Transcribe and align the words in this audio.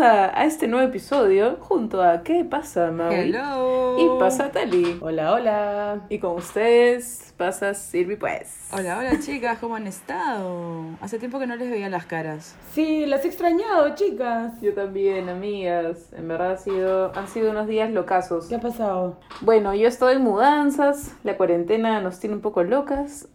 A 0.00 0.44
este 0.44 0.66
nuevo 0.66 0.88
episodio 0.88 1.56
junto 1.60 2.02
a 2.02 2.24
¿Qué 2.24 2.44
pasa 2.44 2.90
Maui? 2.90 3.14
Hello. 3.14 3.96
Y 3.96 4.18
pasa 4.18 4.50
Tali. 4.50 4.98
Hola, 5.00 5.32
hola. 5.32 6.00
Y 6.08 6.18
con 6.18 6.32
ustedes 6.32 7.32
pasa 7.36 7.74
Silvi 7.74 8.16
pues. 8.16 8.68
Hola, 8.72 8.98
hola 8.98 9.20
chicas, 9.20 9.58
¿cómo 9.60 9.76
han 9.76 9.86
estado? 9.86 10.86
Hace 11.00 11.20
tiempo 11.20 11.38
que 11.38 11.46
no 11.46 11.54
les 11.54 11.70
veía 11.70 11.88
las 11.88 12.06
caras. 12.06 12.56
Sí, 12.72 13.06
las 13.06 13.24
he 13.24 13.28
extrañado, 13.28 13.94
chicas. 13.94 14.60
Yo 14.60 14.74
también, 14.74 15.28
amigas. 15.28 16.12
En 16.12 16.26
verdad 16.26 16.52
ha 16.52 16.56
sido, 16.56 17.16
han 17.16 17.28
sido 17.28 17.52
unos 17.52 17.68
días 17.68 17.88
locazos. 17.90 18.46
¿Qué 18.46 18.56
ha 18.56 18.60
pasado? 18.60 19.20
Bueno, 19.42 19.74
yo 19.74 19.86
estoy 19.86 20.14
en 20.14 20.22
mudanzas, 20.22 21.14
la 21.22 21.36
cuarentena 21.36 22.00
nos 22.00 22.18
tiene 22.18 22.34
un 22.34 22.42
poco 22.42 22.64
locas. 22.64 23.28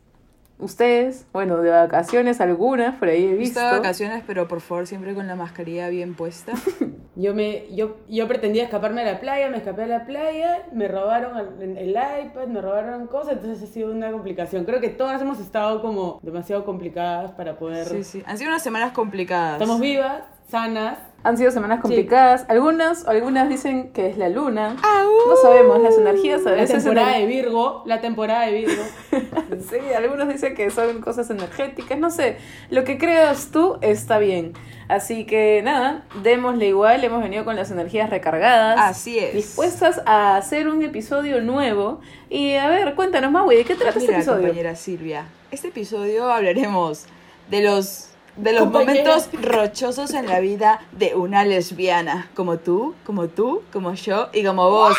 Ustedes, 0.60 1.26
bueno, 1.32 1.58
de 1.58 1.70
vacaciones 1.70 2.42
algunas, 2.42 2.96
por 2.96 3.08
ahí 3.08 3.26
he 3.26 3.34
visto. 3.34 3.60
Estoy 3.60 3.74
de 3.74 3.80
vacaciones, 3.80 4.24
pero 4.28 4.48
por 4.50 4.60
favor 4.60 4.88
siempre 4.88 5.16
con 5.16 5.26
la 5.26 5.36
mascarilla 5.36 5.88
bien 5.88 6.16
puesta. 6.16 6.52
Yo 7.16 7.34
me, 7.34 7.66
yo, 7.76 7.98
yo 8.08 8.30
pretendía 8.30 8.64
escaparme 8.64 9.02
a 9.02 9.04
la 9.04 9.20
playa, 9.20 9.50
me 9.50 9.58
escapé 9.58 9.84
a 9.84 9.88
la 9.88 10.06
playa, 10.06 10.64
me 10.72 10.88
robaron 10.88 11.62
el, 11.62 11.78
el 11.78 11.90
iPad, 11.90 12.48
me 12.48 12.62
robaron 12.62 13.08
cosas, 13.08 13.34
entonces 13.34 13.70
ha 13.70 13.74
sido 13.74 13.92
una 13.92 14.10
complicación. 14.10 14.64
Creo 14.64 14.80
que 14.80 14.88
todas 14.88 15.22
hemos 15.22 15.38
estado 15.42 15.82
como 15.82 16.22
demasiado 16.24 16.64
complicadas 16.64 17.32
para 17.32 17.58
poder. 17.60 17.86
Sí, 17.88 18.06
sí. 18.06 18.24
Han 18.26 18.38
sido 18.38 18.52
unas 18.52 18.64
semanas 18.64 18.94
complicadas. 18.94 19.54
Estamos 19.54 19.82
vivas, 19.82 20.24
sanas. 20.48 20.98
Han 21.24 21.38
sido 21.38 21.52
semanas 21.52 21.82
complicadas. 21.82 22.46
Algunas, 22.48 23.06
algunas 23.08 23.50
dicen 23.50 23.92
que 23.92 24.08
es 24.08 24.18
la 24.18 24.30
luna. 24.30 24.76
No 24.82 25.36
sabemos, 25.42 25.82
las 25.82 25.98
energías 25.98 26.46
a 26.46 26.52
La 26.52 26.66
temporada 26.66 27.18
de 27.18 27.26
Virgo, 27.26 27.84
la 27.86 28.02
temporada 28.02 28.46
de 28.46 28.54
Virgo. 28.54 28.84
Sí, 29.70 29.94
algunos 29.94 30.30
dicen 30.30 30.56
que 30.56 30.70
son 30.70 31.02
cosas 31.02 31.30
energéticas, 31.30 31.98
no 31.98 32.10
sé. 32.10 32.38
Lo 32.70 32.84
que 32.86 32.98
creas 32.98 33.50
tú 33.52 33.78
está 33.82 34.18
bien. 34.18 34.54
Así 34.88 35.26
que 35.26 35.62
nada, 35.64 36.06
démosle 36.24 36.68
igual. 36.68 37.04
Hemos 37.04 37.22
venido 37.22 37.46
con 37.46 37.56
las 37.56 37.70
energías 37.70 38.10
recargadas. 38.10 38.80
Así 38.80 39.20
es. 39.20 39.34
Dispuestas 39.34 40.02
a 40.06 40.38
hacer 40.38 40.70
un 40.70 40.82
episodio 40.82 41.42
nuevo. 41.42 42.00
Y 42.30 42.56
a 42.56 42.70
ver, 42.70 42.96
cuéntanos 42.96 43.32
güey, 43.44 43.58
¿de 43.58 43.66
qué 43.66 43.76
trata 43.76 44.00
este 44.00 44.14
episodio? 44.14 44.42
compañera 44.42 44.76
Silvia, 44.76 45.26
este 45.52 45.68
episodio 45.70 46.32
hablaremos 46.32 47.06
de 47.50 47.62
los 47.62 48.09
de 48.42 48.54
los 48.54 48.72
momentos 48.72 49.30
rochosos 49.34 50.14
en 50.14 50.28
la 50.28 50.40
vida 50.40 50.80
de 50.92 51.16
una 51.16 51.44
lesbiana, 51.44 52.30
como 52.36 52.58
tú, 52.58 52.96
como 53.06 53.28
tú, 53.28 53.62
como 53.72 53.94
yo 53.94 54.30
y 54.34 54.44
como 54.44 54.70
vos. 54.70 54.98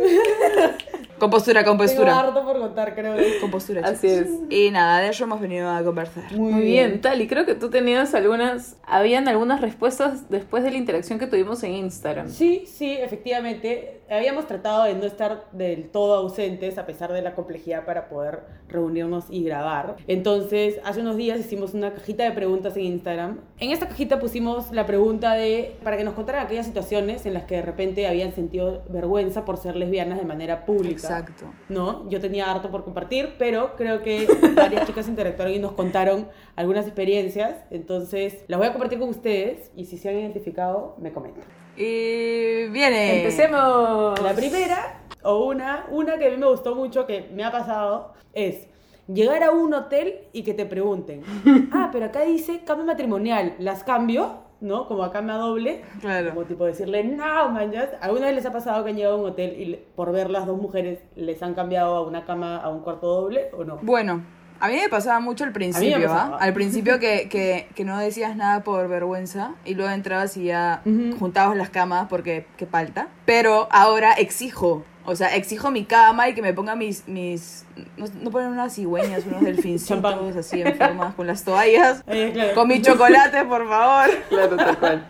con 1.18 1.30
postura, 1.30 1.64
con 1.64 1.76
Tengo 1.78 1.84
postura. 1.90 2.18
harto 2.20 2.44
por 2.44 2.58
contar, 2.58 2.94
creo. 2.94 3.14
Con 3.40 3.50
postura, 3.50 3.82
Así 3.84 4.08
chicos. 4.08 4.26
es. 4.26 4.30
Y 4.50 4.70
nada, 4.70 5.00
de 5.00 5.08
eso 5.08 5.24
hemos 5.24 5.40
venido 5.40 5.70
a 5.70 5.82
conversar. 5.82 6.24
Muy 6.32 6.62
bien, 6.62 7.00
tal. 7.00 7.20
Y 7.20 7.26
creo 7.28 7.46
que 7.46 7.54
tú 7.54 7.70
tenías 7.70 8.14
algunas, 8.14 8.76
habían 8.84 9.28
algunas 9.28 9.60
respuestas 9.60 10.28
después 10.30 10.64
de 10.64 10.70
la 10.70 10.76
interacción 10.76 11.18
que 11.18 11.26
tuvimos 11.26 11.62
en 11.62 11.72
Instagram. 11.72 12.28
Sí, 12.28 12.64
sí, 12.66 12.92
efectivamente. 12.92 14.00
Habíamos 14.10 14.46
tratado 14.46 14.84
de 14.84 14.94
no 14.94 15.04
estar 15.04 15.46
del 15.52 15.88
todo 15.88 16.16
ausentes 16.16 16.76
a 16.76 16.84
pesar 16.84 17.10
de 17.12 17.22
la 17.22 17.34
complejidad 17.34 17.86
para 17.86 18.08
poder 18.10 18.40
reunirnos 18.68 19.24
y 19.30 19.42
grabar. 19.44 19.96
Entonces, 20.06 20.78
hace 20.84 21.00
unos 21.00 21.16
días 21.16 21.40
hicimos 21.40 21.72
una 21.72 21.92
cajita 21.94 22.24
de 22.24 22.32
preguntas 22.32 22.76
en 22.76 22.82
Instagram. 22.84 23.40
En 23.60 23.70
esta 23.70 23.88
cajita 23.88 24.18
pusimos 24.18 24.70
la 24.72 24.84
pregunta 24.84 25.32
de, 25.34 25.76
para 25.82 25.96
que 25.96 26.04
nos 26.04 26.12
contaran 26.14 26.44
aquellas 26.44 26.66
situaciones 26.66 27.24
en 27.24 27.32
las 27.32 27.44
que 27.44 27.56
de 27.56 27.62
repente 27.62 28.06
habían 28.06 28.34
sentido 28.34 28.82
vergüenza 28.90 29.46
por 29.46 29.56
ser 29.56 29.74
lesbianas 29.74 30.18
de 30.18 30.24
manera 30.26 30.66
pública. 30.66 31.03
Exacto. 31.04 31.46
¿no? 31.68 32.08
Yo 32.08 32.20
tenía 32.20 32.50
harto 32.50 32.70
por 32.70 32.84
compartir, 32.84 33.34
pero 33.38 33.76
creo 33.76 34.02
que 34.02 34.26
varias 34.54 34.86
chicas 34.86 35.08
interactuaron 35.08 35.54
y 35.54 35.58
nos 35.58 35.72
contaron 35.72 36.28
algunas 36.56 36.86
experiencias. 36.86 37.56
Entonces, 37.70 38.44
las 38.48 38.58
voy 38.58 38.68
a 38.68 38.72
compartir 38.72 38.98
con 38.98 39.08
ustedes 39.08 39.70
y 39.76 39.84
si 39.86 39.98
se 39.98 40.08
han 40.08 40.18
identificado, 40.18 40.96
me 40.98 41.12
comentan. 41.12 41.44
Y 41.76 42.68
viene. 42.68 43.18
Empecemos. 43.18 44.20
La 44.20 44.34
primera, 44.34 45.00
o 45.22 45.46
una, 45.46 45.86
una 45.90 46.18
que 46.18 46.26
a 46.26 46.30
mí 46.30 46.36
me 46.36 46.46
gustó 46.46 46.74
mucho, 46.74 47.06
que 47.06 47.28
me 47.32 47.44
ha 47.44 47.50
pasado, 47.50 48.12
es 48.32 48.68
llegar 49.06 49.42
a 49.42 49.50
un 49.50 49.74
hotel 49.74 50.20
y 50.32 50.42
que 50.42 50.54
te 50.54 50.66
pregunten, 50.66 51.22
ah, 51.72 51.90
pero 51.92 52.06
acá 52.06 52.22
dice 52.22 52.60
cama 52.64 52.84
matrimonial, 52.84 53.54
¿las 53.58 53.84
cambio? 53.84 54.43
¿No? 54.64 54.88
Como 54.88 55.04
a 55.04 55.12
cama 55.12 55.36
doble. 55.36 55.82
Claro. 56.00 56.30
Como 56.30 56.44
tipo 56.44 56.64
decirle, 56.64 57.04
no, 57.04 57.50
manjas. 57.50 57.90
¿Alguna 58.00 58.26
vez 58.26 58.36
les 58.36 58.46
ha 58.46 58.52
pasado 58.52 58.82
que 58.82 58.90
han 58.90 58.96
llegado 58.96 59.16
a 59.16 59.18
un 59.18 59.26
hotel 59.26 59.60
y 59.60 59.78
por 59.94 60.10
ver 60.10 60.30
las 60.30 60.46
dos 60.46 60.60
mujeres 60.60 61.00
les 61.16 61.42
han 61.42 61.54
cambiado 61.54 61.94
a 61.96 62.00
una 62.00 62.24
cama, 62.24 62.56
a 62.56 62.70
un 62.70 62.80
cuarto 62.80 63.06
doble 63.06 63.50
o 63.56 63.64
no? 63.64 63.78
Bueno, 63.82 64.22
a 64.60 64.68
mí 64.68 64.76
me 64.76 64.88
pasaba 64.88 65.20
mucho 65.20 65.44
al 65.44 65.52
principio. 65.52 66.10
¿ah? 66.10 66.38
Al 66.40 66.54
principio 66.54 66.98
que, 66.98 67.28
que, 67.28 67.68
que 67.74 67.84
no 67.84 67.98
decías 67.98 68.36
nada 68.36 68.64
por 68.64 68.88
vergüenza 68.88 69.54
y 69.66 69.74
luego 69.74 69.90
entrabas 69.92 70.36
y 70.38 70.44
ya 70.44 70.82
juntabas 71.18 71.56
las 71.56 71.68
camas 71.70 72.06
porque 72.08 72.46
qué 72.56 72.64
falta. 72.64 73.08
Pero 73.26 73.68
ahora 73.70 74.14
exijo, 74.14 74.84
o 75.06 75.14
sea, 75.16 75.34
exijo 75.34 75.70
mi 75.70 75.84
cama 75.84 76.28
y 76.28 76.34
que 76.34 76.42
me 76.42 76.52
ponga 76.52 76.74
mis... 76.76 77.06
mis 77.08 77.66
no, 77.96 78.06
no 78.22 78.30
ponen 78.30 78.50
unas 78.50 78.74
cigüeñas, 78.74 79.26
unos 79.26 79.42
delfincitos 79.42 80.36
así 80.36 80.62
en 80.62 80.78
con 81.16 81.26
las 81.26 81.44
toallas. 81.44 82.02
Eh, 82.06 82.30
claro. 82.32 82.54
Con 82.54 82.68
mi 82.68 82.80
chocolate, 82.80 83.44
por 83.44 83.68
favor. 83.68 84.10
Claro, 84.28 84.56
tal 84.56 84.78
cual. 84.78 85.08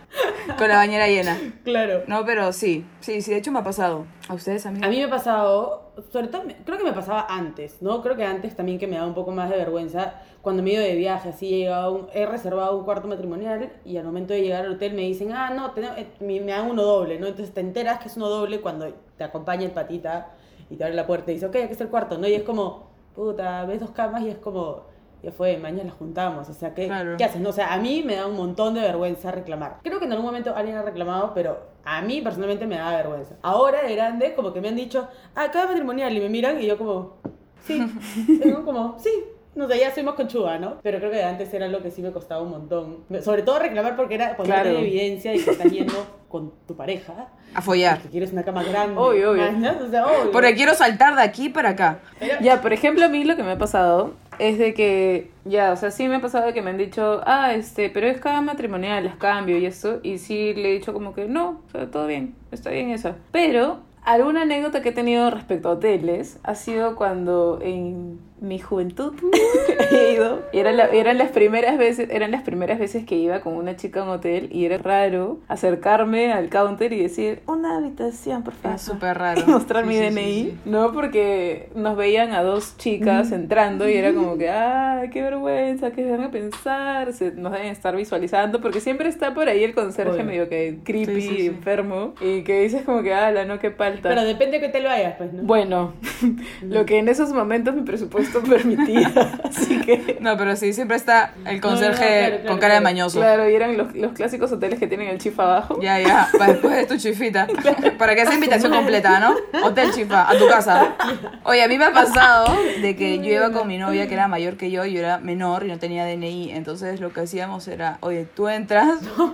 Con 0.57 0.67
la 0.67 0.75
bañera 0.75 1.07
llena. 1.07 1.37
Claro. 1.63 2.03
No, 2.07 2.25
pero 2.25 2.51
sí, 2.53 2.85
sí, 2.99 3.21
sí, 3.21 3.31
de 3.31 3.37
hecho 3.37 3.51
me 3.51 3.59
ha 3.59 3.63
pasado. 3.63 4.05
¿A 4.27 4.33
ustedes, 4.33 4.65
amigos? 4.65 4.87
A 4.87 4.89
mí 4.89 4.97
me 4.97 5.05
ha 5.05 5.09
pasado, 5.09 5.84
sobre 6.11 6.27
todo, 6.27 6.43
creo 6.65 6.77
que 6.77 6.83
me 6.83 6.93
pasaba 6.93 7.25
antes, 7.29 7.81
¿no? 7.81 8.01
Creo 8.01 8.15
que 8.15 8.23
antes 8.25 8.55
también 8.55 8.77
que 8.79 8.87
me 8.87 8.95
daba 8.95 9.07
un 9.07 9.13
poco 9.13 9.31
más 9.31 9.49
de 9.49 9.57
vergüenza 9.57 10.13
cuando 10.41 10.61
me 10.63 10.73
iba 10.73 10.81
de 10.81 10.95
viaje, 10.95 11.29
así 11.29 11.63
he, 11.65 11.87
un- 11.89 12.07
he 12.13 12.25
reservado 12.25 12.77
un 12.77 12.85
cuarto 12.85 13.07
matrimonial 13.07 13.71
y 13.85 13.97
al 13.97 14.05
momento 14.05 14.33
de 14.33 14.41
llegar 14.41 14.65
al 14.65 14.73
hotel 14.73 14.93
me 14.93 15.01
dicen, 15.03 15.31
ah, 15.33 15.49
no, 15.51 15.71
te- 15.71 15.81
eh, 15.83 16.07
me, 16.19 16.39
me 16.41 16.51
dan 16.51 16.69
uno 16.69 16.83
doble, 16.83 17.19
¿no? 17.19 17.27
Entonces 17.27 17.53
te 17.53 17.61
enteras 17.61 17.99
que 17.99 18.07
es 18.09 18.17
uno 18.17 18.29
doble 18.29 18.61
cuando 18.61 18.87
te 19.17 19.23
acompaña 19.23 19.65
el 19.65 19.71
patita 19.71 20.31
y 20.69 20.75
te 20.75 20.83
abre 20.83 20.95
la 20.95 21.07
puerta 21.07 21.31
y 21.31 21.35
dice, 21.35 21.45
ok, 21.47 21.55
aquí 21.57 21.71
está 21.71 21.83
el 21.83 21.89
cuarto, 21.89 22.17
¿no? 22.17 22.27
Y 22.27 22.33
es 22.33 22.43
como, 22.43 22.89
puta, 23.15 23.65
ves 23.65 23.79
dos 23.79 23.91
camas 23.91 24.21
y 24.23 24.29
es 24.29 24.37
como, 24.37 24.83
ya 25.25 25.31
fue, 25.31 25.57
mañana 25.57 25.85
las 25.85 25.93
juntamos, 25.95 26.47
o 26.49 26.53
sea, 26.53 26.73
¿qué, 26.73 26.85
Claro. 26.85 27.17
¿qué 27.17 27.23
haces? 27.25 27.41
No, 27.41 27.49
o 27.49 27.53
sea, 27.53 27.73
a 27.73 27.77
mí 27.77 28.03
me 28.05 28.15
da 28.15 28.27
un 28.27 28.35
montón 28.37 28.75
de 28.75 28.81
vergüenza 28.81 29.31
reclamar. 29.31 29.77
Creo 29.83 29.97
que 29.99 30.05
en 30.05 30.11
algún 30.11 30.27
momento 30.27 30.55
alguien 30.55 30.77
ha 30.77 30.83
reclamado, 30.83 31.33
pero 31.33 31.57
a 31.83 32.01
mí 32.01 32.21
personalmente 32.21 32.67
me 32.67 32.77
da 32.77 32.95
vergüenza. 32.95 33.35
Ahora 33.41 33.81
de 33.81 33.95
grande, 33.95 34.33
como 34.35 34.53
que 34.53 34.61
me 34.61 34.67
han 34.69 34.75
dicho, 34.75 35.07
ah, 35.35 35.47
cada 35.51 35.65
matrimonial, 35.67 36.15
y 36.15 36.19
me 36.19 36.29
miran 36.29 36.61
y 36.61 36.67
yo 36.67 36.77
como, 36.77 37.17
sí, 37.63 37.81
tengo 38.41 38.63
como, 38.63 38.97
sí. 38.99 39.09
No 39.55 39.69
sé, 39.69 39.79
ya 39.79 39.93
soy 39.93 40.03
más 40.03 40.15
conchuda, 40.15 40.59
¿no? 40.59 40.79
Pero 40.83 40.97
creo 40.99 41.09
que 41.09 41.23
antes 41.23 41.53
era 41.53 41.69
lo 41.69 41.81
que 41.81 41.89
sí 41.89 42.01
me 42.01 42.11
costaba 42.11 42.41
un 42.41 42.49
montón. 42.49 43.05
Sobre 43.21 43.41
todo 43.41 43.57
reclamar 43.57 43.95
porque 43.95 44.15
era 44.15 44.35
poner 44.35 44.51
Claro. 44.51 44.69
en 44.71 44.75
evidencia 44.83 45.31
de 45.31 45.41
que 45.41 45.49
estás 45.51 45.71
yendo 45.71 45.93
con 46.27 46.51
tu 46.67 46.75
pareja. 46.75 47.29
A 47.53 47.61
follar. 47.61 47.99
Que 48.01 48.09
quieres 48.09 48.33
una 48.33 48.43
cama 48.43 48.63
grande. 48.63 48.99
Obvio, 48.99 49.31
obvio. 49.31 49.49
¿no? 49.53 49.69
O 49.85 49.89
sea, 49.89 50.07
obvio. 50.07 50.31
Porque 50.33 50.55
quiero 50.55 50.73
saltar 50.73 51.15
de 51.15 51.21
aquí 51.21 51.47
para 51.47 51.69
acá. 51.69 51.99
Pero- 52.19 52.41
Ya, 52.41 52.59
por 52.61 52.73
ejemplo, 52.73 53.05
a 53.05 53.07
mí 53.07 53.23
lo 53.23 53.37
que 53.37 53.43
me 53.43 53.51
ha 53.51 53.57
pasado 53.57 54.11
es 54.39 54.57
de 54.57 54.73
que, 54.73 55.31
ya, 55.45 55.71
o 55.71 55.75
sea, 55.75 55.91
sí 55.91 56.07
me 56.07 56.15
ha 56.15 56.21
pasado 56.21 56.53
que 56.53 56.61
me 56.61 56.71
han 56.71 56.77
dicho, 56.77 57.21
ah, 57.25 57.53
este, 57.53 57.89
pero 57.89 58.07
es 58.07 58.19
cada 58.19 58.41
matrimonial, 58.41 59.03
las 59.03 59.15
cambio 59.15 59.57
y 59.57 59.65
eso, 59.65 59.99
y 60.03 60.17
sí 60.17 60.53
le 60.53 60.69
he 60.69 60.73
dicho 60.73 60.93
como 60.93 61.13
que 61.13 61.27
no, 61.27 61.61
o 61.67 61.69
sea, 61.71 61.89
todo 61.89 62.07
bien, 62.07 62.35
está 62.51 62.69
bien 62.71 62.89
eso. 62.91 63.15
Pero 63.31 63.79
alguna 64.03 64.43
anécdota 64.43 64.81
que 64.81 64.89
he 64.89 64.93
tenido 64.93 65.29
respecto 65.31 65.69
a 65.69 65.71
hoteles 65.73 66.39
ha 66.43 66.55
sido 66.55 66.95
cuando 66.95 67.59
en 67.61 68.19
mi 68.41 68.59
juventud 68.59 69.13
he 69.91 70.13
ido, 70.13 70.43
y 70.51 70.59
eran, 70.59 70.77
la- 70.77 70.87
eran 70.87 71.17
las 71.17 71.29
primeras 71.29 71.77
veces, 71.77 72.09
eran 72.11 72.31
las 72.31 72.41
primeras 72.43 72.79
veces 72.79 73.05
que 73.05 73.15
iba 73.15 73.39
con 73.39 73.53
una 73.55 73.75
chica 73.77 74.01
a 74.01 74.03
un 74.03 74.09
hotel 74.09 74.49
y 74.51 74.65
era 74.65 74.77
raro 74.77 75.39
acercarme 75.47 76.33
al 76.33 76.49
counter 76.49 76.91
y 76.93 77.01
decir, 77.01 77.41
una 77.47 77.77
habitación, 77.77 78.43
por 78.43 78.53
favor. 78.53 78.75
Es 78.75 78.81
súper 78.81 79.17
raro. 79.17 79.41
Y 79.47 79.49
mostrar 79.49 79.83
Sí, 79.83 79.89
mi 79.89 79.95
sí, 79.95 80.01
DNI, 80.01 80.33
sí. 80.43 80.57
¿no? 80.65 80.91
Porque 80.91 81.69
nos 81.75 81.95
veían 81.95 82.33
a 82.33 82.43
dos 82.43 82.77
chicas 82.77 83.31
entrando 83.31 83.87
y 83.89 83.93
era 83.93 84.13
como 84.13 84.37
que, 84.37 84.49
ay, 84.49 85.09
qué 85.11 85.21
vergüenza, 85.21 85.91
qué 85.91 86.09
van 86.11 86.21
a 86.23 86.31
pensar, 86.31 87.13
se, 87.13 87.31
nos 87.31 87.51
deben 87.53 87.67
estar 87.67 87.95
visualizando, 87.95 88.59
porque 88.61 88.81
siempre 88.81 89.07
está 89.09 89.33
por 89.33 89.47
ahí 89.49 89.63
el 89.63 89.73
conserje 89.73 90.13
Obvio. 90.13 90.25
medio 90.25 90.49
que 90.49 90.79
creepy, 90.83 91.45
enfermo, 91.47 92.13
y 92.21 92.43
que 92.43 92.61
dices 92.61 92.83
como 92.83 93.01
que, 93.01 93.13
ala, 93.13 93.45
no, 93.45 93.59
qué 93.59 93.71
palta. 93.71 94.09
Pero 94.09 94.23
depende 94.23 94.59
de 94.59 94.65
que 94.65 94.69
te 94.71 94.81
lo 94.81 94.89
vayas, 94.89 95.15
pues, 95.17 95.31
¿no? 95.33 95.43
Bueno, 95.43 95.93
lo 96.63 96.85
que 96.85 96.97
en 96.99 97.07
esos 97.07 97.31
momentos 97.31 97.75
mi 97.75 97.81
presupuesto 97.81 98.24
supuesto 98.25 98.49
permitida. 98.49 99.39
Así 99.43 99.81
que. 99.81 100.17
No, 100.19 100.37
pero 100.37 100.55
sí, 100.55 100.73
siempre 100.73 100.97
está 100.97 101.33
el 101.45 101.45
No, 101.45 101.51
no, 101.53 101.61
conserje 101.61 102.07
claro, 102.07 102.35
claro, 102.35 102.49
con 102.49 102.59
cara 102.59 102.73
de 102.75 102.81
mañoso. 102.81 103.19
Claro, 103.19 103.49
y 103.49 103.55
eran 103.55 103.77
los, 103.77 103.93
los 103.95 104.13
clásicos 104.13 104.51
hoteles 104.51 104.79
que 104.79 104.87
tienen 104.87 105.09
el 105.09 105.17
chifa 105.17 105.43
abajo. 105.43 105.79
Ya, 105.81 105.99
ya, 105.99 106.27
para 106.37 106.53
después 106.53 106.75
de 106.75 106.85
tu 106.85 106.97
chifita. 106.97 107.47
Para 107.97 108.15
que 108.15 108.25
sea 108.25 108.35
invitación 108.35 108.73
completa, 108.73 109.19
¿no? 109.19 109.35
Hotel 109.65 109.91
chifa, 109.91 110.29
a 110.29 110.37
tu 110.37 110.47
casa. 110.47 110.95
Oye, 111.43 111.63
a 111.63 111.67
mí 111.67 111.77
me 111.77 111.85
ha 111.85 111.93
pasado 111.93 112.55
de 112.81 112.95
que 112.95 113.17
yo 113.19 113.31
iba 113.31 113.51
con 113.51 113.67
mi 113.67 113.77
novia 113.77 114.07
que 114.07 114.13
era 114.13 114.27
mayor 114.27 114.57
que 114.57 114.69
yo, 114.71 114.85
yo 114.85 114.99
era 114.99 115.17
menor 115.19 115.65
y 115.65 115.67
no 115.69 115.79
tenía 115.79 116.05
DNI. 116.05 116.51
Entonces 116.51 116.99
lo 116.99 117.13
que 117.13 117.21
hacíamos 117.21 117.67
era, 117.67 117.97
oye, 118.01 118.25
tú 118.25 118.47
entras, 118.47 118.99
tú 119.15 119.33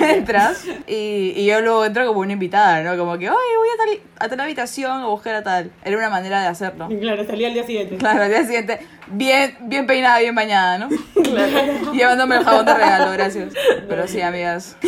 entras 0.00 0.64
y, 0.86 1.32
y 1.36 1.46
yo 1.46 1.60
luego 1.60 1.84
entro 1.84 2.06
como 2.06 2.20
una 2.20 2.32
invitada, 2.32 2.82
¿no? 2.82 2.96
Como 2.96 3.18
que, 3.18 3.28
oye, 3.30 3.56
voy 3.58 3.68
a 3.68 3.76
tal, 3.76 4.26
a 4.26 4.28
tal 4.28 4.40
habitación 4.40 5.02
a 5.02 5.06
buscar 5.06 5.34
a 5.34 5.42
tal. 5.42 5.70
Era 5.84 5.96
una 5.96 6.10
manera 6.10 6.40
de 6.40 6.46
hacerlo. 6.46 6.88
Y 6.90 6.98
claro, 6.98 7.24
salí 7.24 7.44
al 7.44 7.54
día 7.54 7.64
siguiente. 7.64 7.96
Claro, 7.96 8.11
al 8.20 8.28
día 8.28 8.44
siguiente, 8.44 8.80
bien, 9.08 9.56
bien 9.62 9.86
peinada, 9.86 10.18
bien 10.20 10.34
bañada, 10.34 10.78
¿no? 10.78 10.88
Llevándome 11.92 12.36
el 12.36 12.44
jabón 12.44 12.66
de 12.66 12.74
regalo, 12.74 13.12
gracias. 13.12 13.54
Pero 13.88 14.06
sí, 14.06 14.20
amigas. 14.20 14.76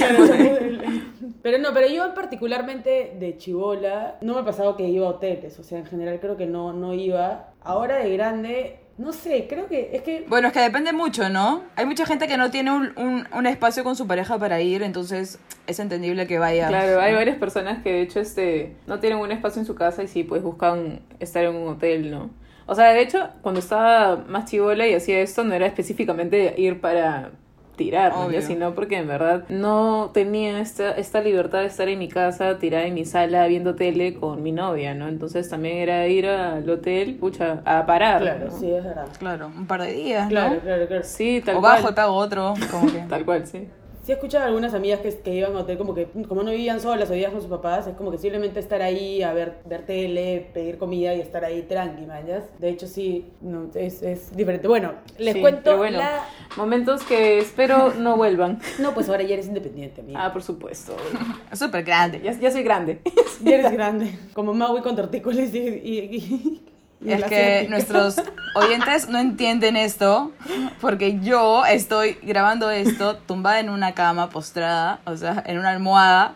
Pero 1.45 1.59
no, 1.59 1.75
pero 1.75 1.87
yo 1.89 2.15
particularmente 2.15 3.17
de 3.21 3.37
chivola 3.37 4.17
no 4.23 4.33
me 4.33 4.41
ha 4.41 4.45
pasado 4.47 4.79
que 4.79 4.89
iba 4.89 5.07
a 5.07 5.11
hoteles, 5.11 5.59
o 5.59 5.63
sea, 5.63 5.79
en 5.79 5.85
general 5.85 6.19
creo 6.19 6.39
que 6.39 6.47
no, 6.47 6.73
no 6.73 6.95
iba. 6.95 7.51
Ahora 7.61 7.97
de 7.97 8.11
grande, 8.15 8.79
no 8.97 9.13
sé, 9.13 9.47
creo 9.47 9.69
que 9.69 9.91
es 9.93 10.01
que... 10.01 10.25
Bueno, 10.27 10.49
es 10.49 10.55
que 10.55 10.61
depende 10.61 10.95
mucho, 10.95 11.29
¿no? 11.29 11.65
Hay 11.77 11.85
mucha 11.85 12.07
gente 12.07 12.29
que 12.29 12.39
no 12.39 12.51
tiene 12.51 12.71
un, 12.71 12.95
un, 12.97 13.29
un 13.31 13.47
espacio 13.47 13.85
con 13.85 13.95
su 13.95 14.07
pareja 14.07 14.39
para 14.39 14.63
ir, 14.63 14.83
entonces 14.83 15.39
es 15.67 15.79
entendible 15.81 16.27
que 16.27 16.39
vaya. 16.39 16.69
Claro, 16.69 16.99
hay 16.99 17.13
varias 17.15 17.37
personas 17.37 17.83
que 17.83 17.93
de 17.93 18.01
hecho 18.01 18.21
este 18.21 18.77
no 18.87 19.01
tienen 19.01 19.19
un 19.19 19.31
espacio 19.31 19.61
en 19.61 19.67
su 19.67 19.75
casa 19.75 20.03
y 20.03 20.09
sí, 20.09 20.25
pues 20.25 20.43
buscan 20.43 21.01
estar 21.21 21.45
en 21.45 21.57
un 21.57 21.69
hotel, 21.69 22.11
¿no? 22.11 22.31
O 22.67 22.75
sea, 22.75 22.93
de 22.93 23.03
hecho, 23.03 23.29
cuando 23.43 23.61
estaba 23.61 24.17
más 24.29 24.51
chivola 24.51 24.87
y 24.87 24.95
hacía 24.95 25.21
esto, 25.21 25.45
no 25.45 25.55
era 25.55 25.67
específicamente 25.67 26.55
ir 26.59 26.81
para 26.81 27.31
tirar, 27.77 28.13
¿no? 28.17 28.41
Sino 28.41 28.73
porque 28.75 28.99
en 28.99 29.09
verdad 29.09 29.45
no 29.49 30.11
tenía 30.15 30.61
esta, 30.61 30.93
esta 30.93 31.21
libertad 31.21 31.59
de 31.61 31.67
estar 31.67 31.89
en 31.89 31.99
mi 31.99 32.09
casa, 32.09 32.59
tirada 32.59 32.85
en 32.87 32.95
mi 32.95 33.05
sala, 33.05 33.47
viendo 33.49 33.75
tele 33.75 34.15
con 34.15 34.43
mi 34.45 34.53
novia, 34.53 34.95
¿no? 34.95 35.09
Entonces 35.09 35.49
también 35.51 35.79
era 35.79 36.07
ir 36.07 36.27
al 36.27 36.69
hotel, 36.71 37.17
pucha, 37.17 37.63
a 37.65 37.85
parar. 37.85 38.23
Claro, 38.23 38.47
¿no? 38.47 38.59
sí, 38.59 38.71
es 38.71 38.85
verdad. 38.85 39.09
Claro, 39.19 39.49
un 39.49 39.67
par 39.67 39.83
de 39.83 39.93
días, 39.93 40.29
Claro, 40.29 40.55
¿no? 40.55 40.61
claro, 40.61 40.87
claro. 40.87 41.03
Sí, 41.05 41.43
tal 41.45 41.57
O 41.57 41.61
cual. 41.61 41.83
bajo, 41.83 41.95
te 41.95 42.01
hago 42.01 42.15
otro, 42.15 42.55
como 42.71 42.93
que... 42.93 42.99
Tal 43.09 43.25
cual, 43.25 43.47
sí. 43.47 43.69
Sí 44.05 44.13
he 44.13 44.17
escuchado 44.17 44.45
a 44.45 44.49
algunas 44.49 44.75
amigas 44.75 45.01
que, 45.01 45.09
que 45.17 45.35
iban 45.35 45.57
a 45.57 45.61
hotel 45.61 45.79
como 45.79 45.95
que, 45.95 46.07
como 46.29 46.43
no 46.43 46.51
vivían 46.51 46.79
solas 46.79 47.09
o 47.09 47.13
vivían 47.15 47.33
con 47.33 47.41
sus 47.41 47.49
papás, 47.49 47.87
es 47.87 47.95
como 47.97 48.11
que 48.11 48.19
simplemente 48.19 48.61
estar 48.61 48.83
ahí 48.83 49.23
a 49.23 49.33
ver, 49.33 49.55
ver 49.65 49.87
tele, 49.87 50.51
pedir 50.53 50.77
comida 50.77 51.15
y 51.15 51.21
estar 51.23 51.43
ahí 51.43 51.63
tranqui, 51.63 52.05
mañas. 52.05 52.45
De 52.59 52.69
hecho, 52.69 52.87
sí, 52.87 53.25
no, 53.41 53.71
es, 53.75 54.03
es 54.03 54.37
diferente. 54.37 54.69
Bueno, 54.69 54.93
les 55.19 55.33
Sí, 55.35 55.41
cuento 55.41 55.63
pero 55.65 55.77
bueno, 55.79 55.99
la... 55.99 56.23
Momentos 56.57 57.03
que 57.05 57.39
espero 57.39 57.95
no 57.95 58.17
vuelvan. 58.17 58.61
No, 58.79 58.93
pues 58.93 59.09
ahora 59.09 59.23
ya 59.23 59.35
eres 59.35 59.47
independiente, 59.47 60.03
amiga. 60.03 60.27
Ah, 60.27 60.33
por 60.33 60.43
supuesto. 60.43 60.95
Es 61.51 61.59
súper 61.59 61.83
grande. 61.85 62.21
Ya, 62.23 62.33
ya 62.33 62.51
soy 62.51 62.63
grande. 62.63 63.01
Ya 63.43 63.57
eres 63.57 63.73
grande. 63.73 64.19
Como 64.35 64.53
Maui 64.53 64.83
con 64.83 64.95
tortícolis 64.97 65.55
y... 65.55 65.59
y, 65.59 65.99
y- 65.99 66.17
y 66.17 66.74
Es 67.05 67.25
que 67.25 67.37
asiática. 67.37 67.71
nuestros 67.71 68.17
oyentes 68.55 69.09
no 69.09 69.19
entienden 69.19 69.77
esto 69.77 70.33
porque 70.81 71.21
yo 71.21 71.65
estoy 71.67 72.19
grabando 72.23 72.71
esto 72.71 73.17
tumbada 73.17 73.61
en 73.61 73.71
una 73.71 73.93
cama 73.93 74.31
postrada, 74.31 75.01
o 75.05 75.17
sea, 75.17 75.43
en 75.47 75.59
una 75.59 75.71
almohada, 75.71 76.35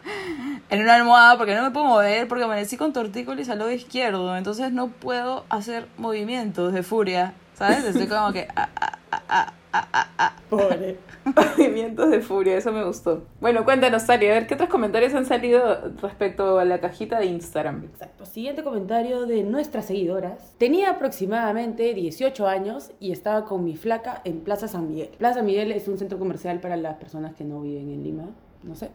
en 0.71 0.83
una 0.83 0.95
almohada 0.97 1.39
porque 1.39 1.55
no 1.55 1.63
me 1.63 1.71
puedo 1.71 1.87
mover 1.87 2.29
porque 2.29 2.45
amanecí 2.45 2.77
con 2.77 2.93
tortícolis 2.93 3.49
al 3.49 3.59
lado 3.59 3.71
izquierdo, 3.71 4.37
entonces 4.37 4.73
no 4.73 4.89
puedo 4.89 5.45
hacer 5.49 5.89
movimientos 5.97 6.73
de 6.73 6.83
furia, 6.83 7.35
¿sabes? 7.55 7.85
Estoy 7.85 8.07
como 8.07 8.33
que 8.33 8.49
ah, 8.55 8.69
ah, 8.81 8.99
ah, 9.11 9.23
ah, 9.29 9.53
ah, 9.73 9.89
ah, 9.93 10.09
ah. 10.19 10.33
Pobre. 10.51 10.99
Movimientos 11.37 12.11
de 12.11 12.21
furia, 12.21 12.57
eso 12.57 12.73
me 12.73 12.85
gustó. 12.85 13.25
Bueno, 13.41 13.65
cuéntanos, 13.65 14.07
Tari, 14.07 14.27
a 14.29 14.35
ver 14.35 14.47
qué 14.47 14.55
otros 14.55 14.69
comentarios 14.69 15.15
han 15.15 15.27
salido 15.27 15.93
respecto 16.01 16.59
a 16.59 16.65
la 16.65 16.81
cajita 16.81 17.19
de 17.19 17.27
Instagram. 17.27 17.85
Exacto. 17.85 18.25
Siguiente 18.27 18.63
comentario 18.63 19.27
de 19.27 19.43
nuestras 19.43 19.87
seguidoras. 19.87 20.55
Tenía 20.59 20.91
aproximadamente 20.91 21.95
18 21.95 22.47
años 22.47 22.93
y 23.01 23.13
estaba 23.13 23.45
con 23.45 23.65
mi 23.65 23.77
flaca 23.77 24.23
en 24.25 24.41
Plaza 24.41 24.69
San 24.69 24.89
Miguel. 24.89 25.11
Plaza 25.19 25.37
San 25.37 25.47
Miguel 25.47 25.73
es 25.73 25.89
un 25.89 25.99
centro 25.99 26.19
comercial 26.19 26.61
para 26.61 26.77
las 26.77 26.97
personas 26.97 27.35
que 27.35 27.45
no 27.45 27.61
viven 27.61 27.91
en 27.91 28.03
Lima. 28.03 28.29
No 28.69 28.75
sé. 28.75 28.91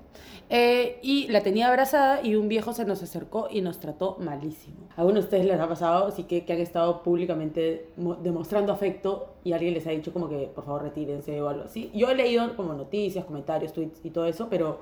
Eh, 0.51 0.99
y 1.01 1.27
la 1.29 1.41
tenía 1.41 1.67
abrazada 1.67 2.21
y 2.23 2.35
un 2.35 2.47
viejo 2.47 2.73
se 2.73 2.85
nos 2.85 3.01
acercó 3.01 3.47
y 3.49 3.61
nos 3.61 3.79
trató 3.79 4.17
malísimo. 4.19 4.87
A 4.95 5.01
algunos 5.01 5.23
de 5.23 5.27
ustedes 5.27 5.45
les 5.47 5.59
ha 5.59 5.67
pasado, 5.67 6.05
así 6.07 6.23
que, 6.25 6.45
que 6.45 6.53
han 6.53 6.59
estado 6.59 7.01
públicamente 7.01 7.87
mo- 7.97 8.15
demostrando 8.15 8.71
afecto 8.71 9.33
y 9.43 9.53
alguien 9.53 9.73
les 9.73 9.87
ha 9.87 9.89
dicho 9.89 10.13
como 10.13 10.29
que 10.29 10.51
por 10.53 10.63
favor 10.63 10.83
retírense 10.83 11.41
o 11.41 11.49
algo 11.49 11.63
así. 11.63 11.89
Yo 11.95 12.09
he 12.11 12.15
leído 12.15 12.55
como 12.55 12.73
noticias, 12.73 13.25
comentarios, 13.25 13.73
tweets 13.73 13.99
y 14.05 14.11
todo 14.11 14.27
eso, 14.27 14.47
pero 14.47 14.81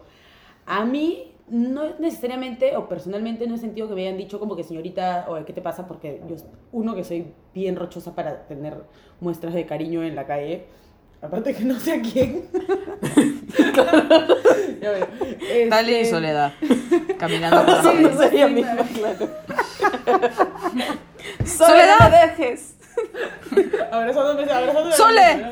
a 0.65 0.83
mí 0.83 1.31
no 1.47 1.83
necesariamente 1.99 2.75
o 2.75 2.89
personalmente 2.89 3.47
no 3.47 3.55
he 3.55 3.57
sentido 3.57 3.88
que 3.88 3.95
me 3.95 4.01
hayan 4.07 4.17
dicho 4.17 4.39
como 4.39 4.55
que 4.57 4.63
señorita 4.63 5.25
o 5.29 5.43
qué 5.45 5.53
te 5.53 5.61
pasa 5.61 5.88
porque 5.88 6.21
yo 6.27 6.35
uno 6.73 6.95
que 6.95 7.03
soy 7.05 7.27
bien 7.53 7.75
rochosa 7.77 8.13
para 8.13 8.45
tener 8.45 8.75
muestras 9.21 9.53
de 9.53 9.65
cariño 9.65 10.03
en 10.03 10.15
la 10.15 10.25
calle. 10.27 10.65
Aparte 11.21 11.53
que 11.53 11.63
no 11.63 11.79
sé 11.79 11.93
a 11.93 12.01
quién. 12.01 12.45
Ya 14.81 14.91
veo. 14.91 15.07
Tali 15.69 15.91
y 15.91 15.95
Este, 15.95 16.15
Soledad, 16.15 16.53
caminando 17.19 17.65
por 17.65 17.69
la 17.69 17.83
no 17.83 18.29
sí, 18.29 18.45
misma, 18.45 18.77
claro. 18.95 19.25
¡Soledad! 21.45 21.97
no 21.99 22.09
me 22.09 22.17
dejes! 22.27 22.75
Abrazándome, 23.91 24.51
abrazándome. 24.51 24.95
¡Sole! 24.95 25.45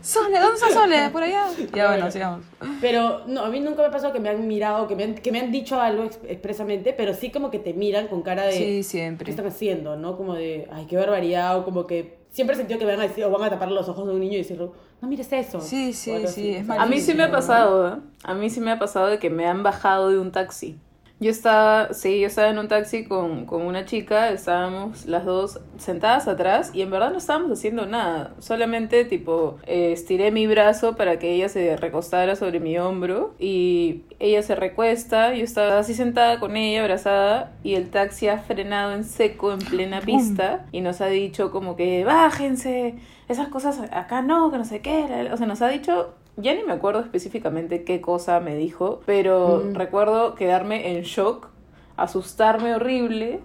Sole, 0.00 0.38
¿dónde 0.38 0.54
está 0.54 0.70
Sole? 0.70 1.08
Por 1.10 1.22
allá. 1.22 1.46
Ya 1.74 1.88
bueno, 1.88 2.10
sigamos. 2.10 2.44
Pero 2.80 3.22
no, 3.26 3.42
a 3.44 3.48
mí 3.48 3.60
nunca 3.60 3.82
me 3.82 3.88
ha 3.88 3.90
pasado 3.90 4.12
que 4.12 4.20
me 4.20 4.28
han 4.28 4.46
mirado, 4.46 4.86
que 4.86 4.96
me 4.96 5.04
han, 5.04 5.14
que 5.14 5.32
me 5.32 5.40
han 5.40 5.50
dicho 5.50 5.80
algo 5.80 6.04
ex- 6.04 6.18
expresamente, 6.28 6.92
pero 6.92 7.14
sí 7.14 7.30
como 7.30 7.50
que 7.50 7.58
te 7.58 7.72
miran 7.72 8.08
con 8.08 8.22
cara 8.22 8.44
de... 8.44 8.52
Sí, 8.52 8.64
¿Qué 8.64 8.82
siempre. 8.82 9.30
están 9.30 9.46
haciendo? 9.46 9.96
¿No? 9.96 10.16
Como 10.16 10.34
de, 10.34 10.68
ay, 10.72 10.86
qué 10.86 10.96
barbaridad, 10.96 11.58
o 11.58 11.64
como 11.64 11.86
que 11.86 12.18
siempre 12.30 12.54
he 12.54 12.58
sentido 12.58 12.78
que 12.78 12.84
van 12.84 13.00
a 13.00 13.04
decir, 13.04 13.24
o 13.24 13.30
van 13.30 13.44
a 13.44 13.50
tapar 13.50 13.70
los 13.70 13.88
ojos 13.88 14.06
de 14.06 14.12
un 14.12 14.20
niño 14.20 14.34
y 14.34 14.38
decirle, 14.38 14.68
no 15.04 15.10
mires 15.10 15.32
eso. 15.32 15.60
Sí, 15.60 15.92
sí, 15.92 16.26
sí, 16.26 16.54
es 16.54 16.70
A 16.70 16.86
mí 16.86 17.00
sí 17.00 17.14
me 17.14 17.24
ha 17.24 17.30
pasado, 17.30 17.88
¿eh? 17.88 17.98
A 18.22 18.34
mí 18.34 18.48
sí 18.48 18.60
me 18.60 18.70
ha 18.70 18.78
pasado 18.78 19.08
de 19.08 19.18
que 19.18 19.28
me 19.28 19.46
han 19.46 19.62
bajado 19.62 20.08
de 20.08 20.18
un 20.18 20.32
taxi. 20.32 20.78
Yo 21.24 21.30
estaba, 21.30 21.94
sí, 21.94 22.20
yo 22.20 22.26
estaba 22.26 22.50
en 22.50 22.58
un 22.58 22.68
taxi 22.68 23.04
con, 23.04 23.46
con 23.46 23.62
una 23.62 23.86
chica, 23.86 24.28
estábamos 24.28 25.06
las 25.06 25.24
dos 25.24 25.58
sentadas 25.78 26.28
atrás 26.28 26.70
y 26.74 26.82
en 26.82 26.90
verdad 26.90 27.12
no 27.12 27.16
estábamos 27.16 27.50
haciendo 27.50 27.86
nada. 27.86 28.34
Solamente, 28.40 29.06
tipo, 29.06 29.56
eh, 29.66 29.92
estiré 29.92 30.30
mi 30.32 30.46
brazo 30.46 30.96
para 30.96 31.18
que 31.18 31.32
ella 31.32 31.48
se 31.48 31.78
recostara 31.78 32.36
sobre 32.36 32.60
mi 32.60 32.76
hombro 32.76 33.32
y 33.38 34.02
ella 34.18 34.42
se 34.42 34.54
recuesta, 34.54 35.32
yo 35.32 35.44
estaba 35.44 35.78
así 35.78 35.94
sentada 35.94 36.38
con 36.38 36.58
ella, 36.58 36.82
abrazada, 36.82 37.54
y 37.62 37.76
el 37.76 37.88
taxi 37.88 38.28
ha 38.28 38.36
frenado 38.40 38.92
en 38.92 39.02
seco 39.02 39.50
en 39.50 39.60
plena 39.60 40.02
pista 40.02 40.66
y 40.72 40.82
nos 40.82 41.00
ha 41.00 41.06
dicho 41.06 41.50
como 41.50 41.74
que 41.74 42.04
bájense, 42.04 42.96
esas 43.28 43.48
cosas 43.48 43.80
acá 43.92 44.20
no, 44.20 44.50
que 44.50 44.58
no 44.58 44.66
sé 44.66 44.82
qué. 44.82 45.30
O 45.32 45.38
sea, 45.38 45.46
nos 45.46 45.62
ha 45.62 45.68
dicho 45.68 46.16
ya 46.36 46.54
ni 46.54 46.62
me 46.64 46.72
acuerdo 46.72 47.00
específicamente 47.00 47.84
qué 47.84 48.00
cosa 48.00 48.40
me 48.40 48.56
dijo, 48.56 49.00
pero 49.06 49.62
Mm. 49.64 49.74
recuerdo 49.74 50.34
quedarme 50.34 50.96
en 50.96 51.02
shock, 51.02 51.48
asustarme 51.96 52.74
horrible 52.74 53.40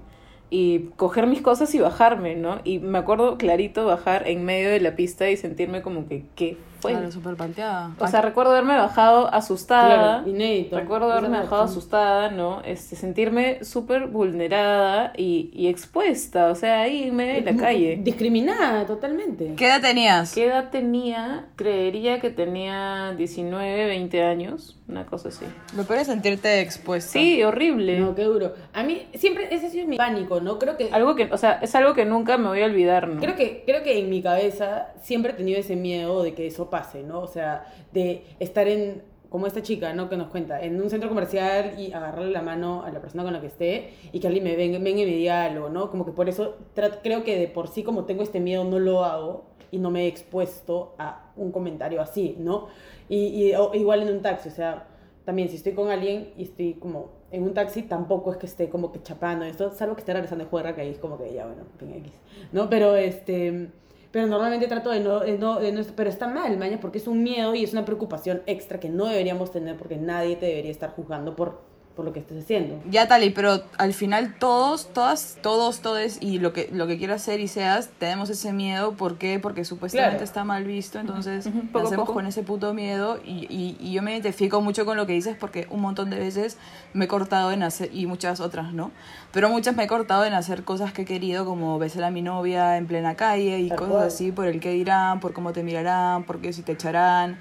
y 0.49 0.89
coger 0.95 1.27
mis 1.27 1.41
cosas 1.41 1.73
y 1.75 1.79
bajarme, 1.79 2.35
¿no? 2.35 2.59
Y 2.63 2.79
me 2.79 2.97
acuerdo 2.97 3.37
clarito 3.37 3.85
bajar 3.85 4.27
en 4.27 4.43
medio 4.45 4.69
de 4.69 4.79
la 4.79 4.95
pista 4.95 5.29
y 5.29 5.37
sentirme 5.37 5.81
como 5.83 6.07
que, 6.07 6.25
¿qué 6.35 6.57
fue? 6.79 6.91
Claro, 6.91 7.12
súper 7.12 7.36
palteada. 7.36 7.91
O 8.00 8.07
sea, 8.07 8.21
recuerdo 8.21 8.51
haberme 8.51 8.77
bajado 8.77 9.33
asustada. 9.33 10.21
Claro, 10.21 10.29
inédito. 10.29 10.79
Recuerdo 10.79 11.12
haberme 11.12 11.39
bajado 11.39 11.63
asustada, 11.63 12.31
¿no? 12.31 12.62
Este, 12.63 12.95
sentirme 12.95 13.63
súper 13.63 14.07
vulnerada 14.07 15.13
y, 15.15 15.51
y 15.53 15.67
expuesta, 15.67 16.48
o 16.48 16.55
sea, 16.55 16.81
ahí 16.81 17.03
en 17.03 17.15
medio 17.15 17.33
de 17.43 17.51
la 17.51 17.57
calle. 17.57 18.00
Discriminada 18.01 18.86
totalmente. 18.86 19.53
¿Qué 19.55 19.67
edad 19.67 19.81
tenías? 19.81 20.33
¿Qué 20.33 20.48
edad 20.48 20.69
tenía? 20.69 21.45
Creería 21.55 22.19
que 22.19 22.29
tenía 22.29 23.13
19, 23.17 23.86
20 23.86 24.24
años, 24.24 24.78
una 24.89 25.05
cosa 25.05 25.29
así. 25.29 25.46
Lo 25.77 25.84
peor 25.84 26.00
es 26.00 26.08
sentirte 26.08 26.62
expuesta. 26.62 27.12
Sí, 27.12 27.43
horrible. 27.43 28.00
No, 28.00 28.15
qué 28.15 28.24
duro. 28.24 28.53
A 28.74 28.84
mí 28.84 29.08
siempre, 29.13 29.48
ese 29.53 29.67
ha 29.67 29.69
sido 29.69 29.88
mi 29.88 29.98
pánico, 29.98 30.41
¿no? 30.41 30.58
Creo 30.58 30.77
que... 30.77 30.89
Algo 30.91 31.15
que, 31.15 31.25
o 31.31 31.38
sea, 31.38 31.60
es 31.62 31.74
algo 31.75 31.93
que 31.93 32.05
nunca 32.05 32.38
me 32.38 32.48
voy 32.48 32.62
a 32.62 32.65
olvidar, 32.65 33.08
¿no? 33.08 33.22
Creo 33.22 33.36
que, 33.36 33.63
creo 33.65 33.84
que 33.84 34.00
en 34.00 34.10
mi 34.10 34.22
cabeza 34.22 34.88
siempre 35.01 35.31
he 35.31 35.36
tenido 35.36 35.60
ese 35.60 35.75
miedo 35.75 36.24
de 36.24 36.34
que 36.34 36.48
eso 36.48 36.69
pase, 36.69 37.03
¿no? 37.03 37.19
O 37.19 37.27
sea, 37.27 37.65
de 37.93 38.25
estar 38.39 38.67
en, 38.67 39.03
como 39.29 39.46
esta 39.46 39.62
chica, 39.62 39.93
¿no? 39.93 40.10
Que 40.10 40.17
nos 40.17 40.29
cuenta, 40.29 40.62
en 40.62 40.81
un 40.81 40.89
centro 40.89 41.08
comercial 41.08 41.75
y 41.77 41.93
agarrarle 41.93 42.31
la 42.31 42.41
mano 42.41 42.84
a 42.84 42.91
la 42.91 43.00
persona 43.00 43.24
con 43.24 43.34
la 43.34 43.41
que 43.41 43.48
esté 43.48 43.93
y 44.12 44.19
que 44.19 44.27
alguien 44.27 44.43
me 44.43 44.55
venga, 44.55 44.79
venga 44.79 45.01
y 45.01 45.05
me 45.05 45.12
diga 45.12 45.46
algo, 45.46 45.69
¿no? 45.69 45.91
Como 45.91 46.05
que 46.05 46.12
por 46.12 46.29
eso 46.29 46.58
creo 47.03 47.24
que 47.24 47.38
de 47.38 47.48
por 47.48 47.67
sí, 47.67 47.84
como 47.84 48.05
tengo 48.05 48.24
este 48.24 48.39
miedo, 48.39 48.63
no 48.63 48.79
lo 48.79 49.05
hago 49.05 49.46
y 49.71 49.77
no 49.79 49.91
me 49.91 50.05
he 50.05 50.07
expuesto 50.07 50.93
a 50.97 51.31
un 51.38 51.51
comentario 51.51 52.01
así, 52.01 52.35
¿no? 52.39 52.67
Y, 53.07 53.27
y 53.49 53.55
o- 53.55 53.73
igual 53.73 54.01
en 54.03 54.09
un 54.15 54.21
taxi, 54.21 54.49
o 54.49 54.51
sea, 54.51 54.88
también 55.25 55.49
si 55.49 55.55
estoy 55.57 55.73
con 55.73 55.89
alguien 55.89 56.33
y 56.38 56.43
estoy 56.43 56.73
como 56.75 57.09
en 57.31 57.43
un 57.43 57.53
taxi, 57.53 57.83
tampoco 57.83 58.31
es 58.31 58.38
que 58.38 58.45
esté 58.47 58.69
como 58.69 58.91
que 58.91 59.01
chapando 59.03 59.45
esto, 59.45 59.71
salvo 59.71 59.95
que 59.95 60.01
esté 60.01 60.13
regresando 60.13 60.43
de 60.45 60.49
juerga, 60.49 60.73
que 60.75 60.81
ahí 60.81 60.89
es 60.89 60.97
como 60.99 61.17
que 61.17 61.33
ya, 61.33 61.45
bueno, 61.45 61.63
X, 61.97 62.11
¿no? 62.51 62.69
Pero 62.69 62.95
este... 62.95 63.69
Pero 64.11 64.25
normalmente 64.25 64.65
trato 64.67 64.89
de 64.89 65.01
no, 65.01 65.19
de 65.19 65.38
no, 65.38 65.59
de 65.59 65.71
no- 65.71 65.83
Pero 65.95 66.09
está 66.09 66.27
mal, 66.27 66.57
maña, 66.57 66.79
porque 66.79 66.97
es 66.97 67.07
un 67.07 67.21
miedo 67.21 67.53
y 67.53 67.63
es 67.63 67.73
una 67.73 67.85
preocupación 67.85 68.41
extra 68.47 68.79
que 68.79 68.89
no 68.89 69.05
deberíamos 69.05 69.51
tener 69.51 69.77
porque 69.77 69.97
nadie 69.97 70.35
te 70.35 70.47
debería 70.47 70.71
estar 70.71 70.89
juzgando 70.95 71.35
por, 71.35 71.61
por 71.99 72.05
lo 72.05 72.13
que 72.13 72.21
estés 72.21 72.41
haciendo. 72.45 72.81
Ya 72.89 73.09
Tali, 73.09 73.29
pero 73.31 73.61
al 73.77 73.93
final 73.93 74.35
todos, 74.39 74.87
todas, 74.93 75.37
todos, 75.41 75.81
todos 75.81 76.17
y 76.21 76.39
lo 76.39 76.53
que, 76.53 76.69
lo 76.71 76.87
que 76.87 76.97
quieras 76.97 77.21
ser 77.21 77.41
y 77.41 77.49
seas, 77.49 77.89
tenemos 77.99 78.29
ese 78.29 78.53
miedo. 78.53 78.93
¿Por 78.93 79.17
qué? 79.17 79.37
Porque 79.37 79.65
supuestamente 79.65 80.11
Claro. 80.11 80.23
está 80.23 80.45
mal 80.45 80.63
visto, 80.63 80.97
entonces 80.97 81.49
poco 81.73 81.79
a 81.79 81.87
hacemos 81.87 82.05
poco. 82.05 82.13
con 82.13 82.25
ese 82.25 82.41
puto 82.43 82.73
miedo 82.73 83.19
y, 83.25 83.47
y, 83.53 83.75
y 83.81 83.91
yo 83.91 84.01
me 84.01 84.13
identifico 84.13 84.61
mucho 84.61 84.85
con 84.85 84.95
lo 84.95 85.05
que 85.05 85.11
dices 85.11 85.35
porque 85.37 85.67
un 85.69 85.81
montón 85.81 86.09
de 86.09 86.17
veces 86.19 86.57
me 86.93 87.03
he 87.03 87.07
cortado 87.09 87.51
en 87.51 87.63
hacer, 87.63 87.89
y 87.93 88.05
muchas 88.05 88.39
otras, 88.39 88.71
¿no? 88.73 88.91
Pero 89.33 89.49
muchas 89.49 89.75
me 89.75 89.83
he 89.83 89.87
cortado 89.87 90.23
en 90.23 90.33
hacer 90.33 90.63
cosas 90.63 90.93
que 90.93 91.01
he 91.01 91.05
querido, 91.05 91.43
como 91.43 91.77
besar 91.79 92.05
a 92.05 92.11
mi 92.11 92.21
novia 92.21 92.77
en 92.77 92.87
plena 92.87 93.15
calle 93.15 93.59
y 93.59 93.67
Tal 93.67 93.77
cosas 93.77 93.93
cual. 93.93 94.07
así, 94.07 94.31
por 94.31 94.45
el 94.47 94.61
qué 94.61 94.71
dirán, 94.71 95.19
por 95.19 95.33
cómo 95.33 95.51
te 95.51 95.63
mirarán, 95.63 96.23
por 96.23 96.39
qué 96.39 96.53
si 96.53 96.61
te 96.61 96.71
echarán, 96.71 97.37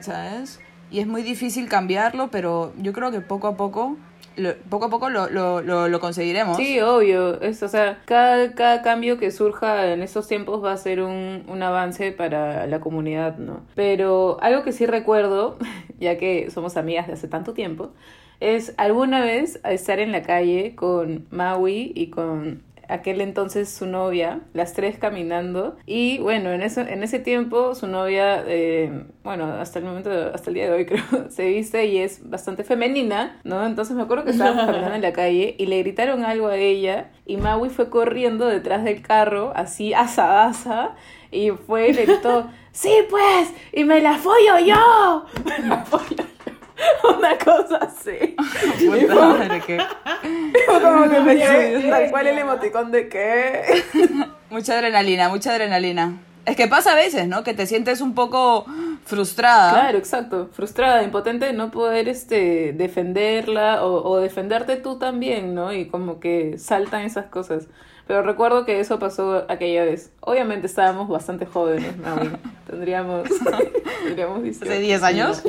¿sabes? 0.00 0.60
Y 0.90 1.00
es 1.00 1.06
muy 1.06 1.22
difícil 1.22 1.68
cambiarlo, 1.68 2.28
pero 2.30 2.72
yo 2.78 2.92
creo 2.92 3.10
que 3.10 3.20
poco 3.20 3.46
a 3.48 3.56
poco, 3.56 3.96
lo- 4.36 4.54
poco 4.70 4.86
a 4.86 4.90
poco 4.90 5.10
lo, 5.10 5.28
lo, 5.28 5.60
lo, 5.60 5.88
lo 5.88 6.00
conseguiremos. 6.00 6.56
Sí, 6.56 6.80
obvio. 6.80 7.40
Es, 7.42 7.62
o 7.62 7.68
sea, 7.68 7.98
cada, 8.06 8.52
cada 8.54 8.80
cambio 8.82 9.18
que 9.18 9.30
surja 9.30 9.92
en 9.92 10.02
estos 10.02 10.26
tiempos 10.28 10.64
va 10.64 10.72
a 10.72 10.76
ser 10.78 11.02
un, 11.02 11.44
un 11.46 11.62
avance 11.62 12.12
para 12.12 12.66
la 12.66 12.80
comunidad, 12.80 13.36
¿no? 13.38 13.60
Pero 13.74 14.38
algo 14.40 14.62
que 14.62 14.72
sí 14.72 14.86
recuerdo, 14.86 15.58
ya 16.00 16.16
que 16.16 16.50
somos 16.50 16.76
amigas 16.76 17.06
de 17.06 17.12
hace 17.14 17.28
tanto 17.28 17.52
tiempo, 17.52 17.90
es 18.40 18.72
alguna 18.78 19.20
vez 19.20 19.60
estar 19.64 19.98
en 19.98 20.12
la 20.12 20.22
calle 20.22 20.74
con 20.76 21.26
Maui 21.30 21.92
y 21.96 22.06
con 22.06 22.62
aquel 22.88 23.20
entonces 23.20 23.68
su 23.68 23.86
novia, 23.86 24.40
las 24.52 24.72
tres 24.72 24.98
caminando 24.98 25.76
y 25.86 26.18
bueno, 26.18 26.50
en 26.50 26.62
ese, 26.62 26.80
en 26.80 27.02
ese 27.02 27.18
tiempo 27.18 27.74
su 27.74 27.86
novia, 27.86 28.42
eh, 28.46 29.06
bueno, 29.22 29.44
hasta 29.44 29.78
el 29.78 29.84
momento, 29.84 30.10
hasta 30.10 30.50
el 30.50 30.54
día 30.54 30.64
de 30.64 30.72
hoy 30.72 30.86
creo, 30.86 31.30
se 31.30 31.46
viste 31.46 31.86
y 31.86 31.98
es 31.98 32.28
bastante 32.28 32.64
femenina, 32.64 33.40
¿no? 33.44 33.64
Entonces 33.64 33.94
me 33.96 34.02
acuerdo 34.02 34.24
que 34.24 34.30
estábamos 34.30 34.64
caminando 34.66 34.94
en 34.94 35.02
la 35.02 35.12
calle 35.12 35.54
y 35.58 35.66
le 35.66 35.78
gritaron 35.78 36.24
algo 36.24 36.48
a 36.48 36.56
ella 36.56 37.10
y 37.26 37.36
Maui 37.36 37.68
fue 37.70 37.90
corriendo 37.90 38.46
detrás 38.46 38.84
del 38.84 39.02
carro, 39.02 39.52
así 39.54 39.92
asadaza, 39.94 40.94
y 41.30 41.50
fue 41.50 41.90
y 41.90 41.92
le 41.92 42.06
gritó, 42.06 42.48
¡Sí 42.72 42.92
pues! 43.10 43.52
¡Y 43.72 43.84
me 43.84 44.00
la 44.00 44.16
follo 44.16 44.58
yo! 44.60 45.26
¡Me 45.44 45.68
la 45.68 45.84
follo 45.84 46.16
yo! 46.16 46.37
Una 47.18 47.36
cosa 47.38 47.76
así. 47.82 48.36
Madre, 49.08 49.60
que- 49.66 49.78
Fue 50.66 50.80
como 50.80 51.08
que 51.08 51.20
me 51.20 51.36
tal 51.90 52.10
cual 52.10 52.26
el 52.26 52.38
emoticón 52.38 52.90
de 52.92 53.08
qué. 53.08 53.82
Mucha 54.50 54.74
adrenalina, 54.74 55.28
mucha 55.28 55.52
adrenalina. 55.52 56.18
Es 56.46 56.56
que 56.56 56.66
pasa 56.66 56.92
a 56.92 56.94
veces, 56.94 57.28
¿no? 57.28 57.44
Que 57.44 57.52
te 57.52 57.66
sientes 57.66 58.00
un 58.00 58.14
poco 58.14 58.64
frustrada. 59.04 59.70
Claro, 59.72 59.98
exacto. 59.98 60.48
Frustrada, 60.52 61.02
impotente 61.02 61.44
de 61.46 61.52
no 61.52 61.70
poder 61.70 62.08
este, 62.08 62.72
defenderla 62.72 63.84
o, 63.84 64.08
o 64.08 64.18
defenderte 64.18 64.76
tú 64.76 64.98
también, 64.98 65.54
¿no? 65.54 65.74
Y 65.74 65.88
como 65.88 66.20
que 66.20 66.56
saltan 66.58 67.02
esas 67.02 67.26
cosas. 67.26 67.66
Pero 68.06 68.22
recuerdo 68.22 68.64
que 68.64 68.80
eso 68.80 68.98
pasó 68.98 69.44
aquella 69.50 69.84
vez. 69.84 70.10
Obviamente 70.20 70.66
estábamos 70.66 71.10
bastante 71.10 71.44
jóvenes, 71.44 71.94
Maui. 71.98 72.30
Tendríamos, 72.66 73.28
tendríamos 74.04 74.42
18. 74.42 74.72
Hace 74.72 74.80
10 74.80 75.02
años. 75.02 75.42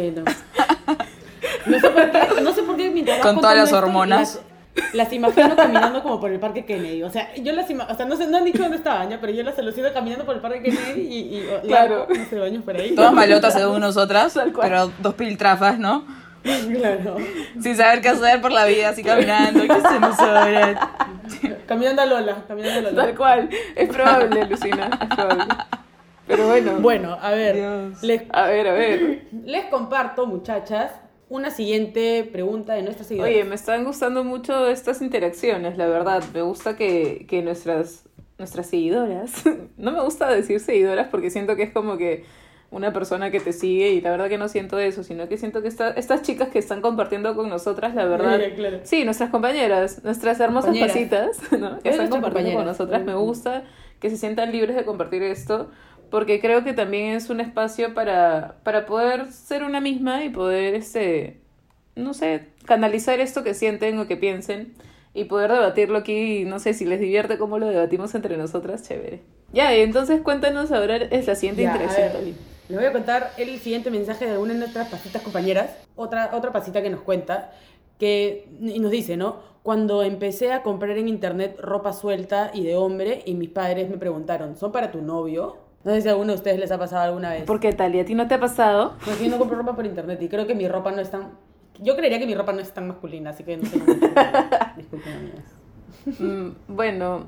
No 1.65 1.79
sé 1.79 1.89
por 1.89 2.11
qué, 2.11 2.41
no 2.41 2.51
sé 2.53 2.63
por 2.63 2.77
qué 2.77 2.89
mientras 2.89 3.17
vas 3.19 3.27
Con 3.27 3.35
todas 3.41 3.55
las 3.55 3.65
esto, 3.65 3.77
hormonas. 3.77 4.41
Las, 4.75 4.93
las 4.95 5.13
imagino 5.13 5.55
caminando 5.55 6.01
como 6.03 6.19
por 6.19 6.31
el 6.31 6.39
parque 6.39 6.65
Kennedy. 6.65 7.03
O 7.03 7.09
sea, 7.09 7.33
yo 7.35 7.51
las 7.53 7.69
imagino, 7.69 7.93
o 7.93 7.97
sea, 7.97 8.05
no 8.05 8.15
sé, 8.15 8.27
no 8.27 8.37
han 8.37 8.45
dicho 8.45 8.61
dónde 8.61 8.77
estaban 8.77 9.09
ya, 9.09 9.19
pero 9.19 9.33
yo 9.33 9.43
las 9.43 9.57
alucino 9.59 9.91
caminando 9.93 10.25
por 10.25 10.35
el 10.35 10.41
parque 10.41 10.61
Kennedy 10.63 11.01
y, 11.01 11.37
y 11.37 11.67
Claro. 11.67 12.07
no 12.09 12.25
sé, 12.29 12.39
baños 12.39 12.63
por 12.63 12.75
ahí. 12.77 12.95
Todas 12.95 13.13
malotas 13.13 13.53
según 13.53 13.81
nosotras, 13.81 14.37
pero 14.61 14.91
dos 14.99 15.13
piltrafas, 15.15 15.77
¿no? 15.79 16.05
Claro. 16.41 17.17
Sin 17.61 17.75
saber 17.75 18.01
qué 18.01 18.09
hacer 18.09 18.39
por 18.41 18.53
la 18.53 18.63
vida, 18.65 18.89
así 18.89 19.03
caminando. 19.03 19.61
¿Qué 19.61 19.73
hacemos 19.73 20.17
ahora? 20.19 20.91
Caminando 21.67 22.01
a 22.01 22.05
Lola, 22.05 22.43
caminando 22.47 22.79
a 22.79 22.91
Lola. 22.91 23.03
Tal 23.05 23.15
cual. 23.15 23.49
Es 23.75 23.89
probable, 23.89 24.45
Lucina. 24.45 24.89
Es 25.01 25.15
probable. 25.15 25.45
Pero 26.27 26.47
bueno. 26.47 26.71
Bueno, 26.79 27.17
a 27.21 27.31
ver, 27.31 27.55
Dios. 27.55 28.03
les, 28.03 28.21
A 28.31 28.43
ver, 28.45 28.67
a 28.69 28.71
ver. 28.73 29.23
les 29.43 29.65
comparto, 29.65 30.27
muchachas, 30.27 30.91
una 31.29 31.51
siguiente 31.51 32.27
pregunta 32.31 32.73
de 32.73 32.81
nuestra 32.81 33.05
seguidora. 33.05 33.29
Oye, 33.31 33.43
me 33.43 33.55
están 33.55 33.83
gustando 33.83 34.23
mucho 34.23 34.67
estas 34.67 35.01
interacciones, 35.01 35.77
la 35.77 35.87
verdad. 35.87 36.23
Me 36.33 36.41
gusta 36.41 36.75
que, 36.75 37.25
que 37.29 37.41
nuestras, 37.41 38.03
nuestras 38.37 38.67
seguidoras, 38.67 39.43
no 39.77 39.91
me 39.91 40.01
gusta 40.01 40.27
decir 40.29 40.59
seguidoras 40.59 41.07
porque 41.09 41.29
siento 41.29 41.55
que 41.55 41.63
es 41.63 41.71
como 41.71 41.97
que 41.97 42.25
una 42.71 42.93
persona 42.93 43.31
que 43.31 43.39
te 43.39 43.51
sigue 43.51 43.89
y 43.93 44.01
la 44.01 44.11
verdad 44.11 44.29
que 44.29 44.37
no 44.37 44.47
siento 44.47 44.77
eso, 44.77 45.03
sino 45.03 45.27
que 45.27 45.37
siento 45.37 45.61
que 45.63 45.67
esta- 45.67 45.89
estas 45.91 46.21
chicas 46.21 46.49
que 46.49 46.59
están 46.59 46.81
compartiendo 46.81 47.35
con 47.35 47.49
nosotras, 47.49 47.95
la 47.95 48.05
verdad... 48.05 48.39
Ya, 48.39 48.53
claro. 48.55 48.79
Sí, 48.83 49.03
nuestras 49.05 49.31
compañeras, 49.31 50.03
nuestras 50.03 50.39
hermosas 50.39 50.75
pasitas, 50.77 51.39
¿no? 51.59 51.79
Que 51.79 51.89
están 51.89 52.09
compartiendo 52.09 52.53
con 52.53 52.65
nosotras. 52.65 53.03
Me 53.03 53.15
gusta 53.15 53.63
que 53.99 54.09
se 54.11 54.17
sientan 54.17 54.51
libres 54.51 54.75
de 54.75 54.85
compartir 54.85 55.23
esto, 55.23 55.71
porque 56.09 56.39
creo 56.39 56.63
que 56.63 56.73
también 56.73 57.15
es 57.15 57.29
un 57.29 57.39
espacio 57.39 57.93
para, 57.93 58.55
para 58.63 58.85
poder 58.85 59.31
ser 59.31 59.63
una 59.63 59.79
misma 59.79 60.23
y 60.23 60.29
poder, 60.29 60.75
este, 60.75 61.39
no 61.95 62.13
sé, 62.13 62.47
canalizar 62.65 63.19
esto 63.19 63.43
que 63.43 63.53
sienten 63.53 63.97
o 63.99 64.07
que 64.07 64.17
piensen 64.17 64.73
y 65.13 65.25
poder 65.25 65.51
debatirlo 65.51 65.97
aquí. 65.97 66.45
No 66.45 66.59
sé 66.59 66.73
si 66.73 66.85
les 66.85 66.99
divierte 66.99 67.37
cómo 67.37 67.59
lo 67.59 67.67
debatimos 67.67 68.15
entre 68.15 68.37
nosotras, 68.37 68.87
chévere. 68.87 69.21
Ya, 69.53 69.75
y 69.75 69.81
entonces 69.81 70.21
cuéntanos 70.21 70.71
ahora 70.71 70.97
es 70.97 71.27
la 71.27 71.35
siguiente 71.35 71.63
Ya, 71.63 71.71
interacción, 71.71 72.11
Tali. 72.11 72.35
Les 72.69 72.77
voy 72.77 72.87
a 72.87 72.91
contar 72.91 73.31
el 73.37 73.59
siguiente 73.59 73.89
mensaje 73.89 74.27
de 74.27 74.37
una 74.37 74.53
de 74.53 74.59
nuestras 74.59 74.89
pasitas 74.89 75.21
compañeras. 75.23 75.71
Otra, 75.95 76.29
otra 76.33 76.51
pasita 76.51 76.83
que 76.83 76.91
nos 76.91 77.01
cuenta, 77.01 77.51
que 77.97 78.47
y 78.61 78.79
nos 78.79 78.91
dice, 78.91 79.17
¿no? 79.17 79.37
Cuando 79.63 80.03
empecé 80.03 80.53
a 80.53 80.61
comprar 80.61 80.97
en 80.97 81.07
internet 81.07 81.57
ropa 81.59 81.93
suelta 81.93 82.51
y 82.53 82.63
de 82.63 82.75
hombre, 82.75 83.23
y 83.25 83.33
mis 83.33 83.49
padres 83.49 83.89
me 83.89 83.97
preguntaron, 83.97 84.55
¿son 84.55 84.71
para 84.71 84.91
tu 84.91 85.01
novio? 85.01 85.57
No 85.83 85.91
sé 85.93 86.01
si 86.01 86.07
a 86.09 86.11
alguno 86.11 86.33
de 86.33 86.35
ustedes 86.37 86.59
les 86.59 86.71
ha 86.71 86.77
pasado 86.77 87.03
alguna 87.03 87.29
vez. 87.31 87.43
¿Por 87.43 87.59
qué, 87.59 87.71
Tali? 87.73 87.99
¿A 87.99 88.05
ti 88.05 88.13
no 88.15 88.27
te 88.27 88.35
ha 88.35 88.39
pasado? 88.39 88.95
Porque 89.05 89.25
yo 89.25 89.31
no 89.31 89.37
compro 89.37 89.57
ropa 89.57 89.75
por 89.75 89.85
internet 89.85 90.21
y 90.21 90.27
creo 90.27 90.45
que 90.45 90.55
mi 90.55 90.67
ropa 90.67 90.91
no 90.91 90.99
es 91.01 91.09
tan... 91.09 91.29
Yo 91.79 91.95
creería 91.95 92.19
que 92.19 92.25
mi 92.25 92.35
ropa 92.35 92.51
no 92.51 92.59
es 92.59 92.73
tan 92.73 92.87
masculina, 92.89 93.29
así 93.29 93.43
que 93.45 93.55
no 93.57 93.65
sé. 93.65 93.79
Disculpen, 94.77 95.13
amigas. 95.13 96.19
Mm, 96.19 96.49
Bueno, 96.67 97.27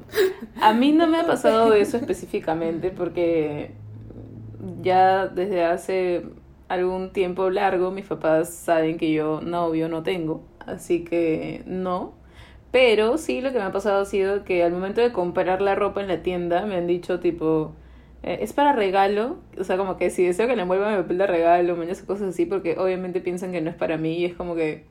a 0.62 0.74
mí 0.74 0.92
no 0.92 1.08
me 1.08 1.20
ha 1.20 1.26
pasado 1.26 1.74
eso 1.74 1.98
específicamente 1.98 2.90
porque 2.92 3.72
ya 4.82 5.28
desde 5.28 5.64
hace 5.64 6.26
algún 6.68 7.12
tiempo 7.12 7.50
largo 7.50 7.92
mis 7.92 8.06
papás 8.06 8.50
saben 8.50 8.98
que 8.98 9.12
yo 9.12 9.42
novio 9.42 9.90
no 9.90 10.04
tengo, 10.04 10.44
así 10.66 11.04
que 11.04 11.64
no. 11.66 12.14
Pero 12.72 13.18
sí 13.18 13.42
lo 13.42 13.52
que 13.52 13.58
me 13.58 13.66
ha 13.66 13.72
pasado 13.72 14.02
ha 14.02 14.06
sido 14.06 14.46
que 14.46 14.64
al 14.64 14.72
momento 14.72 15.02
de 15.02 15.12
comprar 15.12 15.62
la 15.62 15.76
ropa 15.76 16.02
en 16.02 16.08
la 16.08 16.24
tienda 16.24 16.66
me 16.66 16.76
han 16.76 16.88
dicho 16.88 17.20
tipo, 17.20 17.74
eh, 18.24 18.40
es 18.42 18.54
para 18.54 18.74
regalo, 18.74 19.38
o 19.60 19.64
sea, 19.64 19.78
como 19.78 19.98
que 19.98 20.10
si 20.10 20.24
deseo 20.26 20.48
que 20.48 20.56
le 20.56 20.62
envuelvan 20.64 20.96
mi 20.96 21.02
papel 21.02 21.18
de 21.18 21.28
regalo, 21.28 21.76
mañas 21.76 22.02
cosas 22.02 22.30
así, 22.30 22.46
porque 22.46 22.78
obviamente 22.78 23.20
piensan 23.22 23.52
que 23.52 23.62
no 23.62 23.70
es 23.70 23.76
para 23.76 23.98
mí 23.98 24.18
y 24.20 24.26
es 24.26 24.34
como 24.36 24.56
que 24.56 24.86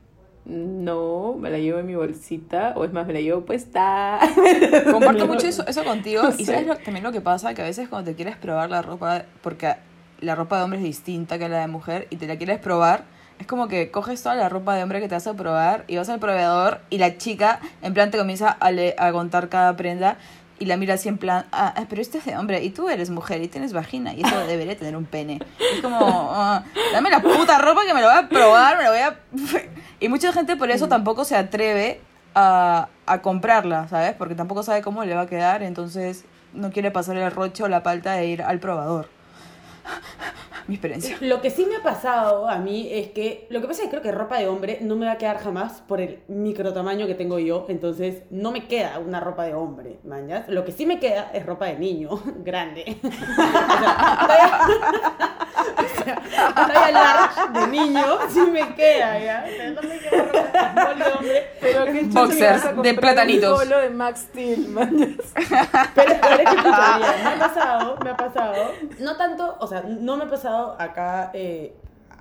no, 0.45 1.35
me 1.39 1.49
la 1.51 1.59
llevo 1.59 1.79
en 1.79 1.85
mi 1.85 1.95
bolsita, 1.95 2.73
o 2.75 2.83
es 2.83 2.91
más, 2.91 3.05
me 3.05 3.13
la 3.13 3.21
llevo 3.21 3.41
puesta. 3.41 4.19
Comparto 4.91 5.27
mucho 5.27 5.47
eso, 5.47 5.65
eso 5.67 5.83
contigo. 5.83 6.23
No 6.23 6.29
Y 6.31 6.45
sé. 6.45 6.45
sabes 6.45 6.67
lo- 6.67 6.77
también 6.77 7.03
lo 7.03 7.11
que 7.11 7.21
pasa, 7.21 7.53
que 7.53 7.61
a 7.61 7.65
veces 7.65 7.87
cuando 7.89 8.09
te 8.11 8.15
quieres 8.15 8.37
probar 8.37 8.69
la 8.69 8.81
ropa, 8.81 9.23
porque 9.43 9.75
la 10.19 10.35
ropa 10.35 10.57
de 10.57 10.63
hombre 10.63 10.79
es 10.79 10.85
distinta 10.85 11.37
que 11.37 11.47
la 11.47 11.59
de 11.59 11.67
mujer, 11.67 12.07
y 12.09 12.15
te 12.15 12.27
la 12.27 12.37
quieres 12.37 12.59
probar, 12.59 13.03
es 13.39 13.47
como 13.47 13.67
que 13.67 13.89
coges 13.91 14.21
toda 14.21 14.35
la 14.35 14.49
ropa 14.49 14.75
de 14.75 14.83
hombre 14.83 14.99
que 14.99 15.07
te 15.07 15.15
vas 15.15 15.25
a 15.27 15.33
probar 15.33 15.83
y 15.87 15.97
vas 15.97 16.09
al 16.09 16.19
proveedor 16.19 16.79
y 16.91 16.97
la 16.99 17.17
chica 17.17 17.59
en 17.81 17.93
plan 17.93 18.11
te 18.11 18.17
comienza 18.19 18.49
a, 18.49 18.71
le- 18.71 18.93
a 18.99 19.11
contar 19.11 19.49
cada 19.49 19.75
prenda 19.75 20.17
y 20.61 20.65
la 20.65 20.77
mira 20.77 20.93
así 20.93 21.09
en 21.09 21.17
plan, 21.17 21.47
ah, 21.51 21.73
ah, 21.75 21.85
pero 21.89 22.03
esto 22.03 22.19
es 22.19 22.25
de 22.25 22.37
hombre 22.37 22.63
y 22.63 22.69
tú 22.69 22.87
eres 22.87 23.09
mujer 23.09 23.41
y 23.41 23.47
tienes 23.47 23.73
vagina 23.73 24.13
y 24.13 24.21
eso 24.21 24.45
debería 24.45 24.77
tener 24.77 24.95
un 24.95 25.05
pene. 25.05 25.39
Es 25.73 25.81
como, 25.81 25.97
ah, 25.99 26.63
dame 26.93 27.09
la 27.09 27.19
puta 27.19 27.57
ropa 27.57 27.81
que 27.83 27.95
me 27.95 28.01
lo 28.01 28.07
voy 28.07 28.15
a 28.15 28.29
probar, 28.29 28.77
me 28.77 28.83
lo 28.83 28.91
voy 28.91 28.99
a... 28.99 29.19
Y 29.99 30.07
mucha 30.07 30.31
gente 30.31 30.55
por 30.57 30.69
eso 30.69 30.87
tampoco 30.87 31.25
se 31.25 31.35
atreve 31.35 31.99
a, 32.35 32.89
a 33.07 33.21
comprarla, 33.23 33.87
¿sabes? 33.87 34.13
Porque 34.13 34.35
tampoco 34.35 34.61
sabe 34.61 34.83
cómo 34.83 35.03
le 35.03 35.15
va 35.15 35.21
a 35.21 35.27
quedar, 35.27 35.63
entonces 35.63 36.25
no 36.53 36.69
quiere 36.69 36.91
pasar 36.91 37.17
el 37.17 37.31
roche 37.31 37.63
o 37.63 37.67
la 37.67 37.81
palta 37.81 38.13
de 38.13 38.27
ir 38.27 38.43
al 38.43 38.59
probador. 38.59 39.09
Mi 40.67 40.75
experiencia. 40.75 41.17
Lo 41.21 41.41
que 41.41 41.49
sí 41.49 41.65
me 41.65 41.77
ha 41.77 41.83
pasado 41.83 42.47
a 42.47 42.57
mí 42.57 42.89
es 42.91 43.09
que, 43.09 43.47
lo 43.49 43.61
que 43.61 43.67
pasa 43.67 43.83
es 43.83 43.85
que 43.85 43.91
creo 43.91 44.01
que 44.01 44.11
ropa 44.11 44.37
de 44.37 44.47
hombre 44.47 44.79
no 44.81 44.95
me 44.95 45.05
va 45.05 45.13
a 45.13 45.17
quedar 45.17 45.37
jamás 45.37 45.81
por 45.87 46.01
el 46.01 46.19
micro 46.27 46.73
tamaño 46.73 47.07
que 47.07 47.15
tengo 47.15 47.39
yo, 47.39 47.65
entonces 47.69 48.23
no 48.29 48.51
me 48.51 48.67
queda 48.67 48.99
una 48.99 49.19
ropa 49.19 49.43
de 49.43 49.53
hombre, 49.53 49.99
mañas. 50.03 50.47
Lo 50.47 50.65
que 50.65 50.71
sí 50.71 50.85
me 50.85 50.99
queda 50.99 51.31
es 51.33 51.45
ropa 51.45 51.65
de 51.65 51.77
niño, 51.77 52.09
grande. 52.43 52.97
o 55.77 56.03
sea, 56.03 56.21
talla, 56.55 56.91
large 56.91 57.59
de 57.59 57.67
niño 57.67 58.19
sí 58.29 58.41
me 58.41 58.75
queda, 58.75 59.19
¿ya? 59.19 59.43
Déjame 59.43 59.99
que 59.99 60.07
agarre 60.57 60.93
el 60.93 61.13
hombre. 61.13 61.47
Pero 61.59 61.85
Boxers 62.11 62.63
que 62.63 62.69
a 62.69 62.73
de 62.73 62.93
platanitos. 62.93 63.51
Un 63.51 63.69
polo 63.69 63.81
de 63.81 63.89
Max 63.89 64.19
Steel, 64.21 64.67
man. 64.69 65.17
Pero, 65.95 66.13
pero 66.21 66.35
es 66.35 66.49
que 66.49 66.55
me 66.55 66.69
ha 66.69 67.39
pasado, 67.39 67.97
me 68.03 68.09
ha 68.09 68.17
pasado. 68.17 68.71
No 68.99 69.17
tanto, 69.17 69.57
o 69.59 69.67
sea, 69.67 69.83
no 69.87 70.17
me 70.17 70.25
ha 70.25 70.29
pasado 70.29 70.50
acá, 70.79 71.31
eh, 71.33 71.73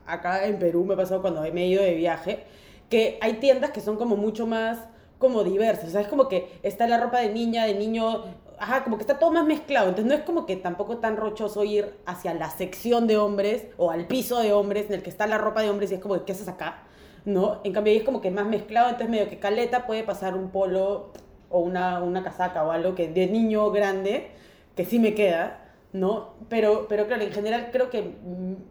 acá 0.06 0.46
en 0.46 0.58
Perú, 0.58 0.84
me 0.84 0.94
ha 0.94 0.96
pasado 0.96 1.20
cuando 1.20 1.44
he 1.44 1.66
ido 1.66 1.82
de 1.82 1.94
viaje, 1.94 2.44
que 2.88 3.18
hay 3.20 3.34
tiendas 3.34 3.70
que 3.70 3.80
son 3.80 3.96
como 3.96 4.16
mucho 4.16 4.46
más 4.46 4.78
como 5.20 5.44
diversas. 5.44 5.88
O 5.88 5.90
sea, 5.90 6.00
es 6.00 6.08
como 6.08 6.28
que 6.28 6.58
está 6.62 6.88
la 6.88 6.98
ropa 6.98 7.20
de 7.20 7.28
niña, 7.28 7.66
de 7.66 7.74
niño, 7.74 8.24
ajá, 8.58 8.82
como 8.82 8.96
que 8.96 9.02
está 9.02 9.18
todo 9.18 9.30
más 9.30 9.46
mezclado. 9.46 9.90
Entonces 9.90 10.10
no 10.10 10.18
es 10.18 10.24
como 10.24 10.46
que 10.46 10.56
tampoco 10.56 10.96
tan 10.98 11.16
rochoso 11.16 11.62
ir 11.62 11.94
hacia 12.06 12.34
la 12.34 12.50
sección 12.50 13.06
de 13.06 13.18
hombres 13.18 13.66
o 13.76 13.90
al 13.90 14.06
piso 14.06 14.40
de 14.40 14.52
hombres 14.52 14.86
en 14.86 14.94
el 14.94 15.02
que 15.02 15.10
está 15.10 15.26
la 15.26 15.38
ropa 15.38 15.62
de 15.62 15.70
hombres 15.70 15.92
y 15.92 15.94
es 15.94 16.00
como, 16.00 16.24
¿qué 16.24 16.32
haces 16.32 16.48
acá? 16.48 16.84
¿No? 17.26 17.60
En 17.64 17.72
cambio 17.72 17.92
ahí 17.92 17.98
es 17.98 18.04
como 18.04 18.22
que 18.22 18.30
más 18.30 18.46
mezclado, 18.46 18.88
entonces 18.88 19.10
medio 19.10 19.28
que 19.28 19.38
caleta 19.38 19.86
puede 19.86 20.02
pasar 20.02 20.34
un 20.34 20.48
polo 20.48 21.12
o 21.50 21.60
una, 21.60 22.02
una 22.02 22.24
casaca 22.24 22.64
o 22.64 22.72
algo 22.72 22.94
que 22.94 23.08
de 23.08 23.26
niño 23.26 23.70
grande, 23.70 24.30
que 24.74 24.86
sí 24.86 24.98
me 24.98 25.14
queda, 25.14 25.59
¿no? 25.92 26.34
Pero, 26.48 26.86
pero 26.88 27.06
claro, 27.06 27.22
en 27.22 27.32
general 27.32 27.70
creo 27.72 27.90
que 27.90 28.16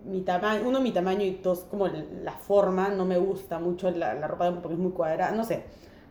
mi 0.06 0.22
tamaño, 0.22 0.68
uno 0.68 0.80
mi 0.82 0.92
tamaño 0.92 1.24
y 1.24 1.32
dos 1.44 1.62
como 1.70 1.88
la 1.88 2.34
forma, 2.34 2.90
no 2.90 3.06
me 3.06 3.18
gusta 3.18 3.60
mucho 3.60 3.92
la, 3.92 4.14
la 4.14 4.28
ropa 4.28 4.52
porque 4.62 4.74
es 4.76 4.80
muy 4.80 4.92
cuadrada, 4.92 5.32
no 5.36 5.44
sé. 5.44 5.66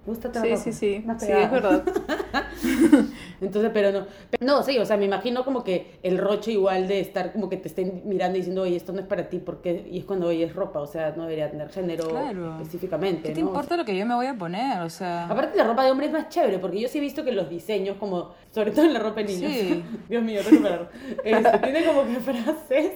Gusta 0.09 0.31
Sí, 0.33 0.39
ropa, 0.49 0.57
sí, 0.57 0.73
sí. 0.73 1.05
Sí, 1.19 1.33
es 1.33 1.51
verdad. 1.51 1.83
Entonces, 3.43 3.71
pero 3.75 3.93
no. 3.93 4.07
No, 4.41 4.63
sí, 4.63 4.79
o 4.79 4.87
sea, 4.87 4.97
me 4.97 5.05
imagino 5.05 5.45
como 5.45 5.63
que 5.63 5.99
el 6.03 6.17
roche 6.17 6.53
igual 6.53 6.89
de 6.89 7.01
estar 7.01 7.31
como 7.33 7.51
que 7.51 7.59
te 7.59 7.69
estén 7.69 8.01
mirando 8.07 8.37
y 8.37 8.41
diciendo, 8.41 8.63
oye, 8.63 8.75
esto 8.77 8.93
no 8.95 9.01
es 9.01 9.07
para 9.07 9.29
ti, 9.29 9.39
porque 9.39 9.87
Y 9.91 9.99
es 9.99 10.05
cuando, 10.07 10.29
oye, 10.29 10.45
es 10.45 10.55
ropa, 10.55 10.81
o 10.81 10.87
sea, 10.87 11.13
no 11.15 11.25
debería 11.25 11.51
tener 11.51 11.69
género 11.69 12.09
Claro. 12.09 12.57
específicamente, 12.57 13.29
¿Qué 13.29 13.35
te 13.35 13.43
¿no? 13.43 13.49
importa 13.49 13.77
lo 13.77 13.85
que 13.85 13.95
yo 13.97 14.07
me 14.07 14.15
voy 14.15 14.27
a 14.27 14.35
poner? 14.35 14.81
O 14.81 14.89
sea. 14.89 15.27
Aparte 15.27 15.59
la 15.59 15.65
ropa 15.65 15.85
de 15.85 15.91
hombre 15.91 16.07
es 16.07 16.13
más 16.13 16.31
chévere, 16.31 16.59
porque 16.59 16.81
yo 16.81 16.89
sí 16.89 16.97
he 16.97 17.01
visto 17.03 17.23
que 17.23 17.33
los 17.33 17.51
diseños, 17.51 17.99
como, 17.99 18.33
sobre 18.51 18.71
todo 18.71 18.87
en 18.87 18.95
la 18.95 19.01
ropa 19.01 19.21
de 19.23 19.25
niños, 19.27 19.53
Sí. 19.53 19.85
Dios 20.09 20.23
mío, 20.23 20.41
parar. 20.63 20.91
Este, 21.23 21.59
tiene 21.59 21.85
como 21.85 22.05
que 22.07 22.15
frases 22.21 22.93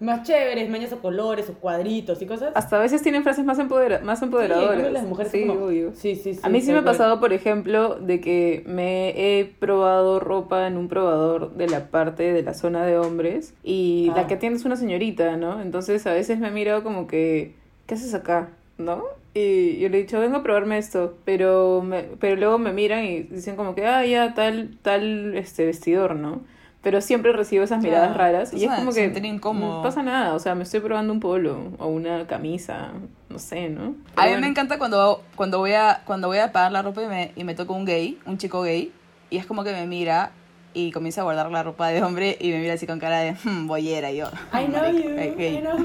más 0.00 0.22
chéveres, 0.26 0.68
mañas 0.70 0.92
o 0.92 0.98
colores, 1.00 1.48
o 1.50 1.54
cuadritos 1.54 2.20
y 2.22 2.26
cosas. 2.26 2.52
Hasta 2.54 2.76
a 2.76 2.80
veces 2.80 3.02
tienen 3.02 3.22
frases 3.22 3.44
más, 3.44 3.58
empodera 3.58 4.00
más 4.00 4.18
Sí, 4.20 4.24
empoderadoras. 4.26 4.70
cambio 4.70 4.90
las 4.90 5.04
mujeres 5.04 5.32
sí, 5.32 5.46
como- 5.46 5.64
obvio. 5.66 5.92
Sí, 5.94 6.14
sí, 6.16 6.34
sí. 6.34 6.40
A 6.42 6.48
mí 6.48 6.60
sí 6.60 6.72
me 6.72 6.78
ha 6.78 6.84
pasado, 6.84 7.20
por 7.20 7.32
ejemplo, 7.32 7.96
de 7.96 8.20
que 8.20 8.62
me 8.66 9.38
he 9.40 9.44
probado 9.44 10.20
ropa 10.20 10.66
en 10.66 10.76
un 10.76 10.88
probador 10.88 11.54
de 11.54 11.68
la 11.68 11.86
parte 11.90 12.32
de 12.32 12.42
la 12.42 12.54
zona 12.54 12.84
de 12.86 12.98
hombres 12.98 13.54
y 13.62 14.08
Ah. 14.12 14.16
la 14.18 14.26
que 14.26 14.34
atiende 14.34 14.58
es 14.58 14.64
una 14.64 14.76
señorita, 14.76 15.36
¿no? 15.36 15.60
Entonces 15.60 16.06
a 16.06 16.12
veces 16.12 16.38
me 16.38 16.48
he 16.48 16.50
mirado 16.50 16.82
como 16.82 17.06
que, 17.06 17.54
¿qué 17.86 17.94
haces 17.94 18.14
acá? 18.14 18.50
¿No? 18.78 19.04
Y 19.34 19.78
yo 19.78 19.88
le 19.88 19.98
he 19.98 20.02
dicho, 20.02 20.20
vengo 20.20 20.36
a 20.36 20.42
probarme 20.44 20.78
esto, 20.78 21.14
pero, 21.24 21.82
me- 21.82 22.04
pero 22.20 22.36
luego 22.36 22.58
me 22.58 22.72
miran 22.72 23.04
y 23.04 23.20
dicen 23.22 23.56
como 23.56 23.74
que, 23.74 23.84
ah, 23.86 24.04
ya, 24.06 24.34
tal, 24.34 24.78
tal 24.82 25.34
este 25.36 25.66
vestidor, 25.66 26.14
¿no? 26.14 26.42
Pero 26.84 27.00
siempre 27.00 27.32
recibo 27.32 27.64
esas 27.64 27.82
miradas 27.82 28.14
Claro, 28.14 28.32
raras 28.32 28.52
y 28.52 28.64
es 28.64 28.70
como 28.70 28.92
que 28.92 29.08
no 29.08 29.82
pasa 29.82 30.02
nada, 30.02 30.34
o 30.34 30.38
sea, 30.38 30.54
me 30.54 30.62
estoy 30.64 30.80
probando 30.80 31.12
un 31.12 31.20
polo 31.20 31.72
o 31.78 31.86
una 31.88 32.26
camisa, 32.26 32.90
no 33.30 33.38
sé, 33.38 33.70
¿no? 33.70 33.82
A 33.84 33.86
mí 33.86 33.96
Pero 34.16 34.40
me 34.40 34.46
encanta 34.46 34.78
cuando, 34.78 35.22
cuando, 35.34 35.58
voy 35.58 35.72
a, 35.72 36.02
cuando 36.04 36.28
voy 36.28 36.38
a 36.38 36.52
pagar 36.52 36.72
la 36.72 36.82
ropa 36.82 37.02
y 37.02 37.06
me, 37.06 37.32
y 37.34 37.44
me 37.44 37.54
toca 37.54 37.72
un 37.72 37.86
gay, 37.86 38.18
un 38.26 38.36
chico 38.38 38.62
gay, 38.62 38.92
y 39.30 39.38
es 39.38 39.46
como 39.46 39.64
que 39.64 39.72
me 39.72 39.86
mira 39.86 40.32
y 40.74 40.90
comienza 40.90 41.22
a 41.22 41.24
guardar 41.24 41.50
la 41.50 41.62
ropa 41.62 41.88
de 41.88 42.02
hombre 42.02 42.36
y 42.38 42.50
me 42.50 42.58
mira 42.58 42.74
así 42.74 42.86
con 42.86 42.98
cara 42.98 43.20
de 43.20 43.32
hmm, 43.32 43.66
boyera 43.66 44.10
y 44.10 44.16
yo. 44.18 44.26
I 44.52 44.66
know 44.66 44.82
"Marica, 44.82 45.24
you, 45.24 45.36
gay". 45.36 45.56
I 45.56 45.60
know 45.60 45.78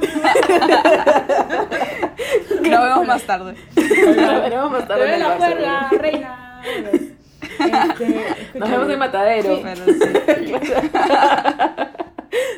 you. 2.64 2.70
Nos 2.70 2.84
vemos 2.84 3.08
más 3.08 3.24
tarde. 3.24 3.56
Nos 3.76 4.42
veremos 4.42 4.72
más 4.72 4.88
tarde 4.88 5.08
en 5.08 5.14
el 5.14 5.20
la 5.20 5.38
perla, 5.38 5.90
reina. 5.98 6.62
Este, 7.60 8.26
Nos 8.60 8.70
vemos 8.70 8.90
en 8.90 9.00
Matadero. 9.00 9.56
Sí. 9.56 9.62
Pero 9.64 9.86
sí. 9.86 10.90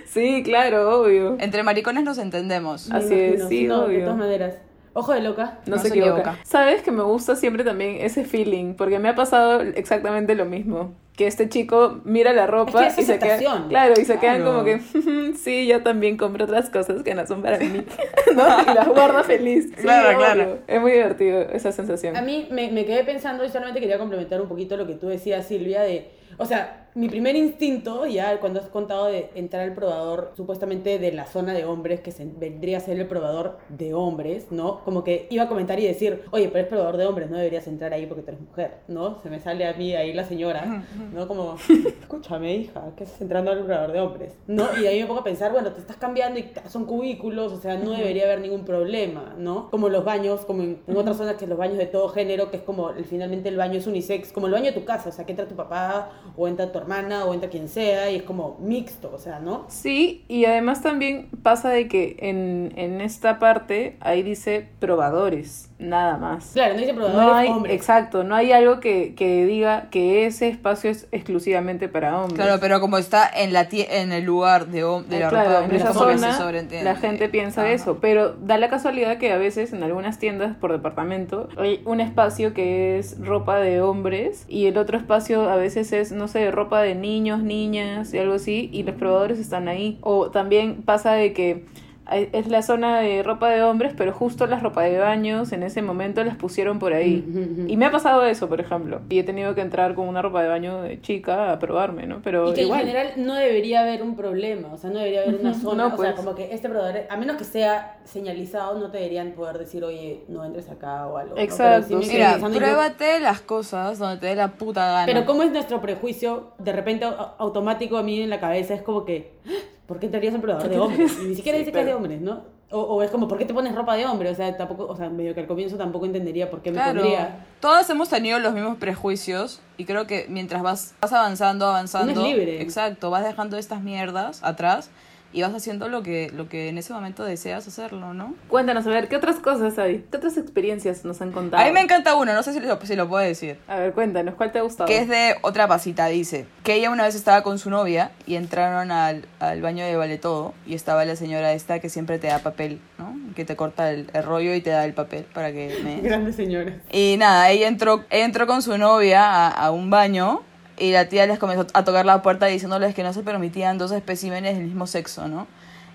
Sí, 0.05 0.43
claro, 0.43 0.99
obvio. 1.01 1.37
Entre 1.39 1.63
maricones 1.63 2.03
nos 2.03 2.17
entendemos. 2.17 2.89
Me 2.89 2.97
Así 2.97 3.13
es, 3.13 3.47
sí, 3.47 3.63
no, 3.65 3.81
De 3.81 3.85
obvio. 3.85 4.03
todas 4.03 4.17
maneras. 4.17 4.55
Ojo 4.93 5.13
de 5.13 5.21
loca. 5.21 5.59
No, 5.65 5.77
No 5.77 5.81
se, 5.81 5.87
se 5.87 5.95
equivoca. 5.97 6.19
equivoca. 6.21 6.37
Sabes 6.43 6.81
que 6.81 6.91
me 6.91 7.03
gusta 7.03 7.37
siempre 7.37 7.63
también 7.63 7.95
ese 8.01 8.25
feeling, 8.25 8.73
porque 8.73 8.99
me 8.99 9.07
ha 9.07 9.15
pasado 9.15 9.61
exactamente 9.61 10.35
lo 10.35 10.43
mismo. 10.43 10.93
Que 11.21 11.27
este 11.27 11.49
chico 11.49 12.01
mira 12.03 12.33
la 12.33 12.47
ropa 12.47 12.87
Es 12.87 12.95
que 12.95 13.01
es 13.01 13.07
y 13.09 13.11
se 13.11 13.19
queda. 13.19 13.35
aceptación. 13.35 13.69
Claro, 13.69 13.93
y 14.01 14.05
se 14.05 14.17
quedan 14.17 14.37
Claro. 14.41 14.51
como 14.53 14.63
que, 14.65 14.79
sí, 15.37 15.67
yo 15.67 15.83
también 15.83 16.17
compro 16.17 16.45
otras 16.45 16.71
cosas 16.71 17.03
que 17.03 17.13
no 17.13 17.27
son 17.27 17.43
para 17.43 17.59
mí. 17.59 17.85
¿No? 18.35 18.43
Y 18.71 18.73
las 18.73 18.87
guarda 18.87 19.21
feliz. 19.23 19.65
Sí, 19.75 19.83
Claro, 19.83 20.17
claro. 20.17 20.57
Es 20.65 20.81
muy 20.81 20.93
divertido 20.93 21.41
esa 21.41 21.71
sensación. 21.71 22.15
A 22.17 22.23
mí 22.23 22.47
me, 22.49 22.71
me 22.71 22.85
quedé 22.85 23.03
pensando 23.03 23.45
y 23.45 23.49
solamente 23.49 23.79
quería 23.79 23.99
complementar 23.99 24.41
un 24.41 24.47
poquito 24.47 24.75
lo 24.77 24.87
que 24.87 24.95
tú 24.95 25.09
decías, 25.09 25.45
Silvia, 25.45 25.81
de... 25.83 26.09
O 26.39 26.45
sea, 26.47 26.87
mi 26.93 27.07
primer 27.07 27.35
instinto, 27.35 28.05
ya 28.05 28.39
cuando 28.39 28.59
has 28.59 28.67
contado 28.67 29.05
de 29.05 29.29
entrar 29.35 29.63
al 29.63 29.73
probador, 29.73 30.31
supuestamente 30.35 30.99
de 30.99 31.11
la 31.11 31.25
zona 31.25 31.53
de 31.53 31.65
hombres, 31.65 32.01
que 32.01 32.11
se, 32.11 32.25
vendría 32.25 32.77
a 32.77 32.79
ser 32.81 32.99
el 32.99 33.07
probador 33.07 33.57
de 33.69 33.93
hombres, 33.93 34.51
¿no? 34.51 34.83
Como 34.83 35.03
que 35.03 35.27
iba 35.29 35.43
a 35.43 35.47
comentar 35.47 35.79
y 35.79 35.85
decir, 35.85 36.23
oye, 36.31 36.49
pero 36.49 36.63
es 36.63 36.67
probador 36.67 36.97
de 36.97 37.05
hombres, 37.05 37.29
no 37.29 37.37
deberías 37.37 37.67
entrar 37.67 37.93
ahí 37.93 38.05
porque 38.05 38.23
tú 38.23 38.31
eres 38.31 38.41
mujer, 38.41 38.77
¿no? 38.87 39.19
Se 39.21 39.29
me 39.29 39.39
sale 39.39 39.65
a 39.65 39.73
mí 39.73 39.95
ahí 39.95 40.11
la 40.13 40.25
señora, 40.25 40.83
¿no? 41.13 41.27
Como, 41.27 41.55
escúchame, 42.01 42.55
hija, 42.55 42.91
que 42.97 43.05
estás 43.05 43.21
entrando 43.21 43.51
al 43.51 43.63
probador 43.63 43.93
de 43.93 43.99
hombres, 44.01 44.33
¿no? 44.47 44.67
Y 44.77 44.81
de 44.81 44.89
ahí 44.89 45.01
me 45.01 45.07
pongo 45.07 45.21
a 45.21 45.23
pensar, 45.23 45.53
bueno, 45.53 45.71
te 45.71 45.79
estás 45.79 45.97
cambiando 45.97 46.39
y 46.39 46.51
son 46.67 46.85
cubículos, 46.85 47.53
o 47.53 47.57
sea, 47.57 47.77
no 47.77 47.91
debería 47.91 48.23
haber 48.25 48.41
ningún 48.41 48.65
problema, 48.65 49.33
¿no? 49.37 49.69
Como 49.71 49.87
los 49.87 50.03
baños, 50.03 50.45
como 50.45 50.63
en, 50.63 50.81
en 50.85 50.97
otras 50.97 51.17
zonas 51.17 51.35
que 51.35 51.47
los 51.47 51.57
baños 51.57 51.77
de 51.77 51.85
todo 51.85 52.09
género, 52.09 52.51
que 52.51 52.57
es 52.57 52.63
como, 52.63 52.91
finalmente 53.09 53.47
el 53.47 53.55
baño 53.55 53.79
es 53.79 53.87
unisex, 53.87 54.33
como 54.33 54.47
el 54.47 54.53
baño 54.53 54.65
de 54.65 54.73
tu 54.73 54.83
casa, 54.83 55.09
o 55.09 55.11
sea, 55.11 55.25
que 55.25 55.31
entra 55.31 55.47
tu 55.47 55.55
papá, 55.55 56.09
o 56.35 56.47
entra 56.47 56.71
tu 56.71 56.80
hermana, 56.81 57.25
o 57.25 57.33
entra 57.33 57.49
quien 57.49 57.67
sea, 57.69 58.09
y 58.11 58.15
es 58.17 58.23
como 58.23 58.57
mixto, 58.61 59.11
o 59.13 59.17
sea, 59.19 59.39
¿no? 59.39 59.65
Sí, 59.69 60.23
y 60.27 60.45
además 60.45 60.81
también 60.81 61.29
pasa 61.43 61.69
de 61.69 61.87
que 61.87 62.17
en, 62.19 62.73
en 62.75 63.01
esta 63.01 63.39
parte 63.39 63.97
ahí 64.01 64.23
dice 64.23 64.67
probadores, 64.79 65.69
nada 65.79 66.17
más. 66.17 66.51
Claro, 66.53 66.73
no 66.75 66.79
dice 66.81 66.93
probadores 66.93 67.25
No 67.27 67.33
hay, 67.35 67.47
hombres. 67.49 67.75
exacto, 67.75 68.23
no 68.23 68.35
hay 68.35 68.51
algo 68.51 68.79
que, 68.79 69.15
que 69.15 69.45
diga 69.45 69.89
que 69.89 70.25
ese 70.25 70.47
espacio 70.47 70.91
es 70.91 71.07
exclusivamente 71.11 71.87
para 71.87 72.17
hombres. 72.19 72.35
Claro, 72.35 72.59
pero 72.59 72.79
como 72.79 72.97
está 72.97 73.29
en 73.33 73.53
la 73.53 73.67
en 73.71 74.11
el 74.11 74.23
lugar 74.25 74.67
de, 74.67 74.81
de 74.81 75.17
Eh, 75.17 75.19
la 75.19 75.29
claro, 75.29 75.29
ropa 75.29 75.49
de 75.49 75.55
en 75.57 75.63
hombres, 75.63 75.81
esa 75.81 75.93
se 75.93 76.83
la 76.83 76.95
gente 76.95 77.29
piensa 77.29 77.61
Ajá. 77.61 77.71
eso, 77.71 77.97
pero 78.01 78.33
da 78.33 78.57
la 78.57 78.69
casualidad 78.69 79.17
que 79.17 79.31
a 79.31 79.37
veces 79.37 79.71
en 79.73 79.83
algunas 79.83 80.19
tiendas 80.19 80.55
por 80.57 80.71
departamento 80.71 81.47
hay 81.57 81.81
un 81.85 82.01
espacio 82.01 82.53
que 82.53 82.97
es 82.99 83.17
ropa 83.19 83.59
de 83.59 83.81
hombres 83.81 84.45
y 84.47 84.65
el 84.67 84.77
otro 84.77 84.97
espacio 84.97 85.49
a 85.49 85.55
veces 85.55 85.91
es, 85.93 86.11
no 86.11 86.27
sé, 86.27 86.51
ropa 86.51 86.70
de 86.79 86.95
niños, 86.95 87.43
niñas 87.43 88.13
y 88.13 88.17
algo 88.17 88.35
así 88.35 88.69
y 88.71 88.83
los 88.83 88.95
probadores 88.95 89.39
están 89.39 89.67
ahí. 89.67 89.99
O 90.01 90.31
también 90.31 90.83
pasa 90.83 91.13
de 91.13 91.33
que 91.33 91.65
es 92.11 92.47
la 92.47 92.61
zona 92.61 92.99
de 92.99 93.23
ropa 93.23 93.49
de 93.49 93.63
hombres, 93.63 93.93
pero 93.97 94.13
justo 94.13 94.45
las 94.47 94.61
ropa 94.63 94.83
de 94.83 94.97
baños 94.99 95.51
en 95.51 95.63
ese 95.63 95.81
momento 95.81 96.23
las 96.23 96.35
pusieron 96.35 96.79
por 96.79 96.93
ahí. 96.93 97.23
Y 97.67 97.77
me 97.77 97.85
ha 97.85 97.91
pasado 97.91 98.25
eso, 98.25 98.47
por 98.49 98.59
ejemplo. 98.61 99.01
Y 99.09 99.19
he 99.19 99.23
tenido 99.23 99.55
que 99.55 99.61
entrar 99.61 99.95
con 99.95 100.07
una 100.07 100.21
ropa 100.21 100.41
de 100.43 100.49
baño 100.49 100.81
de 100.81 100.99
chica 101.01 101.51
a 101.51 101.59
probarme, 101.59 102.07
¿no? 102.07 102.21
Pero 102.23 102.51
Y 102.51 102.53
que 102.53 102.61
igual. 102.63 102.81
en 102.81 102.87
general 102.87 103.13
no 103.17 103.35
debería 103.35 103.81
haber 103.81 104.03
un 104.03 104.15
problema, 104.15 104.73
o 104.73 104.77
sea, 104.77 104.89
no 104.89 104.99
debería 104.99 105.21
haber 105.21 105.35
una 105.35 105.53
zona, 105.53 105.87
no, 105.89 105.95
o 105.95 105.97
sea, 105.97 106.13
pues. 106.13 106.13
como 106.15 106.35
que 106.35 106.53
este 106.53 106.69
probador, 106.69 107.01
a 107.09 107.17
menos 107.17 107.37
que 107.37 107.43
sea 107.43 107.97
señalizado, 108.03 108.79
no 108.79 108.91
te 108.91 108.97
deberían 108.97 109.31
poder 109.31 109.57
decir, 109.57 109.83
oye, 109.83 110.23
no 110.27 110.43
entres 110.45 110.69
acá 110.69 111.07
o 111.07 111.17
algo. 111.17 111.35
¿no? 111.35 111.41
Exacto, 111.41 111.99
quedé 111.99 112.13
Mira, 112.13 112.37
yo- 112.39 112.49
pruébate 112.49 113.19
las 113.19 113.41
cosas 113.41 113.99
donde 113.99 114.17
te 114.17 114.27
dé 114.27 114.35
la 114.35 114.49
puta 114.49 114.85
gana. 114.85 115.05
Pero 115.05 115.25
¿cómo 115.25 115.43
es 115.43 115.51
nuestro 115.51 115.81
prejuicio? 115.81 116.51
De 116.57 116.71
repente 116.73 117.05
au- 117.05 117.31
automático 117.37 117.97
a 117.97 118.03
mí 118.03 118.21
en 118.21 118.29
la 118.29 118.39
cabeza 118.39 118.73
es 118.73 118.81
como 118.81 119.05
que, 119.05 119.31
"Ah, 119.47 119.51
¿por 119.91 119.99
qué 119.99 120.05
entrarías 120.07 120.33
en 120.33 120.41
probador 120.41 120.69
de 120.69 120.79
hombres? 120.79 121.17
Y 121.21 121.27
ni 121.27 121.35
siquiera 121.35 121.57
Sí, 121.57 121.65
dice 121.65 121.71
que 121.73 121.79
es 121.81 121.85
de 121.85 121.93
hombres, 121.93 122.21
¿no? 122.21 122.43
O, 122.71 122.79
o 122.79 123.03
es 123.03 123.11
como, 123.11 123.27
¿por 123.27 123.37
qué 123.37 123.43
te 123.43 123.53
pones 123.53 123.75
ropa 123.75 123.95
de 123.97 124.05
hombre? 124.05 124.29
O 124.29 124.35
sea, 124.35 124.55
tampoco, 124.55 124.87
o 124.87 124.95
sea, 124.95 125.09
medio 125.09 125.33
que 125.33 125.41
al 125.41 125.47
comienzo 125.47 125.75
tampoco 125.77 126.05
entendería 126.05 126.49
por 126.49 126.61
qué 126.61 126.71
me 126.71 126.81
pondría. 126.81 127.45
todos 127.59 127.89
hemos 127.89 128.07
tenido 128.07 128.39
los 128.39 128.53
mismos 128.53 128.77
prejuicios 128.77 129.59
y 129.77 129.83
creo 129.83 130.07
que 130.07 130.25
mientras 130.29 130.63
vas, 130.63 130.95
vas 131.01 131.11
avanzando, 131.11 131.65
avanzando, 131.67 132.13
Uno 132.13 132.21
es 132.25 132.27
libre. 132.37 132.61
exacto, 132.61 133.09
vas 133.09 133.25
dejando 133.25 133.57
estas 133.57 133.81
mierdas 133.81 134.41
atrás 134.43 134.89
y 135.33 135.41
vas 135.41 135.53
haciendo 135.53 135.87
lo 135.89 136.03
que, 136.03 136.31
lo 136.35 136.49
que 136.49 136.69
en 136.69 136.77
ese 136.77 136.93
momento 136.93 137.23
deseas 137.23 137.67
hacerlo, 137.67 138.13
¿no? 138.13 138.35
Cuéntanos, 138.47 138.85
a 138.87 138.89
ver, 138.89 139.07
¿qué 139.07 139.15
otras 139.15 139.37
cosas 139.37 139.77
hay? 139.77 140.05
¿Qué 140.11 140.17
otras 140.17 140.37
experiencias 140.37 141.05
nos 141.05 141.21
han 141.21 141.31
contado? 141.31 141.63
A 141.63 141.65
mí 141.65 141.71
me 141.71 141.81
encanta 141.81 142.15
uno, 142.15 142.33
no 142.33 142.43
sé 142.43 142.53
si 142.53 142.59
lo, 142.59 142.79
si 142.85 142.95
lo 142.95 143.07
puedo 143.07 143.23
decir. 143.23 143.57
A 143.67 143.77
ver, 143.77 143.93
cuéntanos, 143.93 144.35
¿cuál 144.35 144.51
te 144.51 144.59
ha 144.59 144.61
gustado? 144.61 144.87
Que 144.87 144.99
es 144.99 145.07
de 145.07 145.35
otra 145.41 145.67
pasita, 145.67 146.07
dice. 146.07 146.45
Que 146.63 146.75
ella 146.75 146.89
una 146.89 147.05
vez 147.05 147.15
estaba 147.15 147.43
con 147.43 147.59
su 147.59 147.69
novia 147.69 148.11
y 148.25 148.35
entraron 148.35 148.91
al, 148.91 149.25
al 149.39 149.61
baño 149.61 149.85
de 149.85 149.95
Vale 149.95 150.17
Todo 150.17 150.53
y 150.65 150.75
estaba 150.75 151.05
la 151.05 151.15
señora 151.15 151.53
esta 151.53 151.79
que 151.79 151.89
siempre 151.89 152.19
te 152.19 152.27
da 152.27 152.39
papel, 152.39 152.79
¿no? 152.97 153.15
Que 153.35 153.45
te 153.45 153.55
corta 153.55 153.91
el, 153.91 154.09
el 154.13 154.23
rollo 154.23 154.53
y 154.53 154.61
te 154.61 154.69
da 154.71 154.85
el 154.85 154.93
papel 154.93 155.25
para 155.33 155.51
que 155.51 155.79
me... 155.83 156.01
Grandes 156.01 156.35
señores. 156.35 156.75
Y 156.91 157.15
nada, 157.17 157.49
ella 157.49 157.67
entró, 157.67 158.03
entró 158.09 158.47
con 158.47 158.61
su 158.61 158.77
novia 158.77 159.25
a, 159.25 159.49
a 159.49 159.71
un 159.71 159.89
baño 159.89 160.43
y 160.81 160.91
la 160.91 161.07
tía 161.07 161.27
les 161.27 161.37
comenzó 161.37 161.67
a 161.73 161.83
tocar 161.83 162.05
la 162.05 162.21
puerta 162.21 162.47
diciéndoles 162.47 162.95
que 162.95 163.03
no 163.03 163.13
se 163.13 163.21
permitían 163.21 163.77
dos 163.77 163.91
especímenes 163.91 164.55
del 164.57 164.65
mismo 164.65 164.87
sexo, 164.87 165.27
¿no? 165.27 165.47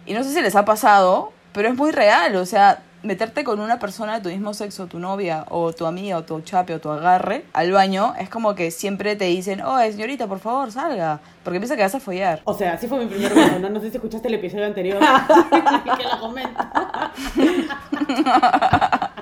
Y 0.07 0.14
no 0.14 0.22
sé 0.22 0.33
si 0.33 0.40
les 0.40 0.55
ha 0.55 0.64
pasado, 0.64 1.33
pero 1.53 1.68
es 1.68 1.75
muy 1.75 1.90
real, 1.90 2.37
o 2.37 2.46
sea, 2.46 2.83
meterte 3.03 3.42
con 3.42 3.59
una 3.59 3.81
persona 3.81 4.14
de 4.14 4.20
tu 4.20 4.29
mismo 4.29 4.55
sexo, 4.55 4.87
tu 4.87 5.01
novia, 5.01 5.44
o 5.49 5.72
tu 5.72 5.87
amiga, 5.87 6.18
o 6.18 6.22
tu 6.22 6.40
chape, 6.40 6.75
o 6.75 6.81
tu 6.81 6.90
agarre, 6.90 7.44
al 7.53 7.72
baño, 7.72 8.14
es 8.18 8.29
como 8.29 8.55
que 8.55 8.70
siempre 8.70 9.16
te 9.16 9.25
dicen, 9.25 9.61
oye, 9.61 9.90
señorita, 9.90 10.29
por 10.29 10.38
favor, 10.38 10.70
salga, 10.70 11.18
porque 11.42 11.59
piensa 11.59 11.75
que 11.75 11.83
vas 11.83 11.94
a 11.96 12.01
follar. 12.01 12.42
O 12.44 12.55
sea, 12.55 12.75
así 12.75 12.87
fue 12.87 13.01
mi 13.01 13.07
primer 13.07 13.35
beso, 13.35 13.59
¿no? 13.59 13.68
No 13.68 13.81
sé 13.81 13.90
si 13.90 13.96
escuchaste 13.96 14.29
el 14.29 14.35
episodio 14.35 14.66
anterior. 14.66 15.01
que 15.99 16.05
lo 16.05 16.20
comento. 16.20 16.64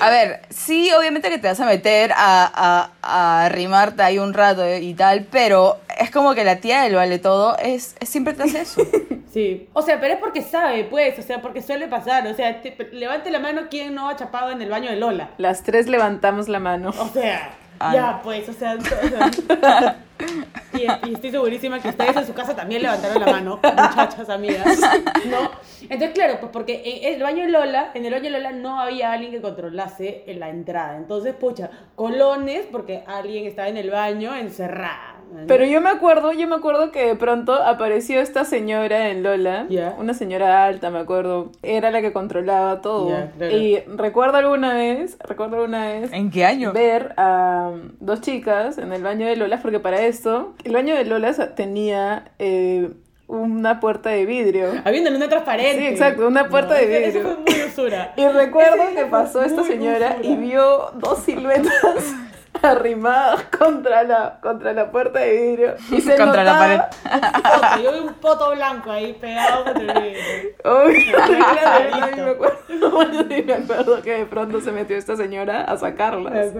A 0.00 0.10
ver, 0.10 0.42
sí, 0.50 0.90
obviamente 0.92 1.28
que 1.30 1.38
te 1.38 1.48
vas 1.48 1.60
a 1.60 1.66
meter 1.66 2.12
a, 2.12 2.50
a, 2.54 2.90
a 3.02 3.44
arrimarte 3.46 4.02
ahí 4.02 4.18
un 4.18 4.32
rato 4.34 4.62
y 4.76 4.94
tal, 4.94 5.24
pero 5.30 5.78
es 5.98 6.10
como 6.10 6.34
que 6.34 6.44
la 6.44 6.56
tía 6.56 6.82
del 6.82 6.94
vale 6.94 7.18
todo 7.18 7.56
es, 7.58 7.96
es 8.00 8.08
siempre 8.08 8.34
te 8.34 8.44
hace 8.44 8.60
eso. 8.62 8.82
Sí. 9.32 9.68
O 9.74 9.82
sea, 9.82 10.00
pero 10.00 10.14
es 10.14 10.20
porque 10.20 10.40
sabe, 10.40 10.84
pues, 10.84 11.18
o 11.18 11.22
sea, 11.22 11.42
porque 11.42 11.60
suele 11.60 11.86
pasar. 11.86 12.26
O 12.26 12.34
sea, 12.34 12.62
te- 12.62 12.74
levante 12.92 13.30
la 13.30 13.38
mano 13.38 13.68
quien 13.68 13.94
no 13.94 14.08
ha 14.08 14.16
chapado 14.16 14.50
en 14.52 14.62
el 14.62 14.70
baño 14.70 14.88
de 14.90 14.96
Lola. 14.96 15.28
Las 15.36 15.62
tres 15.62 15.86
levantamos 15.86 16.48
la 16.48 16.58
mano. 16.60 16.94
O 16.98 17.08
sea, 17.10 17.50
Ah, 17.78 17.92
ya, 17.94 18.20
pues, 18.24 18.48
o 18.48 18.52
sea, 18.54 18.74
o 18.76 18.80
sea, 18.80 19.96
y, 20.72 21.14
estoy 21.14 21.30
segurísima 21.30 21.80
que 21.80 21.88
ustedes 21.88 22.16
en 22.16 22.26
su 22.26 22.34
casa 22.34 22.54
también 22.54 22.82
levantaron 22.82 23.20
la 23.20 23.32
mano, 23.32 23.60
muchachas 23.62 24.28
amigas, 24.28 24.78
¿no? 25.26 25.50
Entonces, 25.82 26.10
claro, 26.12 26.38
pues 26.40 26.52
porque 26.52 26.82
en 27.02 27.14
el 27.14 27.22
baño 27.22 27.46
Lola, 27.48 27.90
en 27.94 28.04
el 28.04 28.12
baño 28.12 28.30
Lola 28.30 28.52
no 28.52 28.80
había 28.80 29.12
alguien 29.12 29.32
que 29.32 29.40
controlase 29.40 30.24
la 30.26 30.48
entrada. 30.50 30.96
Entonces, 30.96 31.34
pucha, 31.34 31.70
colones 31.94 32.66
porque 32.70 33.04
alguien 33.06 33.46
estaba 33.46 33.68
en 33.68 33.76
el 33.76 33.90
baño 33.90 34.34
encerrada. 34.34 35.07
Pero 35.46 35.64
yo 35.64 35.80
me 35.80 35.90
acuerdo, 35.90 36.32
yo 36.32 36.46
me 36.48 36.56
acuerdo 36.56 36.90
que 36.90 37.06
de 37.06 37.14
pronto 37.16 37.54
apareció 37.54 38.20
esta 38.20 38.44
señora 38.44 39.08
en 39.08 39.22
Lola, 39.22 39.66
Ya. 39.68 39.94
una 39.98 40.14
señora 40.14 40.64
alta, 40.64 40.90
me 40.90 40.98
acuerdo, 40.98 41.52
era 41.62 41.90
la 41.90 42.00
que 42.00 42.12
controlaba 42.12 42.80
todo. 42.80 43.06
Claro. 43.08 43.56
Y 43.56 43.78
recuerdo 43.86 44.38
alguna 44.38 44.74
vez, 44.74 45.16
recuerdo 45.26 45.56
alguna 45.56 45.86
vez 45.86 46.12
¿En 46.12 46.30
qué 46.30 46.44
año? 46.44 46.72
ver 46.72 47.14
a 47.16 47.72
dos 48.00 48.20
chicas 48.20 48.78
en 48.78 48.92
el 48.92 49.02
baño 49.02 49.26
de 49.26 49.36
Lola, 49.36 49.58
porque 49.62 49.80
para 49.80 50.00
esto, 50.02 50.54
el 50.64 50.72
baño 50.72 50.94
de 50.94 51.04
Lola 51.04 51.32
tenía 51.54 52.30
eh, 52.38 52.90
una 53.26 53.78
puerta 53.80 54.08
de 54.10 54.24
vidrio. 54.24 54.68
Había 54.84 55.02
una 55.02 55.10
luna 55.10 55.28
transparente. 55.28 55.78
Sí, 55.78 55.86
exacto, 55.86 56.26
una 56.26 56.48
puerta 56.48 56.74
de 56.74 56.86
vidrio. 56.86 57.06
Eso 57.08 57.20
fue 57.20 57.36
muy 57.36 57.68
usura. 57.68 58.14
Y 58.16 58.26
recuerdo 58.26 58.84
que 58.96 59.04
pasó 59.04 59.42
esta 59.42 59.62
señora 59.64 60.16
y 60.22 60.34
vio 60.36 60.90
dos 60.94 61.18
siluetas 61.24 62.14
arrimadas 62.62 63.44
contra 63.58 64.02
la, 64.04 64.38
contra 64.40 64.72
la 64.72 64.90
puerta 64.90 65.20
de 65.20 65.32
vidrio. 65.32 65.74
Y 65.90 66.00
se 66.00 66.16
Contra 66.16 66.44
la 66.44 66.90
Poto, 66.90 67.82
Yo 67.82 67.92
vi 67.92 67.98
un 67.98 68.14
poto 68.14 68.50
blanco 68.52 68.90
ahí 68.90 69.12
pegado 69.14 69.64
contra 69.64 69.82
el 69.82 70.02
vidrio. 70.02 70.50
Uy, 70.86 71.00
sí 71.02 72.20
me 72.20 72.30
acuerdo, 72.30 72.64
me 73.46 73.54
acuerdo 73.54 74.02
que 74.02 74.18
de 74.18 74.26
pronto 74.26 74.60
se 74.60 74.72
metió 74.72 74.96
esta 74.96 75.16
señora 75.16 75.62
a 75.64 75.76
sacarlas. 75.76 76.52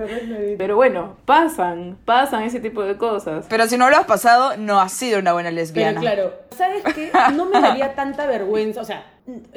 Pero 0.56 0.76
bueno, 0.76 1.16
pasan, 1.24 1.98
pasan 2.04 2.42
ese 2.42 2.60
tipo 2.60 2.82
de 2.82 2.96
cosas. 2.96 3.46
Pero 3.48 3.66
si 3.66 3.76
no 3.76 3.90
lo 3.90 3.96
has 3.96 4.06
pasado, 4.06 4.56
no 4.56 4.80
has 4.80 4.92
sido 4.92 5.18
una 5.18 5.32
buena 5.32 5.50
Pero 5.50 5.60
lesbiana. 5.60 6.00
claro, 6.00 6.32
¿sabes 6.56 6.82
qué? 6.94 7.10
No 7.34 7.46
me 7.46 7.60
daría 7.60 7.94
tanta 7.94 8.26
vergüenza. 8.26 8.80
O 8.80 8.84
sea, 8.84 9.04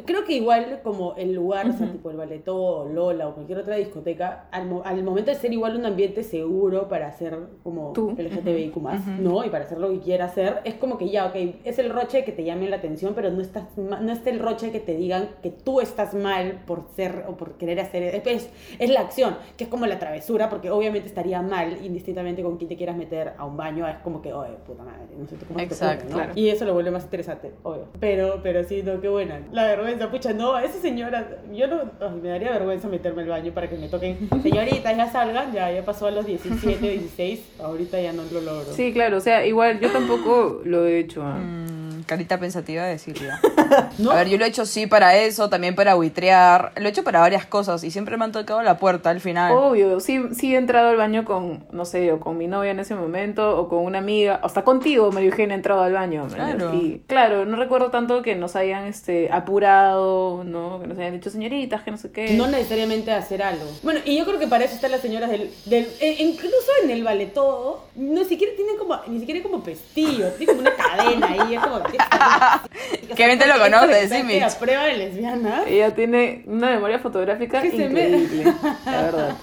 creo 0.05 0.23
que 0.25 0.33
igual 0.33 0.81
como 0.83 1.15
el 1.15 1.33
lugar, 1.33 1.69
o 1.69 1.73
sea, 1.73 1.91
tipo 1.91 2.09
el 2.11 2.17
Baletó 2.17 2.55
o 2.57 2.85
Lola 2.87 3.27
o 3.27 3.33
cualquier 3.35 3.59
otra 3.59 3.75
discoteca, 3.75 4.45
al, 4.51 4.67
mo- 4.67 4.81
al 4.85 5.03
momento 5.03 5.31
de 5.31 5.37
ser 5.37 5.53
igual 5.53 5.75
un 5.77 5.85
ambiente 5.85 6.23
seguro 6.23 6.87
para 6.89 7.07
hacer 7.07 7.37
como 7.63 7.93
Tú. 7.93 8.11
LGTBIQ 8.17 8.75
más, 8.77 9.05
¿no? 9.07 9.43
Y 9.45 9.49
para 9.49 9.63
hacer 9.65 9.77
lo 9.77 9.89
que 9.89 9.99
quiera 9.99 10.25
hacer, 10.25 10.59
es 10.63 10.75
como 10.75 10.97
que 10.97 11.09
ya, 11.09 11.25
ok, 11.27 11.35
es 11.63 11.79
el 11.79 11.89
roche 11.89 12.23
que 12.23 12.31
te 12.31 12.43
llame 12.43 12.69
la 12.69 12.77
atención, 12.77 13.13
pero 13.15 13.31
no, 13.31 13.41
estás 13.41 13.63
no 13.77 14.11
es 14.11 14.25
el 14.27 14.39
roche 14.39 14.71
que 14.71 14.79
te 14.79 14.95
digan 14.95 15.29
que 15.41 15.49
tú 15.51 15.81
estás 15.81 16.13
mal 16.13 16.61
por 16.65 16.85
ser 16.95 17.25
o 17.27 17.37
por 17.37 17.53
querer 17.53 17.79
hacer. 17.79 18.03
Es, 18.03 18.27
es, 18.27 18.49
es 18.79 18.89
la 18.89 19.01
acción, 19.01 19.37
que 19.57 19.63
es 19.65 19.69
como 19.69 19.85
la 19.85 19.99
travesura, 19.99 20.49
porque 20.49 20.69
obviamente 20.71 21.07
estaría 21.07 21.41
mal, 21.41 21.77
indistintamente 21.83 22.43
con 22.43 22.57
quién 22.57 22.67
te 22.69 22.75
quieras 22.77 22.97
meter 22.97 23.33
a 23.37 23.45
un 23.45 23.57
baño, 23.57 23.87
es 23.87 23.97
como 23.97 24.21
que, 24.21 24.33
oye, 24.33 24.53
puta 24.65 24.83
madre, 24.83 25.01
no 25.17 25.25
sé 25.27 25.35
cómo 25.35 25.37
se 25.37 25.37
te 25.37 25.45
ocurre, 25.45 25.63
Exacto, 25.63 26.05
¿no? 26.09 26.15
claro. 26.15 26.31
Y 26.35 26.49
eso 26.49 26.65
lo 26.65 26.73
vuelve 26.73 26.91
más 26.91 27.03
interesante, 27.03 27.51
obvio. 27.63 27.85
Pero, 27.99 28.39
pero 28.43 28.63
sí, 28.63 28.83
no, 28.83 28.99
qué 28.99 29.07
buena. 29.09 29.39
La 29.51 29.60
vergüenza, 29.65 30.09
pucha, 30.09 30.33
no, 30.33 30.57
esa 30.57 30.79
señora, 30.79 31.41
yo 31.53 31.67
no, 31.67 31.81
ay, 31.99 32.19
me 32.21 32.29
daría 32.29 32.51
vergüenza 32.51 32.87
meterme 32.87 33.23
al 33.23 33.29
baño 33.29 33.51
para 33.51 33.69
que 33.69 33.77
me 33.77 33.87
toquen, 33.87 34.29
señoritas, 34.43 34.95
ya 34.95 35.09
salgan, 35.11 35.51
ya, 35.53 35.71
ya 35.71 35.83
pasó 35.83 36.07
a 36.07 36.11
los 36.11 36.25
17, 36.25 36.79
16, 36.79 37.39
ahorita 37.59 37.99
ya 37.99 38.13
no 38.13 38.23
lo 38.31 38.41
logro. 38.41 38.73
Sí, 38.73 38.93
claro, 38.93 39.17
o 39.17 39.21
sea, 39.21 39.45
igual 39.45 39.79
yo 39.79 39.91
tampoco 39.91 40.61
lo 40.63 40.85
he 40.85 40.99
hecho. 40.99 41.23
¿ah? 41.23 41.37
Mm, 41.37 41.80
carita 42.03 42.39
pensativa 42.39 42.83
de 42.83 42.91
decirlo. 42.91 43.29
¿No? 43.97 44.11
A 44.11 44.15
ver, 44.15 44.29
yo 44.29 44.37
lo 44.37 44.45
he 44.45 44.47
hecho 44.47 44.65
sí 44.65 44.87
para 44.87 45.15
eso, 45.17 45.49
también 45.49 45.75
para 45.75 45.95
buitrear. 45.95 46.73
Lo 46.77 46.87
he 46.87 46.89
hecho 46.89 47.03
para 47.03 47.19
varias 47.19 47.45
cosas 47.45 47.83
y 47.83 47.91
siempre 47.91 48.17
me 48.17 48.25
han 48.25 48.31
tocado 48.31 48.61
la 48.61 48.77
puerta 48.77 49.09
al 49.09 49.21
final. 49.21 49.51
Obvio, 49.53 49.99
sí, 49.99 50.21
sí 50.33 50.53
he 50.53 50.57
entrado 50.57 50.89
al 50.89 50.97
baño 50.97 51.25
con, 51.25 51.65
no 51.71 51.85
sé, 51.85 52.11
o 52.11 52.19
con 52.19 52.37
mi 52.37 52.47
novia 52.47 52.71
en 52.71 52.79
ese 52.79 52.95
momento, 52.95 53.57
o 53.59 53.69
con 53.69 53.79
una 53.79 53.99
amiga, 53.99 54.39
hasta 54.43 54.63
contigo, 54.63 55.11
María 55.11 55.29
Eugenia, 55.29 55.55
he 55.55 55.57
entrado 55.57 55.83
al 55.83 55.93
baño. 55.93 56.27
Claro. 56.33 56.73
Y 56.73 57.01
claro, 57.07 57.45
no 57.45 57.57
recuerdo 57.57 57.91
tanto 57.91 58.21
que 58.21 58.35
nos 58.35 58.55
hayan 58.55 58.85
este, 58.85 59.29
apurado, 59.31 60.43
¿no? 60.43 60.79
Que 60.81 60.87
nos 60.87 60.97
hayan 60.97 61.13
dicho 61.13 61.29
señoritas, 61.29 61.83
que 61.83 61.91
no 61.91 61.97
sé 61.97 62.11
qué. 62.11 62.33
No 62.33 62.47
necesariamente 62.47 63.11
hacer 63.11 63.43
algo. 63.43 63.65
Bueno, 63.83 63.99
y 64.05 64.17
yo 64.17 64.25
creo 64.25 64.39
que 64.39 64.47
para 64.47 64.65
eso 64.65 64.75
están 64.75 64.91
las 64.91 65.01
señoras 65.01 65.29
del... 65.29 65.51
del 65.65 65.87
e- 65.99 66.17
incluso 66.23 66.71
en 66.83 66.89
el 66.89 67.03
vale 67.03 67.27
todo, 67.27 67.85
no 67.95 68.23
siquiera 68.23 68.53
tienen 68.55 68.77
como, 68.77 68.97
ni 69.07 69.19
siquiera 69.19 69.41
como 69.43 69.63
pestillo, 69.63 70.29
tiene 70.37 70.53
como 70.53 70.61
una 70.61 70.75
cadena 70.75 71.27
ahí, 71.27 71.55
es 71.55 71.61
como... 71.61 71.79
Que 73.15 73.25
bien 73.25 73.39
te 73.39 73.47
lo 73.47 73.59
conoces, 73.59 74.09
sí, 74.09 74.23
mira. 74.23 74.47
Mitch. 74.47 74.57
prueba 74.57 74.83
de 74.85 74.97
lesbiana. 74.97 75.63
Ella 75.67 75.93
tiene 75.93 76.43
una 76.47 76.69
memoria 76.71 76.99
fotográfica 76.99 77.61
Que 77.61 77.71
se 77.71 77.89
me- 77.89 78.09
increíble, 78.09 78.53
la 78.85 79.01
verdad. 79.01 79.35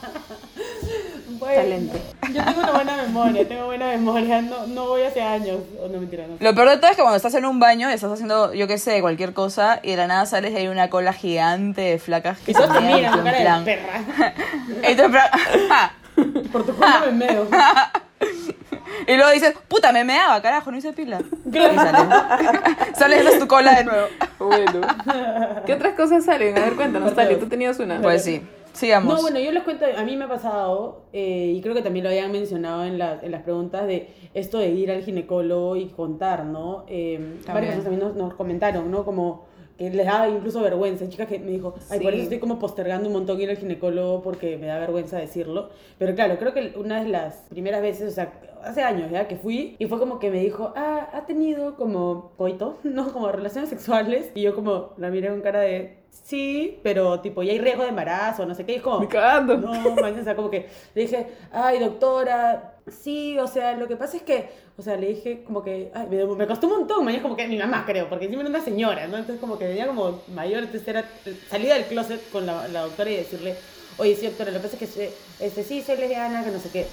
Bueno, 1.38 1.54
Talento. 1.62 1.98
Yo 2.32 2.44
tengo 2.44 2.60
una 2.60 2.72
buena 2.72 2.96
memoria, 2.96 3.46
tengo 3.48 3.66
buena 3.66 3.86
memoria, 3.86 4.42
no, 4.42 4.66
no 4.66 4.86
voy 4.88 5.02
hace 5.02 5.22
años, 5.22 5.58
o 5.80 5.88
no 5.88 6.00
mentira, 6.00 6.26
no. 6.26 6.36
Lo 6.40 6.54
peor 6.54 6.70
de 6.70 6.76
todo 6.78 6.90
es 6.90 6.96
que 6.96 7.02
cuando 7.02 7.16
estás 7.16 7.34
en 7.34 7.44
un 7.44 7.60
baño 7.60 7.88
y 7.90 7.92
estás 7.92 8.10
haciendo, 8.10 8.52
yo 8.54 8.66
qué 8.66 8.78
sé, 8.78 9.00
cualquier 9.00 9.34
cosa 9.34 9.78
y 9.82 9.90
de 9.92 9.96
la 9.98 10.06
nada 10.08 10.26
sales 10.26 10.52
y 10.52 10.56
hay 10.56 10.68
una 10.68 10.90
cola 10.90 11.12
gigante 11.12 11.82
de 11.82 11.98
flacas 11.98 12.38
que 12.40 12.54
te 12.54 12.80
miran 12.80 13.22
cara 13.22 13.60
de 13.60 13.64
perra. 13.64 14.00
Por 16.52 16.64
tu 16.66 16.72
culpa 16.72 17.02
me 17.06 17.12
meo. 17.12 17.46
Y 19.06 19.16
luego 19.16 19.30
dices, 19.30 19.54
puta, 19.68 19.92
me 19.92 20.04
meaba, 20.04 20.40
carajo, 20.42 20.70
no 20.70 20.76
hice 20.76 20.92
pila. 20.92 21.20
Y 21.46 21.50
Claro. 21.50 21.74
sales. 22.94 23.38
tu 23.38 23.46
cola 23.46 23.76
de 23.78 23.84
nuevo. 23.84 24.06
Bueno. 24.38 24.80
¿Qué 25.66 25.74
otras 25.74 25.94
cosas 25.94 26.24
salen? 26.24 26.56
A 26.58 26.60
ver, 26.64 26.74
cuéntanos, 26.74 27.14
Tali, 27.14 27.36
tú 27.36 27.46
tenías 27.46 27.78
una. 27.78 28.00
Pues 28.02 28.24
sí, 28.24 28.42
sigamos. 28.72 29.14
No, 29.14 29.20
bueno, 29.22 29.38
yo 29.38 29.52
les 29.52 29.62
cuento, 29.62 29.86
a 29.96 30.02
mí 30.02 30.16
me 30.16 30.24
ha 30.24 30.28
pasado, 30.28 31.02
eh, 31.12 31.52
y 31.56 31.60
creo 31.62 31.74
que 31.74 31.82
también 31.82 32.04
lo 32.04 32.10
habían 32.10 32.32
mencionado 32.32 32.84
en, 32.84 32.98
la- 32.98 33.18
en 33.22 33.30
las 33.30 33.42
preguntas, 33.42 33.86
de 33.86 34.08
esto 34.34 34.58
de 34.58 34.68
ir 34.68 34.90
al 34.90 35.02
ginecólogo 35.02 35.76
y 35.76 35.86
contar, 35.88 36.44
¿no? 36.44 36.84
Eh, 36.88 37.38
varias 37.46 37.74
personas 37.76 37.84
también 37.84 38.00
nos, 38.00 38.14
nos 38.16 38.34
comentaron, 38.34 38.90
¿no? 38.90 39.04
Como 39.04 39.46
que 39.78 39.90
les 39.90 40.06
daba 40.06 40.28
incluso 40.28 40.60
vergüenza. 40.60 41.08
Chica 41.08 41.26
que 41.26 41.38
me 41.38 41.52
dijo, 41.52 41.74
ay, 41.88 42.00
por 42.00 42.12
eso 42.12 42.24
estoy 42.24 42.40
como 42.40 42.58
postergando 42.58 43.08
un 43.08 43.14
montón 43.14 43.40
ir 43.40 43.48
al 43.48 43.56
ginecólogo 43.56 44.22
porque 44.22 44.58
me 44.58 44.66
da 44.66 44.78
vergüenza 44.78 45.18
decirlo. 45.18 45.70
Pero 45.98 46.14
claro, 46.14 46.36
creo 46.38 46.52
que 46.52 46.74
una 46.76 47.02
de 47.02 47.08
las 47.08 47.36
primeras 47.48 47.80
veces, 47.80 48.12
o 48.12 48.14
sea, 48.14 48.32
hace 48.64 48.82
años 48.82 49.10
ya 49.10 49.28
que 49.28 49.36
fui, 49.36 49.76
y 49.78 49.86
fue 49.86 49.98
como 49.98 50.18
que 50.18 50.30
me 50.30 50.40
dijo, 50.40 50.72
ah, 50.76 51.08
ha 51.12 51.26
tenido 51.26 51.76
como 51.76 52.32
coito, 52.36 52.78
¿no? 52.84 53.12
Como 53.12 53.30
relaciones 53.30 53.70
sexuales. 53.70 54.30
Y 54.34 54.42
yo 54.42 54.54
como 54.54 54.90
la 54.98 55.10
miré 55.10 55.28
con 55.28 55.40
cara 55.40 55.60
de, 55.60 55.98
sí, 56.10 56.80
pero 56.82 57.20
tipo, 57.20 57.42
ya 57.42 57.52
hay 57.52 57.58
riesgo 57.60 57.84
de 57.84 57.90
embarazo, 57.90 58.46
no 58.46 58.54
sé 58.54 58.64
qué. 58.64 58.72
Y 58.72 58.76
es 58.76 58.82
como, 58.82 59.00
Me 59.00 59.08
cagando. 59.08 59.56
no, 59.56 59.94
man, 59.94 60.18
o 60.18 60.24
sea, 60.24 60.34
como 60.34 60.50
que 60.50 60.66
le 60.94 61.02
dije, 61.02 61.26
ay, 61.52 61.78
doctora, 61.78 62.77
sí, 62.92 63.38
o 63.38 63.46
sea, 63.46 63.74
lo 63.74 63.88
que 63.88 63.96
pasa 63.96 64.16
es 64.16 64.22
que, 64.22 64.48
o 64.76 64.82
sea, 64.82 64.96
le 64.96 65.08
dije 65.08 65.42
como 65.44 65.62
que, 65.62 65.90
ay, 65.94 66.06
me, 66.10 66.24
me 66.24 66.46
costó 66.46 66.66
un 66.66 66.78
montón, 66.78 67.04
man, 67.04 67.14
es 67.14 67.22
como 67.22 67.36
que 67.36 67.46
mi 67.46 67.58
mamá 67.58 67.84
creo, 67.86 68.08
porque 68.08 68.24
encima 68.26 68.42
era 68.42 68.50
una 68.50 68.64
señora, 68.64 69.06
¿no? 69.06 69.16
Entonces 69.16 69.40
como 69.40 69.58
que 69.58 69.66
venía 69.68 69.86
como 69.86 70.22
mayor, 70.34 70.64
entonces 70.64 70.86
era 70.88 71.04
salida 71.50 71.74
del 71.74 71.84
closet 71.84 72.30
con 72.30 72.46
la, 72.46 72.68
la 72.68 72.82
doctora 72.82 73.10
y 73.10 73.16
decirle, 73.16 73.54
oye, 73.98 74.16
sí, 74.16 74.26
doctora, 74.26 74.50
lo 74.50 74.58
que 74.58 74.68
pasa 74.68 74.76
es 74.84 74.92
que 74.94 75.10
este, 75.40 75.64
sí, 75.64 75.82
soy 75.82 75.96
lesbiana, 75.96 76.44
que 76.44 76.50
no 76.50 76.58
sé 76.60 76.70
qué. 76.70 76.86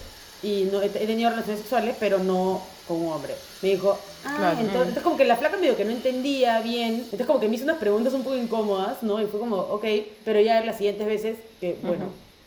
Y 0.44 0.68
no, 0.72 0.82
he, 0.82 0.90
tenido 0.90 1.30
relaciones 1.30 1.62
sexuales, 1.62 1.96
pero 2.00 2.20
no 2.20 2.62
con 2.88 2.98
un 3.02 3.14
hombre. 3.14 3.34
Me 3.62 3.70
dijo, 3.70 3.98
ah, 4.26 4.36
Claro. 4.38 4.52
entonces, 4.60 4.80
entonces 4.82 5.04
como 5.04 5.18
que 5.18 5.26
la 5.26 5.38
flaca 5.38 5.58
medio 5.58 5.76
que 5.76 5.86
no 5.86 5.92
entendía 5.92 6.60
bien. 6.60 6.96
Entonces 6.96 7.26
como 7.26 7.40
que 7.40 7.48
me 7.48 7.56
hizo 7.56 7.64
unas 7.64 7.78
preguntas 7.78 8.14
un 8.14 8.24
poco 8.24 8.36
incómodas, 8.36 9.02
¿no? 9.02 9.22
Y 9.22 9.26
fue 9.26 9.40
como, 9.40 9.56
ok, 9.58 9.86
pero 10.24 10.40
ya 10.42 10.64
las 10.64 10.78
siguientes 10.78 11.08
veces 11.08 11.38
que, 11.60 11.78
bueno, 11.82 12.06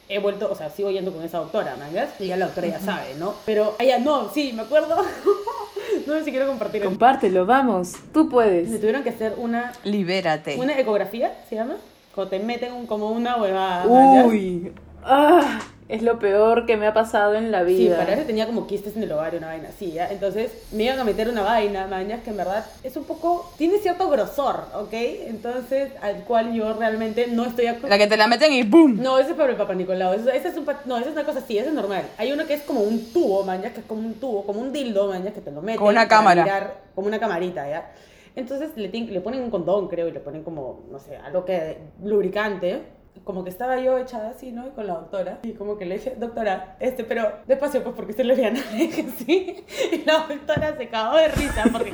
he 0.09 0.19
vuelto, 0.19 0.51
o 0.51 0.55
sea, 0.55 0.71
sigo 0.71 0.91
yendo 0.91 1.13
con 1.13 1.23
esa 1.23 1.39
doctora, 1.39 1.77
¿mangas? 1.77 2.11
Y 2.19 2.27
ya 2.29 2.37
la 2.37 2.47
doctora 2.47 2.69
ya 2.69 2.81
sabe, 2.81 3.15
¿no? 3.19 3.35
Pero 3.45 3.75
ella 3.79 3.99
no, 3.99 4.31
sí, 4.33 4.53
me 4.55 4.63
acuerdo. 4.63 4.97
no 6.07 6.13
sé 6.15 6.25
si 6.25 6.31
quiero 6.31 6.47
compartir. 6.47 6.83
Compártelo, 6.83 7.45
vamos. 7.47 7.95
Tú 8.13 8.25
Me 8.25 8.31
puedes. 8.31 8.81
tuvieron 8.81 9.03
que 9.03 9.11
hacer 9.11 9.35
una, 9.37 9.73
Libérate. 9.85 10.57
una 10.57 10.79
ecografía, 10.79 11.37
¿se 11.49 11.57
llama? 11.57 11.77
Cuando 12.15 12.31
te 12.31 12.39
meten 12.41 12.73
un- 12.73 12.87
como 12.87 13.11
una 13.11 13.37
huevada. 13.37 13.87
Uy. 14.27 14.73
Ah, 15.05 15.61
es 15.89 16.03
lo 16.03 16.19
peor 16.19 16.67
que 16.67 16.77
me 16.77 16.87
ha 16.87 16.93
pasado 16.93 17.35
en 17.35 17.51
la 17.51 17.65
Sí, 17.65 17.75
vida. 17.75 17.97
para 17.97 18.13
eso 18.15 18.25
tenía 18.25 18.47
como 18.47 18.67
quistes 18.67 18.95
en 18.97 19.05
el 19.05 19.13
ovario, 19.13 19.39
una 19.39 19.47
vaina 19.49 19.71
así, 19.71 19.93
¿ya? 19.93 20.11
Entonces 20.11 20.53
me 20.71 20.85
iban 20.85 20.99
a 20.99 21.05
meter 21.05 21.29
una 21.29 21.43
vaina, 21.43 21.87
mañas, 21.87 22.21
que 22.23 22.31
en 22.31 22.37
verdad 22.37 22.67
es 22.83 22.95
un 22.97 23.05
poco, 23.05 23.51
tiene 23.57 23.79
cierto 23.79 24.09
grosor, 24.11 24.65
¿ok? 24.75 24.93
Entonces, 24.93 25.91
al 26.03 26.25
cual 26.25 26.53
yo 26.53 26.75
realmente 26.75 27.27
no 27.29 27.45
estoy 27.47 27.67
acostumbrada. 27.67 27.97
La 27.97 28.05
que 28.05 28.11
te 28.11 28.17
la 28.17 28.27
meten 28.27 28.53
y 28.53 28.63
¡boom! 28.65 29.03
No, 29.03 29.19
ese 29.19 29.31
es 29.31 29.37
para 29.37 29.51
el 29.51 29.57
Papá 29.57 29.75
Nicolau. 29.75 30.13
Eso, 30.13 30.31
ese 30.31 30.49
es 30.49 30.57
un 30.57 30.65
pa- 30.65 30.81
no, 30.85 30.97
esa 30.99 31.07
es 31.09 31.13
una 31.15 31.25
cosa 31.25 31.39
así, 31.39 31.57
eso 31.59 31.69
es 31.69 31.75
normal. 31.75 32.03
Hay 32.19 32.33
uno 32.33 32.47
que 32.47 32.55
es 32.55 32.63
como 32.63 32.81
un 32.83 33.13
tubo, 33.13 33.45
mañas, 33.45 33.73
que 33.73 33.81
es 33.81 33.87
como 33.87 34.03
un 34.07 34.15
tubo, 34.15 34.45
como 34.45 34.61
un 34.61 34.73
dildo, 34.73 35.09
mañas, 35.09 35.33
que 35.33 35.41
te 35.41 35.51
lo 35.51 35.63
meten. 35.63 35.79
Como 35.79 35.91
una 35.91 36.07
cámara. 36.07 36.45
mirar- 36.45 36.75
como 36.95 37.07
una 37.09 37.19
camarita, 37.19 37.69
¿ya? 37.69 37.91
Entonces 38.37 38.71
le, 38.77 38.89
tienen- 38.89 39.13
le 39.15 39.21
ponen 39.21 39.41
un 39.43 39.51
condón, 39.51 39.89
creo, 39.89 40.07
y 40.09 40.13
le 40.13 40.21
ponen 40.21 40.43
como, 40.45 40.85
no 40.91 40.99
sé, 40.99 41.17
algo 41.17 41.45
que 41.45 41.79
lubricante. 42.05 42.83
Como 43.25 43.45
que 43.45 43.51
estaba 43.51 43.79
yo 43.79 43.99
echada 43.99 44.31
así, 44.31 44.53
¿no? 44.53 44.71
Con 44.75 44.87
la 44.87 44.95
doctora. 44.95 45.39
Y 45.43 45.53
como 45.53 45.77
que 45.77 45.87
le 45.87 45.99
dije, 45.99 46.15
doctora, 46.19 46.77
este, 46.81 47.05
pero 47.05 47.33
despacio, 47.47 47.83
pues 47.83 47.95
porque 47.95 48.13
usted 48.13 48.23
es 48.23 48.29
lesbiana. 48.29 48.61
Le 48.73 48.79
dije, 48.79 49.07
sí. 49.19 49.65
Y 49.93 50.05
la 50.05 50.27
doctora 50.29 50.77
se 50.77 50.89
cagó 50.89 51.17
de 51.17 51.29
risa 51.29 51.65
porque 51.73 51.93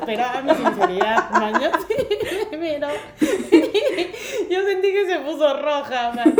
esperaba 0.00 0.42
mi 0.42 0.54
sinceridad, 0.54 1.30
mañas. 1.30 1.72
Y 2.52 2.56
me 2.56 2.74
miró. 2.74 2.88
Yo 4.50 4.64
sentí 4.64 4.92
que 4.92 5.06
se 5.06 5.18
puso 5.20 5.60
roja, 5.60 6.12
man. 6.12 6.34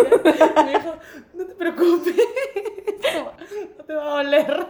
Me 0.65 0.73
dijo, 0.73 0.95
no 1.35 1.47
te 1.47 1.55
preocupes, 1.55 2.15
no 3.79 3.85
te 3.85 3.95
va 3.95 4.05
a 4.05 4.23
doler. 4.23 4.67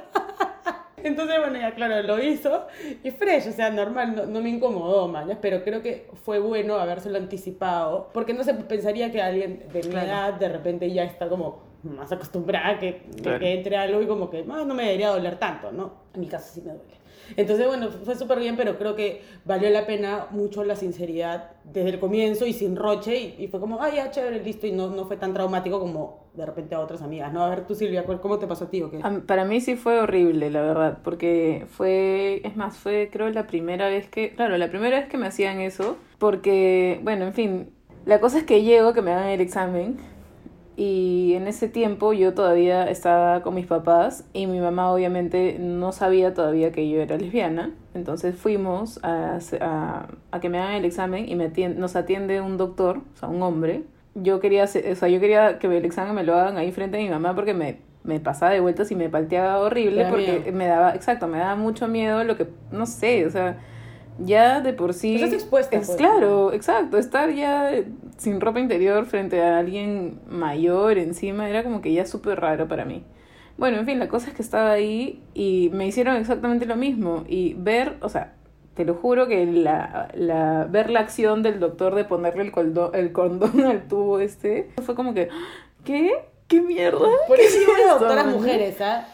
Entonces, 1.02 1.36
bueno, 1.38 1.58
ya 1.58 1.74
claro, 1.74 2.02
lo 2.02 2.22
hizo 2.22 2.66
y 3.04 3.10
fresh, 3.10 3.48
o 3.48 3.52
sea, 3.52 3.70
normal, 3.70 4.14
no, 4.16 4.26
no 4.26 4.40
me 4.40 4.48
incomodó, 4.48 5.08
mañas, 5.08 5.38
pero 5.40 5.62
creo 5.62 5.82
que 5.82 6.08
fue 6.24 6.38
bueno 6.38 6.76
habérselo 6.76 7.18
anticipado, 7.18 8.08
porque 8.12 8.32
no 8.32 8.42
se 8.44 8.54
pensaría 8.54 9.12
que 9.12 9.20
alguien 9.20 9.64
de 9.72 9.82
mi 9.82 9.90
Claro. 9.90 10.06
edad 10.06 10.34
de 10.34 10.48
repente 10.48 10.90
ya 10.90 11.04
está 11.04 11.28
como 11.28 11.62
más 11.82 12.10
acostumbrada 12.10 12.78
que, 12.78 13.02
Claro. 13.22 13.38
que 13.38 13.52
entre 13.52 13.76
algo 13.76 14.02
y 14.02 14.06
como 14.06 14.30
que 14.30 14.44
"Ah, 14.50 14.64
no 14.66 14.74
me 14.74 14.84
debería 14.84 15.08
doler 15.10 15.36
tanto, 15.38 15.70
¿no? 15.70 15.92
En 16.14 16.20
mi 16.20 16.26
caso 16.26 16.52
sí 16.52 16.60
me 16.62 16.72
duele. 16.72 16.94
Entonces, 17.36 17.66
bueno, 17.66 17.88
fue 18.04 18.14
súper 18.14 18.38
bien, 18.38 18.56
pero 18.56 18.78
creo 18.78 18.94
que 18.94 19.22
valió 19.44 19.68
la 19.70 19.86
pena 19.86 20.26
mucho 20.30 20.62
la 20.64 20.76
sinceridad 20.76 21.50
desde 21.64 21.90
el 21.90 21.98
comienzo 21.98 22.46
y 22.46 22.52
sin 22.52 22.76
roche. 22.76 23.16
Y, 23.38 23.44
y 23.44 23.48
fue 23.48 23.58
como, 23.60 23.82
ay, 23.82 23.96
ya, 23.96 24.10
chévere, 24.10 24.42
listo. 24.42 24.66
Y 24.66 24.72
no, 24.72 24.88
no 24.90 25.06
fue 25.06 25.16
tan 25.16 25.34
traumático 25.34 25.80
como 25.80 26.26
de 26.34 26.44
repente 26.46 26.74
a 26.74 26.80
otras 26.80 27.02
amigas, 27.02 27.32
¿no? 27.32 27.42
A 27.44 27.48
ver, 27.50 27.66
tú, 27.66 27.74
Silvia, 27.74 28.04
¿cuál- 28.04 28.20
¿cómo 28.20 28.38
te 28.38 28.46
pasó 28.46 28.64
a 28.66 28.70
ti 28.70 28.82
o 28.82 28.90
qué? 28.90 29.00
Para 29.26 29.44
mí 29.44 29.60
sí 29.60 29.74
fue 29.76 29.98
horrible, 30.00 30.50
la 30.50 30.60
verdad, 30.62 30.98
porque 31.02 31.64
fue, 31.70 32.42
es 32.44 32.56
más, 32.56 32.76
fue 32.76 33.08
creo 33.10 33.30
la 33.30 33.46
primera 33.46 33.88
vez 33.88 34.08
que, 34.08 34.34
claro, 34.34 34.56
la 34.58 34.68
primera 34.68 34.98
vez 35.00 35.08
que 35.08 35.16
me 35.16 35.26
hacían 35.26 35.60
eso, 35.60 35.96
porque, 36.18 37.00
bueno, 37.02 37.24
en 37.24 37.32
fin, 37.32 37.70
la 38.04 38.20
cosa 38.20 38.38
es 38.38 38.44
que 38.44 38.62
llego, 38.62 38.92
que 38.92 39.00
me 39.02 39.12
hagan 39.12 39.28
el 39.28 39.40
examen, 39.40 39.96
y 40.76 41.32
en 41.34 41.46
ese 41.48 41.68
tiempo 41.68 42.12
yo 42.12 42.34
todavía 42.34 42.84
estaba 42.90 43.40
con 43.42 43.54
mis 43.54 43.66
papás 43.66 44.24
y 44.34 44.46
mi 44.46 44.60
mamá 44.60 44.92
obviamente 44.92 45.56
no 45.58 45.90
sabía 45.92 46.34
todavía 46.34 46.70
que 46.72 46.88
yo 46.90 47.00
era 47.00 47.16
lesbiana, 47.16 47.72
entonces 47.94 48.34
fuimos 48.36 49.00
a, 49.02 49.38
a, 49.60 50.06
a 50.30 50.40
que 50.40 50.48
me 50.50 50.58
hagan 50.58 50.74
el 50.74 50.84
examen 50.84 51.28
y 51.28 51.34
me 51.34 51.50
atien- 51.50 51.76
nos 51.76 51.96
atiende 51.96 52.40
un 52.42 52.58
doctor, 52.58 52.98
o 53.14 53.16
sea, 53.18 53.28
un 53.30 53.42
hombre. 53.42 53.84
Yo 54.14 54.38
quería, 54.40 54.64
o 54.64 54.66
sea, 54.66 55.08
yo 55.08 55.20
quería 55.20 55.58
que 55.58 55.66
el 55.66 55.84
examen 55.84 56.14
me 56.14 56.24
lo 56.24 56.34
hagan 56.34 56.56
ahí 56.58 56.72
frente 56.72 56.98
a 56.98 57.00
mi 57.00 57.08
mamá 57.08 57.34
porque 57.34 57.54
me, 57.54 57.78
me 58.04 58.20
pasaba 58.20 58.52
de 58.52 58.60
vueltas 58.60 58.90
y 58.90 58.96
me 58.96 59.08
palteaba 59.08 59.58
horrible 59.60 60.06
porque 60.10 60.40
miedo. 60.40 60.56
me 60.56 60.66
daba, 60.66 60.94
exacto, 60.94 61.26
me 61.26 61.38
daba 61.38 61.56
mucho 61.56 61.88
miedo 61.88 62.22
lo 62.24 62.36
que, 62.36 62.48
no 62.70 62.84
sé, 62.86 63.26
o 63.26 63.30
sea, 63.30 63.58
ya 64.18 64.60
de 64.62 64.72
por 64.72 64.94
sí... 64.94 65.16
Estás 65.16 65.32
expuesta, 65.34 65.76
Es 65.76 65.86
pues. 65.86 65.98
claro, 65.98 66.52
exacto, 66.52 66.96
estar 66.96 67.30
ya 67.32 67.70
sin 68.16 68.40
ropa 68.40 68.60
interior 68.60 69.06
frente 69.06 69.42
a 69.42 69.58
alguien 69.58 70.20
mayor 70.28 70.98
encima 70.98 71.48
era 71.48 71.62
como 71.62 71.80
que 71.80 71.92
ya 71.92 72.06
súper 72.06 72.40
raro 72.40 72.66
para 72.68 72.84
mí. 72.84 73.04
Bueno, 73.58 73.78
en 73.78 73.86
fin, 73.86 73.98
la 73.98 74.08
cosa 74.08 74.28
es 74.28 74.34
que 74.34 74.42
estaba 74.42 74.70
ahí 74.72 75.22
y 75.34 75.70
me 75.72 75.86
hicieron 75.86 76.16
exactamente 76.16 76.66
lo 76.66 76.76
mismo 76.76 77.24
y 77.26 77.54
ver, 77.54 77.96
o 78.00 78.08
sea, 78.08 78.34
te 78.74 78.84
lo 78.84 78.94
juro 78.94 79.26
que 79.28 79.46
la, 79.46 80.08
la, 80.14 80.66
ver 80.70 80.90
la 80.90 81.00
acción 81.00 81.42
del 81.42 81.58
doctor 81.60 81.94
de 81.94 82.04
ponerle 82.04 82.42
el, 82.42 82.52
coldo- 82.52 82.90
el 82.92 83.12
condón 83.12 83.64
al 83.64 83.88
tubo 83.88 84.20
este 84.20 84.68
fue 84.84 84.94
como 84.94 85.14
que, 85.14 85.30
¿qué? 85.84 86.12
¿Qué 86.48 86.60
mierda? 86.60 87.08
Por 87.26 87.40
eso 87.40 87.58
doctoras 87.88 88.26
man? 88.26 88.34
mujeres, 88.34 88.80
¿ah? 88.82 89.06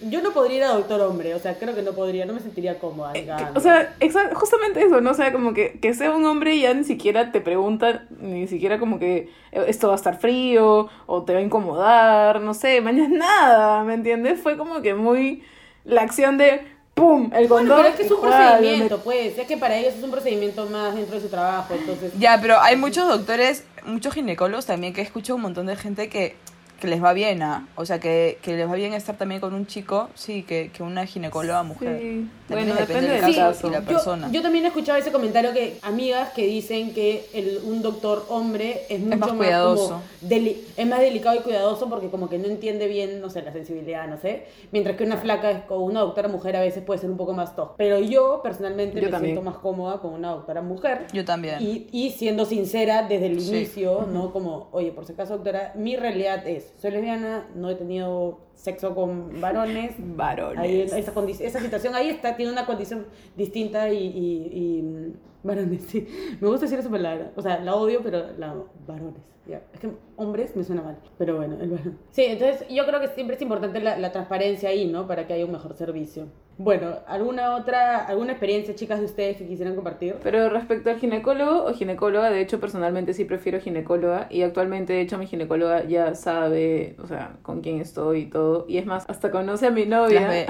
Yo 0.00 0.22
no 0.22 0.30
podría 0.32 0.56
ir 0.58 0.62
a 0.64 0.68
doctor 0.68 1.00
hombre, 1.00 1.34
o 1.34 1.38
sea, 1.40 1.58
creo 1.58 1.74
que 1.74 1.82
no 1.82 1.92
podría, 1.92 2.24
no 2.24 2.32
me 2.32 2.40
sentiría 2.40 2.78
cómoda. 2.78 3.12
digamos. 3.12 3.56
O 3.56 3.60
sea, 3.60 3.96
justamente 4.34 4.80
eso, 4.84 5.00
¿no? 5.00 5.10
O 5.10 5.14
sea, 5.14 5.32
como 5.32 5.54
que, 5.54 5.78
que 5.80 5.92
sea 5.94 6.12
un 6.12 6.24
hombre 6.24 6.54
y 6.54 6.62
ya 6.62 6.72
ni 6.74 6.84
siquiera 6.84 7.32
te 7.32 7.40
pregunta, 7.40 8.04
ni 8.20 8.46
siquiera 8.46 8.78
como 8.78 8.98
que 8.98 9.30
eh, 9.52 9.64
esto 9.66 9.88
va 9.88 9.94
a 9.94 9.96
estar 9.96 10.18
frío 10.18 10.88
o 11.06 11.22
te 11.24 11.32
va 11.32 11.40
a 11.40 11.42
incomodar, 11.42 12.40
no 12.40 12.54
sé, 12.54 12.80
mañana 12.80 13.08
nada, 13.18 13.84
¿me 13.84 13.94
entiendes? 13.94 14.40
Fue 14.40 14.56
como 14.56 14.82
que 14.82 14.94
muy 14.94 15.42
la 15.84 16.02
acción 16.02 16.38
de 16.38 16.62
¡pum! 16.94 17.30
El 17.34 17.48
Bueno, 17.48 17.68
condón. 17.70 17.76
pero 17.78 17.88
es 17.88 17.94
que 17.96 18.02
es 18.04 18.10
un 18.10 18.20
procedimiento, 18.20 18.98
pues. 19.00 19.38
Es 19.38 19.46
que 19.46 19.56
para 19.56 19.76
ellos 19.76 19.94
es 19.94 20.02
un 20.04 20.10
procedimiento 20.10 20.66
más 20.66 20.94
dentro 20.94 21.16
de 21.16 21.20
su 21.22 21.28
trabajo, 21.28 21.74
entonces. 21.74 22.12
Ya, 22.18 22.38
pero 22.40 22.60
hay 22.60 22.76
muchos 22.76 23.08
doctores, 23.08 23.64
muchos 23.84 24.14
ginecólogos 24.14 24.66
también 24.66 24.92
que 24.92 25.00
escucho 25.00 25.34
un 25.34 25.42
montón 25.42 25.66
de 25.66 25.76
gente 25.76 26.08
que, 26.08 26.36
que 26.80 26.86
les 26.86 27.02
va 27.02 27.12
bien, 27.12 27.42
¿ah? 27.42 27.66
O 27.74 27.84
sea, 27.84 27.98
que, 27.98 28.38
que 28.40 28.56
les 28.56 28.68
va 28.68 28.74
bien 28.74 28.92
estar 28.92 29.16
también 29.16 29.40
con 29.40 29.52
un 29.54 29.66
chico, 29.66 30.08
sí, 30.14 30.44
que, 30.44 30.70
que 30.72 30.82
una 30.82 31.06
ginecóloga 31.06 31.62
mujer. 31.64 31.98
Sí. 32.00 32.28
Bueno, 32.48 32.74
depende 32.74 33.08
del 33.08 33.20
del 33.24 33.34
caso. 33.36 33.68
y 33.68 33.70
la 33.72 33.80
persona. 33.82 34.28
yo 34.32 34.40
también 34.42 34.64
he 34.64 34.68
escuchado 34.68 34.96
ese 34.98 35.12
comentario 35.12 35.52
que 35.52 35.78
amigas 35.82 36.30
que 36.30 36.46
dicen 36.46 36.94
que 36.94 37.26
el, 37.34 37.60
un 37.64 37.82
doctor 37.82 38.24
hombre 38.30 38.82
es 38.88 39.00
mucho 39.00 39.16
más 39.18 39.28
más, 39.28 39.36
cuidadoso. 39.38 39.88
como 39.88 40.02
deli- 40.22 40.56
es 40.76 40.86
más 40.86 41.00
delicado 41.00 41.36
y 41.36 41.40
cuidadoso 41.40 41.88
porque 41.90 42.08
como 42.10 42.28
que 42.30 42.38
no 42.38 42.46
entiende 42.46 42.86
bien, 42.86 43.20
no 43.20 43.28
sé, 43.28 43.42
la 43.42 43.52
sensibilidad, 43.52 44.06
no 44.08 44.16
sé. 44.16 44.46
Mientras 44.72 44.96
que 44.96 45.04
una 45.04 45.16
flaca 45.18 45.50
es- 45.50 45.62
o 45.68 45.80
una 45.80 46.00
doctora 46.00 46.28
mujer 46.28 46.56
a 46.56 46.60
veces 46.60 46.82
puede 46.84 47.00
ser 47.00 47.10
un 47.10 47.16
poco 47.16 47.32
más 47.34 47.54
top. 47.56 47.72
Pero 47.76 47.98
yo 47.98 48.40
personalmente 48.42 48.96
Yo 49.00 49.06
me 49.06 49.10
también. 49.10 49.34
siento 49.34 49.50
más 49.50 49.60
cómoda 49.60 50.00
con 50.00 50.12
una 50.14 50.30
doctora 50.30 50.62
mujer. 50.62 51.06
Yo 51.12 51.24
también. 51.24 51.56
Y, 51.60 51.88
y 51.92 52.12
siendo 52.12 52.44
sincera 52.46 53.02
desde 53.02 53.26
el 53.26 53.40
Sí. 53.40 53.48
inicio, 53.56 54.06
¿no? 54.10 54.32
Como, 54.32 54.68
oye, 54.72 54.90
por 54.92 55.04
si 55.04 55.12
acaso, 55.12 55.34
doctora, 55.34 55.72
mi 55.74 55.96
realidad 55.96 56.46
es, 56.46 56.67
soy 56.76 56.90
lesbiana, 56.90 57.46
no 57.54 57.70
he 57.70 57.74
tenido 57.74 58.40
sexo 58.58 58.94
con 58.94 59.40
varones. 59.40 59.94
Varones. 59.98 60.58
Ahí, 60.58 60.80
esa, 60.82 61.12
esa 61.44 61.60
situación 61.60 61.94
ahí 61.94 62.08
está, 62.10 62.36
tiene 62.36 62.50
una 62.52 62.66
condición 62.66 63.06
distinta 63.36 63.88
y, 63.90 63.96
y, 63.98 64.50
y, 64.52 64.82
mm, 64.82 65.12
varones, 65.44 65.82
sí. 65.84 66.06
Me 66.40 66.48
gusta 66.48 66.66
decir 66.66 66.78
esa 66.80 66.90
palabra. 66.90 67.32
O 67.36 67.42
sea, 67.42 67.60
la 67.60 67.74
odio, 67.76 68.00
pero 68.02 68.32
la 68.36 68.54
varones. 68.86 69.22
ya. 69.46 69.62
Es 69.72 69.80
que 69.80 69.90
hombres 70.16 70.56
me 70.56 70.64
suena 70.64 70.82
mal. 70.82 70.98
Pero 71.16 71.36
bueno, 71.36 71.56
el 71.60 71.70
varón. 71.70 71.98
Sí, 72.10 72.24
entonces 72.24 72.66
yo 72.68 72.84
creo 72.86 73.00
que 73.00 73.08
siempre 73.08 73.36
es 73.36 73.42
importante 73.42 73.80
la, 73.80 73.96
la 73.96 74.10
transparencia 74.12 74.68
ahí, 74.70 74.86
¿no? 74.86 75.06
Para 75.06 75.26
que 75.26 75.34
haya 75.34 75.44
un 75.46 75.52
mejor 75.52 75.74
servicio. 75.74 76.26
Bueno, 76.60 76.96
¿alguna 77.06 77.54
otra, 77.54 78.04
alguna 78.04 78.32
experiencia, 78.32 78.74
chicas, 78.74 78.98
de 78.98 79.04
ustedes 79.04 79.36
que 79.36 79.46
quisieran 79.46 79.76
compartir? 79.76 80.16
Pero 80.24 80.48
respecto 80.50 80.90
al 80.90 80.98
ginecólogo 80.98 81.66
o 81.66 81.72
ginecóloga, 81.72 82.30
de 82.30 82.40
hecho 82.40 82.58
personalmente 82.58 83.14
sí 83.14 83.24
prefiero 83.24 83.60
ginecóloga 83.60 84.26
y 84.28 84.42
actualmente 84.42 84.92
de 84.92 85.02
hecho 85.02 85.18
mi 85.18 85.28
ginecóloga 85.28 85.84
ya 85.84 86.16
sabe, 86.16 86.96
o 87.00 87.06
sea, 87.06 87.38
con 87.42 87.60
quién 87.60 87.80
estoy 87.80 88.22
y 88.22 88.26
todo. 88.26 88.47
Y 88.68 88.78
es 88.78 88.86
más, 88.86 89.04
hasta 89.08 89.30
conoce 89.30 89.66
a 89.66 89.70
mi 89.70 89.86
novia. 89.86 90.20
Las 90.22 90.30
ve. 90.30 90.46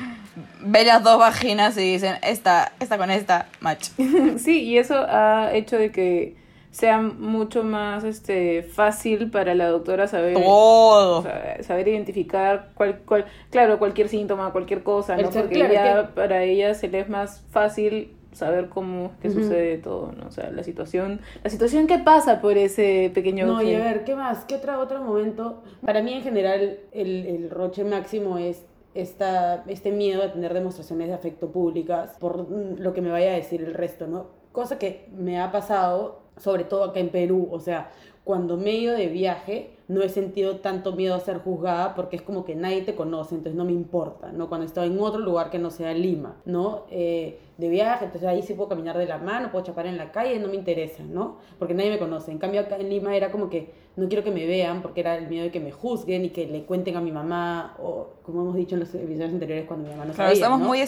ve 0.60 0.84
las 0.84 1.02
dos 1.02 1.18
vaginas 1.18 1.76
y 1.76 1.92
dicen, 1.92 2.16
esta, 2.22 2.72
esta 2.80 2.98
con 2.98 3.10
esta, 3.10 3.48
match. 3.60 3.88
sí, 4.38 4.62
y 4.62 4.78
eso 4.78 4.96
ha 5.08 5.50
hecho 5.52 5.76
de 5.78 5.90
que 5.90 6.36
sea 6.70 7.00
mucho 7.02 7.64
más 7.64 8.02
este 8.02 8.62
fácil 8.62 9.30
para 9.30 9.54
la 9.54 9.66
doctora 9.68 10.08
saber 10.08 10.34
Todo. 10.34 11.22
saber 11.60 11.88
identificar 11.88 12.70
cual, 12.74 13.00
cual, 13.04 13.26
claro, 13.50 13.78
cualquier 13.78 14.08
síntoma, 14.08 14.52
cualquier 14.52 14.82
cosa, 14.82 15.16
¿no? 15.16 15.28
Porque 15.28 15.54
claro, 15.56 15.74
ya 15.74 16.02
que- 16.02 16.08
para 16.14 16.42
ella 16.44 16.72
se 16.74 16.88
le 16.88 17.00
es 17.00 17.10
más 17.10 17.42
fácil 17.50 18.12
saber 18.32 18.68
cómo 18.68 19.06
es 19.06 19.18
que 19.20 19.28
Ujú. 19.28 19.40
sucede 19.42 19.78
todo, 19.78 20.12
¿no? 20.12 20.26
O 20.26 20.30
sea, 20.30 20.50
la 20.50 20.62
situación, 20.62 21.20
la 21.42 21.50
situación 21.50 21.86
que 21.86 21.98
pasa 21.98 22.40
por 22.40 22.56
ese 22.56 23.10
pequeño 23.14 23.46
No, 23.46 23.62
y 23.62 23.74
a 23.74 23.78
ver, 23.78 24.04
¿qué 24.04 24.14
más? 24.14 24.44
¿Qué 24.44 24.56
otro, 24.56 24.78
otro 24.80 25.02
momento? 25.02 25.62
Para 25.84 26.02
mí, 26.02 26.12
en 26.14 26.22
general, 26.22 26.78
el, 26.92 27.26
el 27.26 27.50
roche 27.50 27.84
máximo 27.84 28.38
es 28.38 28.64
esta, 28.94 29.64
este 29.68 29.90
miedo 29.90 30.22
a 30.22 30.32
tener 30.32 30.52
demostraciones 30.54 31.08
de 31.08 31.14
afecto 31.14 31.50
públicas 31.50 32.16
por 32.18 32.48
mm, 32.50 32.78
lo 32.78 32.92
que 32.92 33.00
me 33.00 33.10
vaya 33.10 33.32
a 33.32 33.34
decir 33.36 33.62
el 33.62 33.74
resto, 33.74 34.06
¿no? 34.06 34.26
Cosa 34.52 34.78
que 34.78 35.08
me 35.16 35.40
ha 35.40 35.50
pasado, 35.50 36.22
sobre 36.36 36.64
todo 36.64 36.84
acá 36.84 37.00
en 37.00 37.08
Perú, 37.08 37.48
o 37.50 37.60
sea, 37.60 37.90
cuando 38.24 38.56
me 38.56 38.70
he 38.70 38.76
ido 38.76 38.94
de 38.94 39.08
viaje, 39.08 39.70
no 39.92 40.02
he 40.02 40.08
sentido 40.08 40.56
tanto 40.56 40.92
miedo 40.92 41.14
a 41.14 41.20
ser 41.20 41.38
juzgada 41.38 41.94
porque 41.94 42.16
es 42.16 42.22
como 42.22 42.44
que 42.44 42.54
nadie 42.54 42.80
te 42.82 42.94
conoce, 42.94 43.34
entonces 43.34 43.56
no 43.56 43.64
me 43.64 43.72
importa, 43.72 44.32
¿no? 44.32 44.48
Cuando 44.48 44.66
estoy 44.66 44.86
en 44.88 44.98
otro 44.98 45.20
lugar 45.20 45.50
que 45.50 45.58
no 45.58 45.70
sea 45.70 45.92
Lima, 45.92 46.36
¿no? 46.46 46.84
Eh, 46.90 47.38
de 47.58 47.68
viaje, 47.68 48.06
entonces 48.06 48.26
ahí 48.28 48.42
sí 48.42 48.54
puedo 48.54 48.70
caminar 48.70 48.96
de 48.96 49.06
la 49.06 49.18
mano, 49.18 49.50
puedo 49.52 49.64
chapar 49.64 49.86
en 49.86 49.98
la 49.98 50.10
calle, 50.10 50.38
no 50.40 50.48
me 50.48 50.54
interesa, 50.54 51.02
¿no? 51.02 51.36
Porque 51.58 51.74
nadie 51.74 51.90
me 51.90 51.98
conoce. 51.98 52.30
En 52.32 52.38
cambio 52.38 52.60
acá 52.62 52.76
en 52.76 52.88
Lima 52.88 53.14
era 53.14 53.30
como 53.30 53.50
que 53.50 53.70
no 53.96 54.08
quiero 54.08 54.24
que 54.24 54.30
me 54.30 54.46
vean 54.46 54.80
porque 54.80 55.00
era 55.00 55.16
el 55.18 55.28
miedo 55.28 55.44
de 55.44 55.50
que 55.50 55.60
me 55.60 55.70
juzguen 55.72 56.24
y 56.24 56.30
que 56.30 56.46
le 56.46 56.64
cuenten 56.64 56.96
a 56.96 57.00
mi 57.02 57.12
mamá 57.12 57.76
o 57.82 58.08
como 58.22 58.40
hemos 58.42 58.56
dicho 58.56 58.74
en 58.76 58.80
los 58.80 58.94
episodios 58.94 59.32
anteriores 59.32 59.66
cuando 59.66 59.84
mi 59.88 59.90
mamá 59.94 60.06
no 60.06 60.14
Claro, 60.14 60.30
sabía, 60.30 60.42
estamos 60.42 60.60
¿no? 60.60 60.66
muy 60.66 60.80
e- 60.80 60.86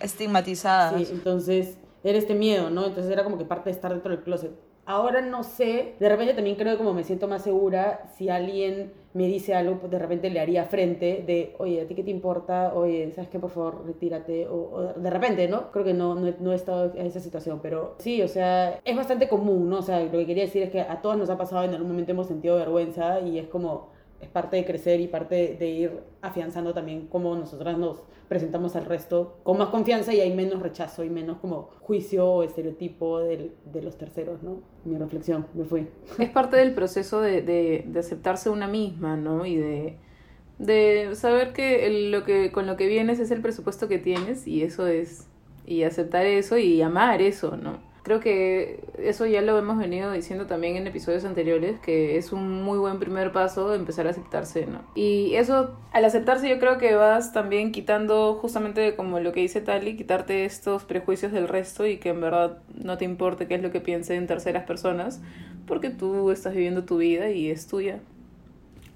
estigmatizadas. 0.00 0.94
Sí, 1.02 1.08
entonces 1.10 1.78
era 2.04 2.18
este 2.18 2.34
miedo, 2.34 2.70
¿no? 2.70 2.86
Entonces 2.86 3.10
era 3.10 3.24
como 3.24 3.36
que 3.38 3.44
parte 3.44 3.70
de 3.70 3.74
estar 3.74 3.90
dentro 3.92 4.12
del 4.12 4.22
closet. 4.22 4.52
Ahora 4.86 5.22
no 5.22 5.44
sé, 5.44 5.94
de 5.98 6.08
repente 6.10 6.34
también 6.34 6.56
creo 6.56 6.72
que 6.72 6.78
como 6.78 6.92
me 6.92 7.04
siento 7.04 7.26
más 7.26 7.42
segura, 7.42 8.06
si 8.16 8.28
alguien 8.28 8.92
me 9.14 9.26
dice 9.28 9.54
algo, 9.54 9.78
pues 9.78 9.90
de 9.90 9.98
repente 9.98 10.28
le 10.28 10.40
haría 10.40 10.64
frente 10.66 11.24
de, 11.26 11.54
oye, 11.58 11.80
¿a 11.80 11.86
ti 11.86 11.94
qué 11.94 12.02
te 12.02 12.10
importa? 12.10 12.74
Oye, 12.74 13.10
¿sabes 13.12 13.30
qué? 13.30 13.38
Por 13.38 13.48
favor, 13.50 13.86
retírate. 13.86 14.46
O, 14.48 14.54
o 14.54 14.82
de 14.92 15.08
repente, 15.10 15.48
¿no? 15.48 15.70
Creo 15.70 15.84
que 15.86 15.94
no, 15.94 16.14
no, 16.14 16.34
no 16.38 16.52
he 16.52 16.56
estado 16.56 16.92
en 16.94 17.06
esa 17.06 17.20
situación, 17.20 17.60
pero 17.62 17.94
sí, 17.98 18.20
o 18.22 18.28
sea, 18.28 18.80
es 18.84 18.96
bastante 18.96 19.28
común, 19.28 19.70
¿no? 19.70 19.78
O 19.78 19.82
sea, 19.82 20.00
lo 20.00 20.10
que 20.10 20.26
quería 20.26 20.44
decir 20.44 20.62
es 20.62 20.70
que 20.70 20.80
a 20.82 21.00
todos 21.00 21.16
nos 21.16 21.30
ha 21.30 21.38
pasado, 21.38 21.64
en 21.64 21.72
algún 21.72 21.88
momento 21.88 22.12
hemos 22.12 22.26
sentido 22.26 22.56
vergüenza 22.56 23.20
y 23.20 23.38
es 23.38 23.46
como, 23.48 23.93
es 24.24 24.30
parte 24.30 24.56
de 24.56 24.64
crecer 24.64 25.00
y 25.00 25.06
parte 25.06 25.56
de 25.58 25.68
ir 25.68 26.00
afianzando 26.22 26.74
también 26.74 27.06
cómo 27.08 27.36
nosotras 27.36 27.78
nos 27.78 28.02
presentamos 28.28 28.74
al 28.74 28.86
resto 28.86 29.38
con 29.42 29.58
más 29.58 29.68
confianza 29.68 30.12
y 30.12 30.20
hay 30.20 30.34
menos 30.34 30.62
rechazo 30.62 31.04
y 31.04 31.10
menos 31.10 31.38
como 31.38 31.70
juicio 31.80 32.26
o 32.26 32.42
estereotipo 32.42 33.20
de 33.20 33.82
los 33.82 33.98
terceros, 33.98 34.42
¿no? 34.42 34.62
Mi 34.84 34.96
reflexión, 34.96 35.46
me 35.54 35.64
fui. 35.64 35.86
Es 36.18 36.30
parte 36.30 36.56
del 36.56 36.74
proceso 36.74 37.20
de, 37.20 37.86
aceptarse 37.98 38.50
una 38.50 38.66
misma, 38.66 39.16
¿no? 39.16 39.44
Y 39.46 39.56
de, 39.56 41.14
saber 41.14 41.52
que 41.52 42.08
lo 42.10 42.24
que 42.24 42.50
con 42.50 42.66
lo 42.66 42.76
que 42.76 42.86
vienes 42.86 43.20
es 43.20 43.30
el 43.30 43.42
presupuesto 43.42 43.88
que 43.88 43.98
tienes 43.98 44.46
y 44.46 44.62
eso 44.62 44.86
es 44.86 45.28
y 45.66 45.82
aceptar 45.82 46.26
eso 46.26 46.58
y 46.58 46.80
amar 46.82 47.22
eso, 47.22 47.56
¿no? 47.56 47.93
Creo 48.04 48.20
que 48.20 48.84
eso 48.98 49.24
ya 49.24 49.40
lo 49.40 49.58
hemos 49.58 49.78
venido 49.78 50.12
diciendo 50.12 50.44
también 50.44 50.76
en 50.76 50.86
episodios 50.86 51.24
anteriores, 51.24 51.80
que 51.80 52.18
es 52.18 52.32
un 52.32 52.62
muy 52.62 52.76
buen 52.76 52.98
primer 52.98 53.32
paso 53.32 53.72
empezar 53.72 54.06
a 54.06 54.10
aceptarse, 54.10 54.66
¿no? 54.66 54.82
Y 54.94 55.34
eso, 55.36 55.78
al 55.90 56.04
aceptarse 56.04 56.46
yo 56.46 56.58
creo 56.58 56.76
que 56.76 56.94
vas 56.94 57.32
también 57.32 57.72
quitando 57.72 58.34
justamente 58.34 58.94
como 58.94 59.20
lo 59.20 59.32
que 59.32 59.40
dice 59.40 59.62
Tali, 59.62 59.96
quitarte 59.96 60.44
estos 60.44 60.84
prejuicios 60.84 61.32
del 61.32 61.48
resto 61.48 61.86
y 61.86 61.96
que 61.96 62.10
en 62.10 62.20
verdad 62.20 62.58
no 62.74 62.98
te 62.98 63.06
importe 63.06 63.48
qué 63.48 63.54
es 63.54 63.62
lo 63.62 63.72
que 63.72 63.80
piensen 63.80 64.26
terceras 64.26 64.64
personas, 64.64 65.22
porque 65.66 65.88
tú 65.88 66.30
estás 66.30 66.52
viviendo 66.52 66.84
tu 66.84 66.98
vida 66.98 67.30
y 67.30 67.50
es 67.50 67.66
tuya. 67.66 68.00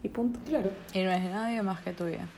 Y 0.03 0.11
punto. 0.11 0.39
Claro. 0.47 0.69
Y 0.93 1.03
no 1.03 1.11
es 1.11 1.25
nadie 1.25 1.63
más 1.63 1.81
que 1.81 1.93
tuya. 1.93 2.29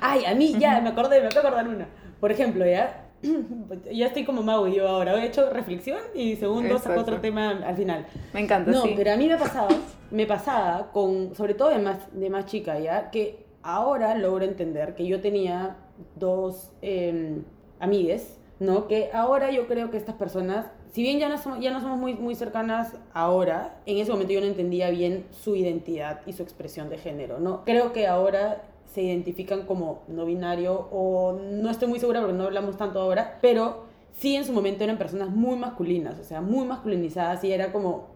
Ay, 0.00 0.24
a 0.24 0.34
mí 0.34 0.56
ya, 0.58 0.80
me 0.80 0.88
acordé, 0.88 1.20
me 1.20 1.26
acabo 1.26 1.42
de 1.42 1.48
acordar 1.48 1.68
una. 1.68 1.86
Por 2.18 2.32
ejemplo, 2.32 2.66
ya, 2.66 3.01
ya 3.92 4.06
estoy 4.06 4.24
como 4.24 4.42
Mau 4.42 4.66
y 4.66 4.74
yo 4.76 4.88
ahora. 4.88 5.22
He 5.22 5.26
hecho 5.26 5.50
reflexión 5.50 5.98
y 6.14 6.36
segundo 6.36 6.78
saco 6.78 7.00
otro 7.00 7.20
tema 7.20 7.50
al 7.50 7.76
final. 7.76 8.06
Me 8.32 8.40
encanta, 8.40 8.70
No, 8.70 8.82
sí. 8.82 8.94
pero 8.96 9.12
a 9.12 9.16
mí 9.16 9.28
me 9.28 9.36
pasaba, 9.36 9.68
me 10.10 10.26
pasaba 10.26 10.90
con, 10.92 11.34
sobre 11.34 11.54
todo 11.54 11.70
de 11.70 11.78
más, 11.78 11.98
de 12.12 12.30
más 12.30 12.46
chica, 12.46 12.78
¿ya? 12.78 13.10
Que 13.10 13.44
ahora 13.62 14.14
logro 14.16 14.44
entender 14.44 14.94
que 14.94 15.06
yo 15.06 15.20
tenía 15.20 15.76
dos 16.16 16.72
eh, 16.82 17.42
amigues, 17.78 18.38
¿no? 18.58 18.88
Que 18.88 19.10
ahora 19.12 19.50
yo 19.50 19.66
creo 19.66 19.90
que 19.90 19.96
estas 19.96 20.16
personas, 20.16 20.66
si 20.92 21.02
bien 21.02 21.18
ya 21.18 21.28
no 21.28 21.38
somos, 21.38 21.60
ya 21.60 21.70
no 21.70 21.80
somos 21.80 21.98
muy, 21.98 22.14
muy 22.14 22.34
cercanas 22.34 22.92
ahora, 23.12 23.76
en 23.86 23.98
ese 23.98 24.10
momento 24.10 24.32
yo 24.32 24.40
no 24.40 24.46
entendía 24.46 24.90
bien 24.90 25.26
su 25.30 25.54
identidad 25.56 26.20
y 26.26 26.32
su 26.32 26.42
expresión 26.42 26.88
de 26.88 26.98
género, 26.98 27.38
¿no? 27.38 27.64
Creo 27.64 27.92
que 27.92 28.06
ahora 28.06 28.62
se 28.92 29.02
identifican 29.02 29.62
como 29.66 30.02
no 30.08 30.24
binario 30.26 30.88
o 30.92 31.32
no 31.32 31.70
estoy 31.70 31.88
muy 31.88 31.98
segura 31.98 32.20
porque 32.20 32.34
no 32.36 32.44
hablamos 32.44 32.76
tanto 32.76 33.00
ahora, 33.00 33.38
pero 33.40 33.84
sí 34.12 34.36
en 34.36 34.44
su 34.44 34.52
momento 34.52 34.84
eran 34.84 34.98
personas 34.98 35.30
muy 35.30 35.56
masculinas, 35.56 36.18
o 36.18 36.24
sea, 36.24 36.40
muy 36.40 36.66
masculinizadas 36.66 37.42
y 37.44 37.52
era 37.52 37.72
como, 37.72 38.08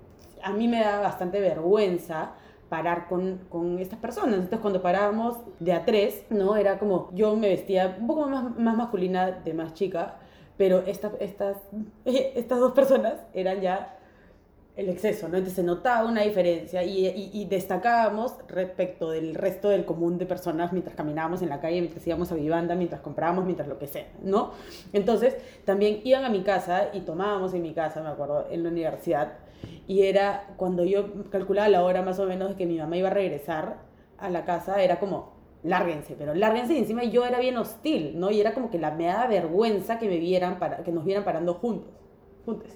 a 0.42 0.52
mí 0.52 0.68
me 0.68 0.80
daba 0.80 1.00
bastante 1.00 1.40
vergüenza 1.40 2.32
parar 2.68 3.06
con, 3.08 3.38
con 3.48 3.78
estas 3.78 3.98
personas. 3.98 4.34
Entonces 4.34 4.58
cuando 4.60 4.82
parábamos 4.82 5.36
de 5.60 5.72
a 5.72 5.84
tres, 5.84 6.24
¿no? 6.30 6.56
Era 6.56 6.78
como, 6.78 7.10
yo 7.14 7.36
me 7.36 7.48
vestía 7.48 7.96
un 8.00 8.06
poco 8.06 8.28
más, 8.28 8.58
más 8.58 8.76
masculina 8.76 9.30
de 9.30 9.54
más 9.54 9.72
chica, 9.74 10.16
pero 10.58 10.80
esta- 10.86 11.12
estas, 11.20 11.56
estas 12.04 12.58
dos 12.58 12.72
personas 12.72 13.14
eran 13.34 13.60
ya 13.60 13.96
el 14.76 14.90
exceso, 14.90 15.28
¿no? 15.28 15.38
Entonces 15.38 15.54
se 15.54 15.62
notaba 15.62 16.06
una 16.06 16.22
diferencia 16.22 16.84
y, 16.84 17.44
destacábamos 17.46 18.34
respecto 18.48 19.10
del 19.10 19.34
resto 19.34 19.70
del 19.70 19.86
común 19.86 20.18
de 20.18 20.26
personas 20.26 20.72
mientras 20.72 20.94
caminábamos 20.94 21.40
en 21.40 21.48
la 21.48 21.60
calle, 21.60 21.80
mientras 21.80 22.06
íbamos 22.06 22.30
a 22.30 22.34
vivanda, 22.34 22.74
mientras 22.74 23.00
comprábamos, 23.00 23.46
mientras 23.46 23.68
lo 23.68 23.78
que 23.78 23.86
sea, 23.86 24.06
¿no? 24.22 24.52
Entonces 24.92 25.36
también 25.64 26.00
iban 26.04 26.24
a 26.24 26.28
mi 26.28 26.42
casa 26.42 26.90
y 26.92 27.00
tomábamos 27.00 27.54
en 27.54 27.62
mi 27.62 27.72
casa, 27.72 28.02
me 28.02 28.10
acuerdo, 28.10 28.46
en 28.50 28.62
la 28.62 28.68
universidad 28.68 29.32
y 29.86 30.02
era 30.02 30.54
cuando 30.56 30.84
yo 30.84 31.30
calculaba 31.30 31.68
la 31.68 31.82
hora 31.82 32.02
más 32.02 32.18
o 32.18 32.26
menos 32.26 32.50
de 32.50 32.56
que 32.56 32.66
mi 32.66 32.76
mamá 32.76 32.96
iba 32.98 33.08
a 33.08 33.14
regresar 33.14 33.78
a 34.18 34.28
la 34.28 34.44
casa, 34.44 34.82
era 34.82 34.98
como, 34.98 35.32
lárguense, 35.62 36.16
pero 36.18 36.34
lárguense 36.34 36.74
y 36.74 36.78
encima 36.78 37.04
yo 37.04 37.24
era 37.24 37.38
bien 37.38 37.56
hostil, 37.56 38.18
¿no? 38.18 38.30
Y 38.30 38.40
era 38.40 38.52
como 38.52 38.70
que 38.70 38.78
la, 38.78 38.90
me 38.90 39.06
daba 39.06 39.26
vergüenza 39.26 39.98
que 39.98 40.08
me 40.08 40.56
para, 40.58 40.78
que 40.78 40.92
nos 40.92 41.04
vieran 41.04 41.24
parando 41.24 41.54
juntos, 41.54 41.92
juntos. 42.44 42.70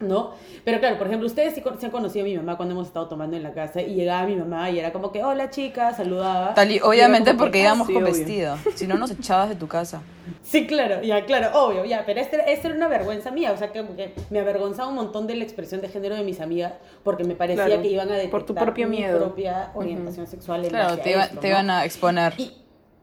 ¿No? 0.00 0.30
Pero 0.64 0.78
claro, 0.78 0.96
por 0.98 1.06
ejemplo, 1.08 1.26
ustedes 1.26 1.54
sí 1.54 1.62
se 1.78 1.86
han 1.86 1.90
conocido 1.92 2.24
a 2.24 2.28
mi 2.28 2.36
mamá 2.36 2.56
cuando 2.56 2.74
hemos 2.74 2.86
estado 2.86 3.08
tomando 3.08 3.36
en 3.36 3.42
la 3.42 3.52
casa 3.52 3.80
y 3.82 3.94
llegaba 3.94 4.26
mi 4.26 4.36
mamá 4.36 4.70
y 4.70 4.78
era 4.78 4.92
como 4.92 5.10
que, 5.10 5.24
hola 5.24 5.50
chica, 5.50 5.92
saludaba. 5.94 6.54
Tal 6.54 6.70
y- 6.70 6.80
obviamente 6.80 7.34
porque 7.34 7.60
"Ah, 7.60 7.64
íbamos 7.64 7.86
con 7.88 7.96
obvio". 7.96 8.06
vestido. 8.06 8.56
Si 8.76 8.86
no, 8.86 8.96
nos 8.96 9.10
echabas 9.10 9.48
de 9.48 9.54
tu 9.56 9.66
casa. 9.66 10.02
Sí, 10.42 10.66
claro, 10.66 11.02
ya, 11.02 11.24
claro, 11.24 11.50
obvio, 11.58 11.84
ya, 11.86 12.04
pero 12.06 12.20
este, 12.20 12.36
esta 12.52 12.68
era 12.68 12.76
una 12.76 12.88
vergüenza 12.88 13.30
mía, 13.30 13.52
o 13.52 13.56
sea, 13.56 13.72
que, 13.72 13.84
que 13.96 14.14
me 14.30 14.40
avergonzaba 14.40 14.88
un 14.88 14.94
montón 14.94 15.26
de 15.26 15.34
la 15.36 15.44
expresión 15.44 15.80
de 15.80 15.88
género 15.88 16.14
de 16.16 16.22
mis 16.22 16.40
amigas 16.40 16.74
porque 17.02 17.24
me 17.24 17.34
parecía 17.34 17.64
Claro, 17.66 17.82
que 17.82 17.88
iban 17.88 18.08
a 18.10 18.12
detectar 18.14 18.30
por 18.30 18.44
tu 18.46 18.54
propio 18.54 18.88
mi 18.88 18.98
miedo. 18.98 19.18
propia 19.18 19.70
orientación 19.74 20.26
sexual 20.26 20.64
en 20.64 20.70
Claro, 20.70 20.98
te, 20.98 21.10
iba- 21.12 21.24
esto, 21.24 21.38
te 21.40 21.46
¿no? 21.48 21.52
iban 21.54 21.70
a 21.70 21.84
exponer. 21.84 22.34
y 22.38 22.52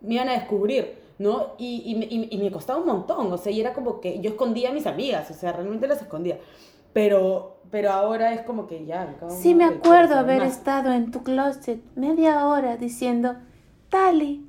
me 0.02 0.16
iban 0.16 0.30
a 0.30 0.34
descubrir, 0.34 0.98
¿no? 1.18 1.54
Y, 1.58 1.82
y, 1.86 1.96
me- 1.96 2.06
y- 2.06 2.28
y 2.32 2.38
me 2.38 2.52
costaba 2.52 2.80
un 2.80 2.86
montón, 2.88 3.32
o 3.32 3.38
sea, 3.38 3.52
y 3.52 3.60
era 3.60 3.74
como 3.74 4.00
que 4.02 4.20
yo 4.22 4.30
escondía 4.32 4.70
a 4.70 4.74
mis 4.74 4.86
amigas, 4.86 5.30
o 5.32 5.34
sea, 5.34 5.52
realmente 5.52 5.88
las 5.88 6.02
escondía. 6.02 6.38
Pero, 6.96 7.58
pero 7.72 7.92
ahora 7.92 8.32
es 8.34 8.42
como 8.44 8.68
que 8.68 8.86
ya. 8.86 9.18
cada 9.20 9.30
Sí 9.32 9.54
me 9.54 9.66
acuerdo 9.66 10.16
haber 10.16 10.44
más. 10.44 10.54
estado 10.54 10.94
en 10.94 11.12
tu 11.12 11.24
closet 11.24 11.82
media 11.96 12.48
hora 12.48 12.78
diciendo, 12.78 13.36
Tali, 13.90 14.48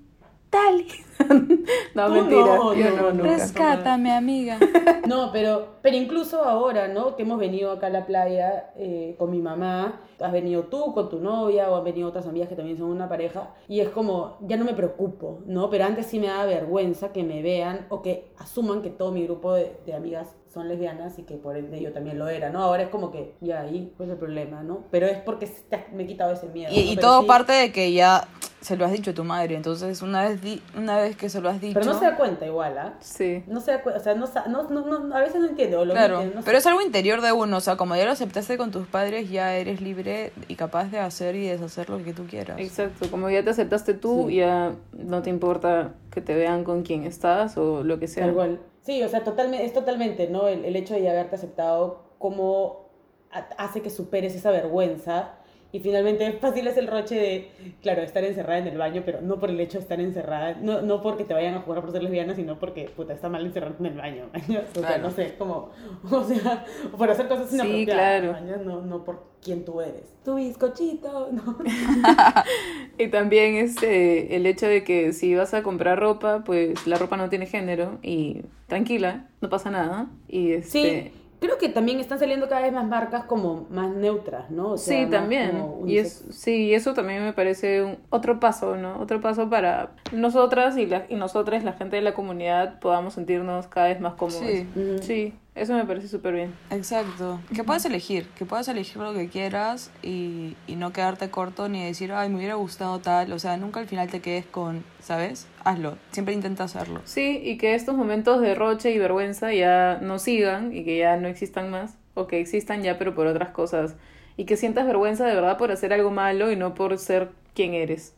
Tali, 0.49 0.87
No, 1.97 2.07
Tú 2.07 2.13
mentira. 2.13 2.57
no, 2.57 2.73
yo 2.73 2.91
no, 2.91 3.03
no, 3.03 3.13
nunca. 3.15 3.31
Rescátame, 3.33 4.13
amiga. 4.13 4.59
No, 5.09 5.31
pero, 5.33 5.77
pero 5.83 5.97
incluso 5.97 6.43
ahora, 6.45 6.87
¿no? 6.89 7.15
Que 7.17 7.23
hemos 7.23 7.39
venido 7.39 7.71
acá 7.73 7.87
a 7.89 7.91
la 7.91 8.07
playa 8.07 8.71
eh, 8.77 9.15
con 9.19 9.31
mi 9.31 9.41
mamá, 9.41 10.01
has 10.21 10.33
venido 10.33 10.65
tú 10.65 10.93
con 10.95 11.09
tu 11.09 11.21
novia 11.21 11.69
o 11.71 11.77
han 11.77 11.85
venido 11.85 12.09
otras 12.09 12.27
amigas 12.27 12.49
que 12.49 12.57
también 12.57 12.77
son 12.79 12.91
una 12.91 13.09
pareja 13.09 13.55
y 13.69 13.81
es 13.81 13.89
como, 13.91 14.37
ya 14.41 14.57
no 14.57 14.65
me 14.65 14.75
preocupo, 14.75 15.43
¿no? 15.47 15.69
Pero 15.71 15.85
antes 15.85 16.07
sí 16.07 16.19
me 16.21 16.27
daba 16.29 16.45
vergüenza 16.47 17.13
que 17.13 17.23
me 17.25 17.41
vean 17.43 17.87
o 17.89 18.03
que 18.03 18.33
asuman 18.39 18.83
que 18.83 18.91
todo 18.91 19.11
mi 19.13 19.25
grupo 19.25 19.53
de, 19.55 19.77
de 19.87 19.95
amigas 19.95 20.35
son 20.57 20.69
lesbianas 20.69 21.19
y 21.19 21.25
que 21.25 21.35
por 21.37 21.55
ende 21.59 21.79
yo 21.83 21.93
también 21.93 22.19
lo 22.19 22.29
era, 22.29 22.49
¿no? 22.49 22.63
Ahora 22.63 22.85
es 22.85 22.89
como 22.89 23.13
que, 23.13 23.35
ya 23.43 23.61
ahí, 23.61 23.93
pues 23.99 24.09
el 24.09 24.17
problema, 24.17 24.63
¿no? 24.63 24.85
Pero 24.91 25.05
es 25.07 25.19
porque 25.19 25.47
te- 25.47 25.85
me 25.93 26.05
he 26.05 26.07
quitado 26.07 26.33
ese 26.33 26.47
miedo. 26.49 26.73
Y, 26.73 26.77
¿no? 26.77 26.93
y 26.93 26.97
Pero 26.97 27.09
todo 27.09 27.21
sí- 27.21 27.27
parte 27.29 27.53
de 27.53 27.73
que 27.73 27.93
ya 27.93 28.27
se 28.63 28.75
lo 28.79 28.87
has 28.87 28.93
dicho 28.93 29.11
a 29.11 29.15
tu 29.15 29.23
madre. 29.23 29.55
Entonces, 29.55 30.01
una 30.01 30.25
vez, 30.27 30.41
di- 30.41 30.63
una 30.75 30.97
vez 30.97 31.15
que 31.15 31.29
se 31.29 31.43
lo 31.43 31.51
has 31.51 31.61
dicho. 31.61 31.79
Pero 31.79 31.93
no 31.93 31.99
se 31.99 32.07
da 32.07 32.17
cuenta 32.17 32.47
igual, 32.47 32.79
¿ah? 32.79 32.95
Sí. 33.01 33.45
No 33.47 33.61
se 33.61 33.73
da 33.73 33.83
cuenta, 33.83 34.01
o 34.01 34.03
sea, 34.03 34.15
no, 34.15 34.27
no, 34.49 34.63
no, 34.71 34.99
no- 35.01 35.15
a 35.15 35.21
veces 35.21 35.41
no 35.43 35.47
entiende 35.49 35.77
o 35.77 35.85
lo 35.85 35.93
Claro, 35.93 36.23
pero 36.43 36.53
sé. 36.53 36.57
es 36.57 36.67
algo 36.67 36.81
interior 36.81 37.21
de 37.21 37.33
uno, 37.33 37.59
o 37.59 37.61
sea, 37.61 37.77
como 37.77 37.95
ya 37.95 38.07
lo 38.07 38.13
aceptaste 38.13 38.57
con 38.57 38.71
tus 38.71 38.87
padres, 38.87 39.29
ya 39.31 39.55
eres 39.57 39.83
libre 39.83 40.33
y 40.49 40.55
capaz 40.55 40.85
de 40.91 41.01
hacer 41.01 41.37
y 41.37 41.47
deshacer 41.47 41.91
lo 41.91 42.03
que 42.03 42.15
tú 42.15 42.25
quieras. 42.27 42.59
Exacto, 42.59 43.11
como 43.11 43.29
ya 43.29 43.45
te 43.45 43.51
aceptaste 43.51 43.93
tú, 43.93 44.25
Sí. 44.29 44.37
ya 44.37 44.73
no 44.95 45.21
te 45.21 45.29
importa 45.29 45.93
que 46.17 46.23
te 46.23 46.35
vean 46.35 46.65
con 46.65 46.83
quién 46.83 47.05
estás 47.05 47.59
o 47.59 47.85
lo 47.85 47.99
que 48.01 48.09
sea. 48.09 48.25
Tal 48.25 48.35
cual. 48.35 48.61
Sí, 48.81 49.03
o 49.03 49.09
sea, 49.09 49.23
totalmente, 49.23 49.67
es 49.67 49.75
totalmente, 49.75 50.29
¿no? 50.29 50.49
El, 50.49 50.65
el 50.65 50.75
hecho 50.77 50.95
de 50.95 51.03
ya 51.03 51.11
haberte 51.11 51.37
aceptado, 51.37 52.05
cómo 52.19 52.87
ha- 53.31 53.49
hace 53.59 53.83
que 53.83 53.91
superes 53.91 54.35
esa 54.35 54.51
vergüenza. 54.51 55.35
Y 55.73 55.81
finalmente 55.81 56.33
fácil 56.33 56.67
es 56.69 56.77
el 56.79 56.87
roche 56.87 57.17
de, 57.17 57.49
claro, 57.83 58.01
estar 58.03 58.25
encerrada 58.25 58.59
en 58.61 58.69
el 58.69 58.79
baño, 58.79 59.03
pero 59.05 59.21
no 59.21 59.39
por 59.39 59.51
el 59.51 59.61
hecho 59.61 59.79
de 59.79 59.83
estar 59.83 60.01
encerrada, 60.01 60.55
no, 60.61 60.81
no 60.81 61.03
porque 61.03 61.25
te 61.25 61.35
vayan 61.35 61.55
a 61.55 61.61
jugar 61.61 61.83
por 61.83 61.93
ser 61.93 62.03
lesbiana, 62.03 62.35
sino 62.35 62.59
porque, 62.59 62.85
puta, 62.97 63.13
está 63.13 63.29
mal 63.29 63.45
encerrarte 63.45 63.83
en 63.83 63.87
el 63.93 63.99
baño. 63.99 64.25
O 64.37 64.39
sea, 64.49 64.65
Claro. 64.73 65.03
no 65.03 65.11
sé, 65.11 65.35
como, 65.37 65.71
o 66.11 66.25
sea, 66.25 66.65
por 66.97 67.11
hacer 67.11 67.29
cosas 67.29 67.51
Sí, 67.51 67.57
inapropiadas, 67.57 67.95
claro. 68.21 68.33
¿mañas? 68.33 68.61
No, 68.65 68.81
no 68.83 69.05
por 69.05 69.25
quién 69.43 69.65
tú 69.65 69.81
eres. 69.81 70.15
Tu 70.25 70.35
bizcochito, 70.37 71.29
¿no? 71.33 71.59
Y 72.99 73.09
también 73.09 73.57
este, 73.57 74.37
el 74.37 74.47
hecho 74.47 74.67
de 74.67 74.83
que 74.85 75.13
si 75.13 75.35
vas 75.35 75.53
a 75.55 75.63
comprar 75.63 75.99
ropa, 76.01 76.43
pues 76.45 76.87
la 76.87 76.97
ropa 76.97 77.17
no 77.17 77.29
tiene 77.29 77.47
género 77.47 77.99
y 78.03 78.43
tranquila, 78.67 79.29
no 79.41 79.49
pasa 79.51 79.71
nada. 79.71 80.09
Y 80.29 80.53
este, 80.53 80.71
Sí, 80.71 81.13
creo 81.41 81.59
que 81.59 81.69
también 81.69 82.01
están 82.01 82.19
saliendo 82.19 82.49
cada 82.49 82.63
vez 82.63 82.73
más 82.73 82.87
marcas 82.87 83.25
como 83.25 83.67
más 83.71 83.91
neutras, 83.91 84.51
¿no? 84.51 84.73
O 84.73 84.79
sea, 84.79 85.05
sí, 85.05 85.11
también. 85.11 85.65
Y 85.87 85.99
es, 85.99 86.25
sí, 86.31 86.67
y 86.67 86.75
eso 86.75 86.95
también 86.95 87.23
me 87.23 87.33
parece 87.33 87.83
un, 87.83 87.99
otro 88.11 88.41
paso, 88.41 88.77
¿no? 88.77 88.99
Otro 89.01 89.21
paso 89.21 89.49
para 89.49 89.91
nosotras 90.13 90.77
y, 90.77 90.87
la, 90.87 91.07
y 91.09 91.17
nosotras, 91.17 91.65
la 91.65 91.73
gente 91.73 91.97
de 91.97 92.03
la 92.03 92.15
comunidad, 92.15 92.79
podamos 92.81 93.15
sentirnos 93.15 93.67
cada 93.67 93.89
vez 93.89 94.01
más 94.01 94.15
cómodos. 94.15 94.43
Sí. 94.43 94.67
Sí, 95.01 95.35
Eso 95.57 95.73
me 95.73 95.85
parece 95.87 96.07
súper 96.07 96.35
bien. 96.35 96.55
Exacto. 96.71 97.41
Que 97.55 97.65
puedes 97.65 97.85
elegir, 97.87 98.29
que 98.37 98.45
puedas 98.45 98.69
elegir 98.69 98.99
lo 98.99 99.15
que 99.15 99.31
quieras 99.31 99.91
y, 100.03 100.55
y 100.67 100.77
no 100.77 100.93
quedarte 100.93 101.31
corto 101.31 101.71
ni 101.71 101.83
decir, 101.83 102.13
ay, 102.13 102.29
me 102.29 102.37
hubiera 102.37 102.57
gustado 102.57 102.99
tal. 102.99 103.33
O 103.33 103.39
sea, 103.39 103.57
nunca 103.57 103.81
al 103.81 103.87
final 103.87 104.11
te 104.11 104.21
quedes 104.21 104.45
con, 104.45 104.85
¿sabes? 105.03 105.47
Hazlo. 105.65 105.97
Siempre 106.13 106.35
intenta 106.35 106.65
hacerlo. 106.65 107.01
Sí, 107.05 107.41
y 107.43 107.57
que 107.57 107.75
estos 107.75 107.97
momentos 107.97 108.43
de 108.43 108.55
roche 108.55 108.91
y 108.91 108.99
vergüenza 108.99 109.53
ya 109.55 109.99
no 110.03 110.19
sigan 110.19 110.77
y 110.77 110.85
que 110.85 110.99
ya 110.99 111.17
no 111.17 111.27
existan 111.27 111.71
más, 111.71 111.95
o 112.13 112.27
que 112.27 112.39
existan 112.39 112.83
ya 112.83 112.99
pero 112.99 113.15
por 113.15 113.27
otras 113.27 113.49
cosas. 113.49 113.95
Y 114.37 114.45
que 114.45 114.59
sientas 114.59 114.87
vergüenza 114.87 115.25
de 115.25 115.35
verdad 115.35 115.57
por 115.57 115.73
hacer 115.73 115.95
algo 115.95 116.11
malo 116.11 116.53
y 116.53 116.57
no 116.57 116.75
por 116.75 116.99
ser 116.99 117.31
quien 117.55 117.73
eres. 117.73 118.15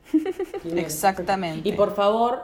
Exactamente. 0.74 1.68
Y 1.68 1.72
por 1.72 1.94
favor, 1.94 2.42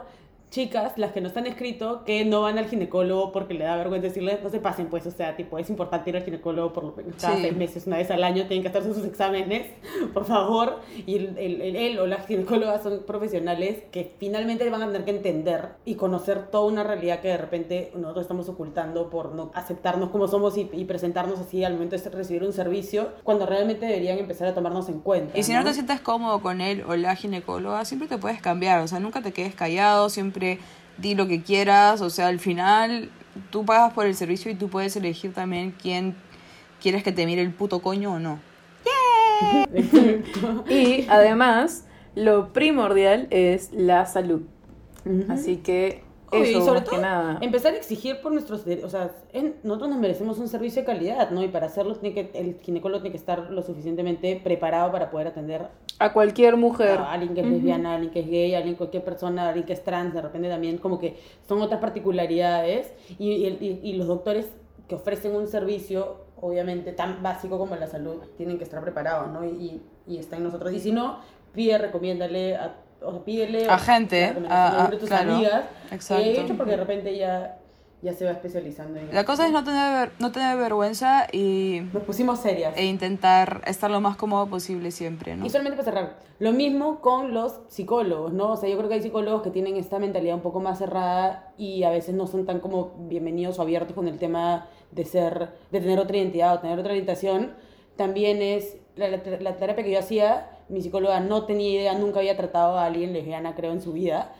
chicas, 0.55 0.93
las 0.97 1.11
que 1.11 1.19
nos 1.19 1.35
han 1.35 1.47
escrito 1.47 2.03
que 2.05 2.23
no 2.23 2.41
van 2.43 2.57
al 2.57 2.67
ginecólogo 2.69 3.33
porque 3.33 3.53
le 3.53 3.65
da 3.65 3.75
vergüenza 3.75 4.07
decirles, 4.07 4.39
no 4.41 4.49
se 4.49 4.59
pasen, 4.61 4.87
pues, 4.87 5.05
o 5.05 5.11
sea, 5.11 5.35
tipo, 5.35 5.59
es 5.59 5.69
importante 5.69 6.09
ir 6.09 6.15
al 6.15 6.23
ginecólogo 6.23 6.71
por 6.71 6.85
lo 6.85 6.93
menos 6.93 7.15
cada 7.19 7.35
Sí. 7.35 7.41
seis 7.41 7.57
meses, 7.57 7.85
una 7.87 7.97
vez 7.97 8.09
al 8.09 8.23
año, 8.23 8.45
tienen 8.47 8.61
que 8.61 8.69
hacerse 8.69 8.93
sus 8.93 9.03
exámenes, 9.05 9.67
por 10.13 10.23
favor. 10.25 10.79
Y 11.05 11.15
el, 11.17 11.37
el- 11.37 11.61
el- 11.61 11.75
él 11.75 11.99
o 11.99 12.07
las 12.07 12.25
ginecólogas 12.25 12.83
son 12.83 13.03
profesionales 13.05 13.83
que 13.91 14.13
finalmente 14.17 14.69
van 14.69 14.81
a 14.81 14.85
tener 14.87 15.03
que 15.03 15.11
entender 15.11 15.71
y 15.83 15.95
conocer 15.95 16.47
toda 16.47 16.65
una 16.67 16.83
realidad 16.83 17.19
que 17.19 17.27
de 17.27 17.37
repente 17.37 17.91
nosotros 17.93 18.21
estamos 18.23 18.47
ocultando 18.47 19.09
por 19.09 19.35
no 19.35 19.51
aceptarnos 19.55 20.09
como 20.09 20.29
somos 20.29 20.57
y, 20.57 20.69
y 20.71 20.85
presentarnos 20.85 21.37
así 21.39 21.65
al 21.65 21.73
momento 21.73 21.97
de 21.97 22.09
recibir 22.11 22.43
un 22.43 22.53
servicio, 22.53 23.09
cuando 23.23 23.45
realmente 23.45 23.85
deberían 23.85 24.19
empezar 24.19 24.47
a 24.47 24.53
tomarnos 24.53 24.87
en 24.87 25.01
cuenta. 25.01 25.37
Y 25.37 25.43
si 25.43 25.51
no 25.53 25.65
te 25.65 25.73
sientes 25.73 25.99
cómodo 25.99 26.39
con 26.41 26.61
él 26.61 26.83
o 26.87 26.95
la 26.95 27.13
ginecóloga, 27.17 27.83
siempre 27.83 28.07
te 28.07 28.17
puedes 28.17 28.41
cambiar. 28.41 28.79
O 28.81 28.87
sea, 28.87 28.99
nunca 29.01 29.21
te 29.21 29.33
quedes 29.33 29.53
callado, 29.53 30.07
siempre 30.09 30.44
di 30.97 31.15
lo 31.15 31.27
que 31.27 31.41
quieras. 31.41 32.01
O 32.01 32.09
sea, 32.09 32.27
al 32.27 32.39
final 32.39 33.09
tú 33.49 33.65
pagas 33.65 33.93
por 33.93 34.05
el 34.05 34.15
servicio 34.15 34.51
y 34.51 34.55
tú 34.55 34.69
puedes 34.69 34.95
elegir 34.95 35.33
también 35.33 35.73
quién 35.81 36.15
quieres 36.81 37.03
que 37.03 37.11
te 37.11 37.25
mire 37.25 37.41
el 37.41 37.51
puto 37.51 37.81
coño 37.81 38.13
o 38.13 38.19
no. 38.19 38.39
Y 40.69 41.05
además, 41.09 41.85
lo 42.15 42.53
primordial 42.53 43.27
es 43.31 43.71
la 43.73 44.05
salud. 44.05 44.43
Así 45.29 45.57
que 45.57 46.04
Eso, 46.31 46.57
y 46.59 46.61
sobre 46.61 46.79
más 46.79 46.83
todo, 46.85 46.95
que 46.95 47.01
nada. 47.01 47.37
empezar 47.41 47.73
a 47.73 47.77
exigir 47.77 48.21
por 48.21 48.31
nuestros 48.31 48.65
derechos, 48.65 48.87
o 48.87 48.89
sea, 48.97 49.11
en- 49.33 49.55
nosotros 49.63 49.89
nos 49.89 49.99
merecemos 49.99 50.37
un 50.39 50.47
servicio 50.47 50.81
de 50.81 50.85
calidad, 50.85 51.29
¿no? 51.31 51.43
Y 51.43 51.47
para 51.49 51.67
hacerlo 51.67 51.95
tiene 51.95 52.13
que, 52.15 52.39
el 52.39 52.59
ginecólogo 52.61 53.01
tiene 53.01 53.11
que 53.11 53.17
estar 53.19 53.51
lo 53.51 53.61
suficientemente 53.61 54.39
preparado 54.43 54.91
para 54.91 55.11
poder 55.11 55.27
atender 55.27 55.67
A 55.99 56.13
cualquier 56.13 56.57
mujer. 56.57 56.97
a 56.99 57.11
alguien 57.11 57.33
que 57.35 57.41
es 57.41 57.47
lesbiana, 57.47 57.91
a 57.91 57.95
alguien 57.95 58.11
que 58.11 58.19
es 58.21 58.27
gay, 58.29 58.53
a 58.55 58.57
alguien, 58.57 58.75
cualquier 58.75 59.03
persona, 59.03 59.43
a 59.45 59.47
alguien 59.49 59.65
que 59.65 59.73
es 59.73 59.83
trans, 59.83 60.13
de 60.13 60.21
repente 60.21 60.49
también 60.49 60.77
como 60.77 60.99
que 60.99 61.15
son 61.47 61.61
otras 61.61 61.79
particularidades 61.79 62.93
y, 63.19 63.31
y- 63.31 63.79
y 63.83 63.93
los 63.93 64.07
doctores 64.07 64.49
que 64.87 64.95
ofrecen 64.95 65.35
un 65.35 65.47
servicio, 65.47 66.25
obviamente, 66.41 66.91
tan 66.91 67.23
básico 67.23 67.57
como 67.57 67.75
la 67.75 67.87
salud, 67.87 68.17
tienen 68.37 68.57
que 68.57 68.63
estar 68.63 68.81
preparados, 68.81 69.31
¿no? 69.31 69.43
Y, 69.45 69.81
y 70.07 70.17
está 70.17 70.37
en 70.37 70.43
nosotros. 70.43 70.71
Y 70.73 70.79
si 70.79 70.91
no, 70.91 71.19
pide, 71.53 71.77
recomiéndale 71.77 72.55
a 72.55 72.75
o 73.05 73.11
sea, 73.11 73.23
pídele 73.23 73.69
A 73.69 73.77
gente, 73.77 74.33
a- 74.49 74.85
a- 74.85 74.89
tus 74.91 75.07
claro, 75.09 75.35
amigas 75.35 75.65
exacto. 75.91 76.23
que 76.23 76.31
he 76.31 76.41
hecho 76.41 76.55
porque 76.57 76.71
de 76.71 76.77
repente 76.77 77.17
ya, 77.17 77.57
ya 78.01 78.13
se 78.13 78.25
va 78.25 78.31
especializando 78.31 78.99
en 78.99 79.13
La 79.13 79.23
cosa 79.23 79.45
es 79.47 79.51
no 79.51 79.63
tener, 79.63 80.11
no 80.19 80.31
tener 80.31 80.57
vergüenza 80.57 81.27
y, 81.31 81.81
Nos 81.93 82.03
pusimos 82.03 82.39
serias. 82.39 82.73
e 82.77 82.85
intentar 82.85 83.61
estar 83.65 83.89
lo 83.89 84.01
más 84.01 84.15
cómodo 84.17 84.47
posible 84.47 84.91
siempre, 84.91 85.35
¿no? 85.35 85.45
Y 85.45 85.49
solamente 85.49 85.77
para 85.77 85.85
cerrar, 85.91 86.19
lo 86.39 86.51
mismo 86.51 86.99
con 87.01 87.33
los 87.33 87.61
psicólogos, 87.69 88.33
¿no? 88.33 88.51
O 88.51 88.57
sea, 88.57 88.69
yo 88.69 88.77
creo 88.77 88.89
que 88.89 88.95
hay 88.95 89.01
psicólogos 89.01 89.41
que 89.41 89.49
tienen 89.51 89.77
esta 89.77 89.97
mentalidad 89.99 90.35
un 90.35 90.41
poco 90.41 90.59
más 90.59 90.77
cerrada 90.77 91.53
y 91.57 91.83
a 91.83 91.89
veces 91.89 92.13
no 92.15 92.27
son 92.27 92.45
tan 92.45 92.59
como 92.59 92.93
bienvenidos 93.07 93.57
o 93.57 93.61
abiertos 93.61 93.95
con 93.95 94.07
el 94.07 94.19
tema 94.19 94.67
de 94.91 95.05
ser, 95.05 95.49
de 95.71 95.79
tener 95.81 95.97
otra 95.99 96.17
identidad 96.17 96.53
o 96.55 96.59
tener 96.59 96.77
otra 96.77 96.91
orientación. 96.91 97.53
También 97.95 98.41
es 98.41 98.77
la, 98.97 99.07
la- 99.09 99.21
la 99.39 99.55
terapia 99.57 99.83
que 99.83 99.91
yo 99.91 99.99
hacía, 99.99 100.49
mi 100.69 100.81
psicóloga 100.81 101.19
no 101.19 101.45
tenía 101.45 101.69
idea, 101.69 101.93
nunca 101.97 102.19
había 102.19 102.35
tratado 102.37 102.77
a 102.77 102.85
alguien 102.85 103.13
lesbiana, 103.13 103.55
creo, 103.55 103.71
en 103.71 103.81
su 103.81 103.93
vida. 103.93 104.33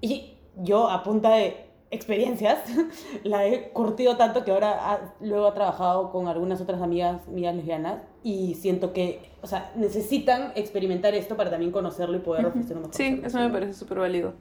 Y 0.00 0.34
yo, 0.56 0.88
a 0.88 1.02
punta 1.02 1.30
de 1.36 1.66
experiencias, 1.90 2.58
la 3.24 3.46
he 3.46 3.70
curtido 3.70 4.16
tanto 4.16 4.44
que 4.44 4.50
ahora 4.52 4.92
ha- 4.92 5.14
luego 5.20 5.46
ha 5.46 5.54
trabajado 5.54 6.10
con 6.12 6.28
algunas 6.28 6.60
otras 6.60 6.80
amigas 6.82 7.26
mías 7.28 7.54
lesbianas 7.54 8.02
y 8.22 8.54
siento 8.54 8.92
que, 8.92 9.20
o 9.42 9.46
sea, 9.46 9.72
necesitan 9.74 10.52
experimentar 10.54 11.14
esto 11.14 11.36
para 11.36 11.50
también 11.50 11.72
conocerlo 11.72 12.16
y 12.16 12.20
poder 12.20 12.46
ofrecer 12.46 12.76
mejor 12.76 12.94
Sí, 12.94 13.20
eso 13.24 13.38
me 13.38 13.48
parece 13.50 13.74
súper 13.74 13.98
válido. 13.98 14.34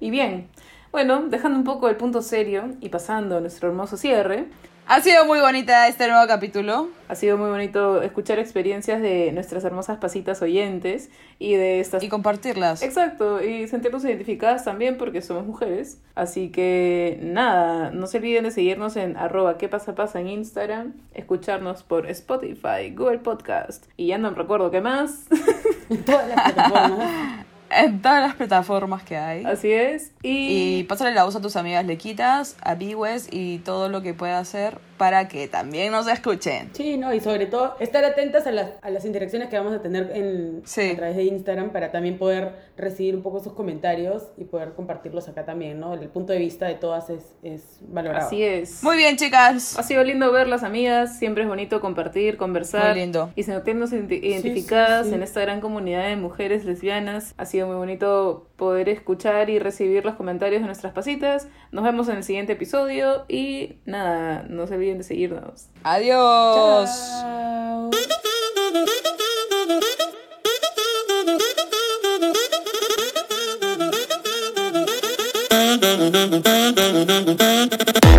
Y 0.00 0.10
bien, 0.10 0.48
bueno, 0.92 1.22
dejando 1.28 1.58
un 1.58 1.64
poco 1.64 1.88
el 1.88 1.96
punto 1.96 2.22
serio 2.22 2.70
y 2.80 2.88
pasando 2.90 3.36
a 3.38 3.40
nuestro 3.40 3.68
hermoso 3.68 3.96
cierre, 3.96 4.48
Ha 4.86 5.00
sido 5.00 5.24
muy 5.24 5.40
bonita 5.40 5.88
este 5.88 6.08
nuevo 6.08 6.26
capítulo. 6.26 6.90
ha 7.08 7.14
sido 7.14 7.38
muy 7.38 7.48
bonito 7.48 8.02
escuchar 8.02 8.38
experiencias 8.38 9.00
de 9.00 9.32
nuestras 9.32 9.64
hermosas 9.64 9.96
pasitas 9.96 10.42
oyentes 10.42 11.08
y 11.38 11.54
de 11.54 11.80
estas... 11.80 12.02
Y 12.02 12.10
compartirlas. 12.10 12.82
Exacto, 12.82 13.42
y 13.42 13.66
sentirnos 13.66 14.04
identificadas 14.04 14.64
también 14.64 14.98
porque 14.98 15.22
somos 15.22 15.46
mujeres. 15.46 16.02
Así 16.14 16.50
que 16.50 17.18
nada, 17.22 17.92
no 17.92 18.06
se 18.06 18.18
olviden 18.18 18.44
de 18.44 18.50
seguirnos 18.50 18.96
en 18.96 19.16
arroba 19.16 19.56
qué 19.56 19.70
pasa 19.70 19.94
pasa 19.94 20.20
en 20.20 20.28
Instagram, 20.28 20.92
escucharnos 21.14 21.82
por 21.82 22.06
Spotify, 22.10 22.94
Google 22.94 23.20
Podcast 23.20 23.86
y 23.96 24.08
ya 24.08 24.18
no 24.18 24.32
me 24.32 24.36
recuerdo 24.36 24.70
qué 24.70 24.82
más. 24.82 25.24
En 25.90 26.02
todas 26.02 26.26
las 26.28 26.52
plataformas. 26.52 27.43
En 27.76 28.02
todas 28.02 28.20
las 28.22 28.34
plataformas 28.34 29.02
que 29.02 29.16
hay. 29.16 29.44
Así 29.44 29.72
es. 29.72 30.12
Y, 30.22 30.78
Y 30.80 30.84
pásale 30.84 31.14
la 31.14 31.24
voz 31.24 31.36
a 31.36 31.40
tus 31.40 31.56
amigas 31.56 31.84
lequitas, 31.84 32.56
a 32.62 32.74
Biwes 32.74 33.28
y 33.30 33.58
todo 33.58 33.88
lo 33.88 34.02
que 34.02 34.14
pueda 34.14 34.38
hacer 34.38 34.78
para 34.98 35.26
que 35.28 35.48
también 35.48 35.90
nos 35.90 36.06
escuchen. 36.06 36.70
Sí, 36.72 36.96
no, 36.96 37.12
y 37.12 37.20
sobre 37.20 37.46
todo 37.46 37.74
estar 37.80 38.04
atentas 38.04 38.46
a 38.46 38.52
las, 38.52 38.70
a 38.80 38.90
las 38.90 39.04
interacciones 39.04 39.48
que 39.48 39.56
vamos 39.58 39.72
a 39.74 39.82
tener 39.82 40.12
en, 40.14 40.62
Sí. 40.64 40.90
a 40.92 40.96
través 40.96 41.16
de 41.16 41.24
Instagram 41.24 41.70
para 41.70 41.90
también 41.90 42.16
poder 42.16 42.52
recibir 42.76 43.16
un 43.16 43.22
poco 43.22 43.38
esos 43.40 43.54
comentarios 43.54 44.22
y 44.36 44.44
poder 44.44 44.74
compartirlos 44.74 45.28
acá 45.28 45.44
también, 45.44 45.80
¿no? 45.80 45.94
El 45.94 46.08
punto 46.08 46.32
de 46.32 46.38
vista 46.38 46.66
de 46.66 46.74
todas 46.76 47.10
es, 47.10 47.22
es 47.42 47.78
valorado. 47.88 48.26
así 48.26 48.42
es. 48.44 48.84
Muy 48.84 48.96
bien, 48.96 49.16
chicas. 49.16 49.76
Ha 49.78 49.82
sido 49.82 50.04
lindo 50.04 50.30
verlas, 50.30 50.62
amigas. 50.62 51.18
Siempre 51.18 51.42
es 51.42 51.48
bonito 51.48 51.80
compartir, 51.80 52.36
conversar. 52.36 52.90
Muy 52.92 53.00
lindo. 53.00 53.32
Y 53.34 53.42
sentirnos 53.42 53.92
identi- 53.92 54.22
identificadas 54.22 55.04
sí, 55.06 55.10
sí. 55.10 55.14
en 55.16 55.22
esta 55.24 55.40
gran 55.40 55.60
comunidad 55.60 56.06
de 56.06 56.16
mujeres 56.16 56.64
lesbianas. 56.64 57.34
Ha 57.36 57.46
sido 57.64 57.68
muy 57.68 57.76
bonito 57.76 58.48
poder 58.56 58.88
escuchar 58.88 59.50
y 59.50 59.58
recibir 59.58 60.04
los 60.04 60.14
comentarios 60.14 60.60
de 60.60 60.66
nuestras 60.66 60.92
pasitas. 60.92 61.48
Nos 61.72 61.84
vemos 61.84 62.08
en 62.08 62.16
el 62.18 62.24
siguiente 62.24 62.52
episodio. 62.52 63.24
Y 63.28 63.76
nada, 63.84 64.44
no 64.48 64.66
se 64.66 64.74
olviden 64.74 64.98
de 64.98 65.04
seguirnos. 65.04 65.68
Adiós. 65.82 66.90
Chao. 67.20 67.90
Thank 76.96 78.04
you. 78.04 78.13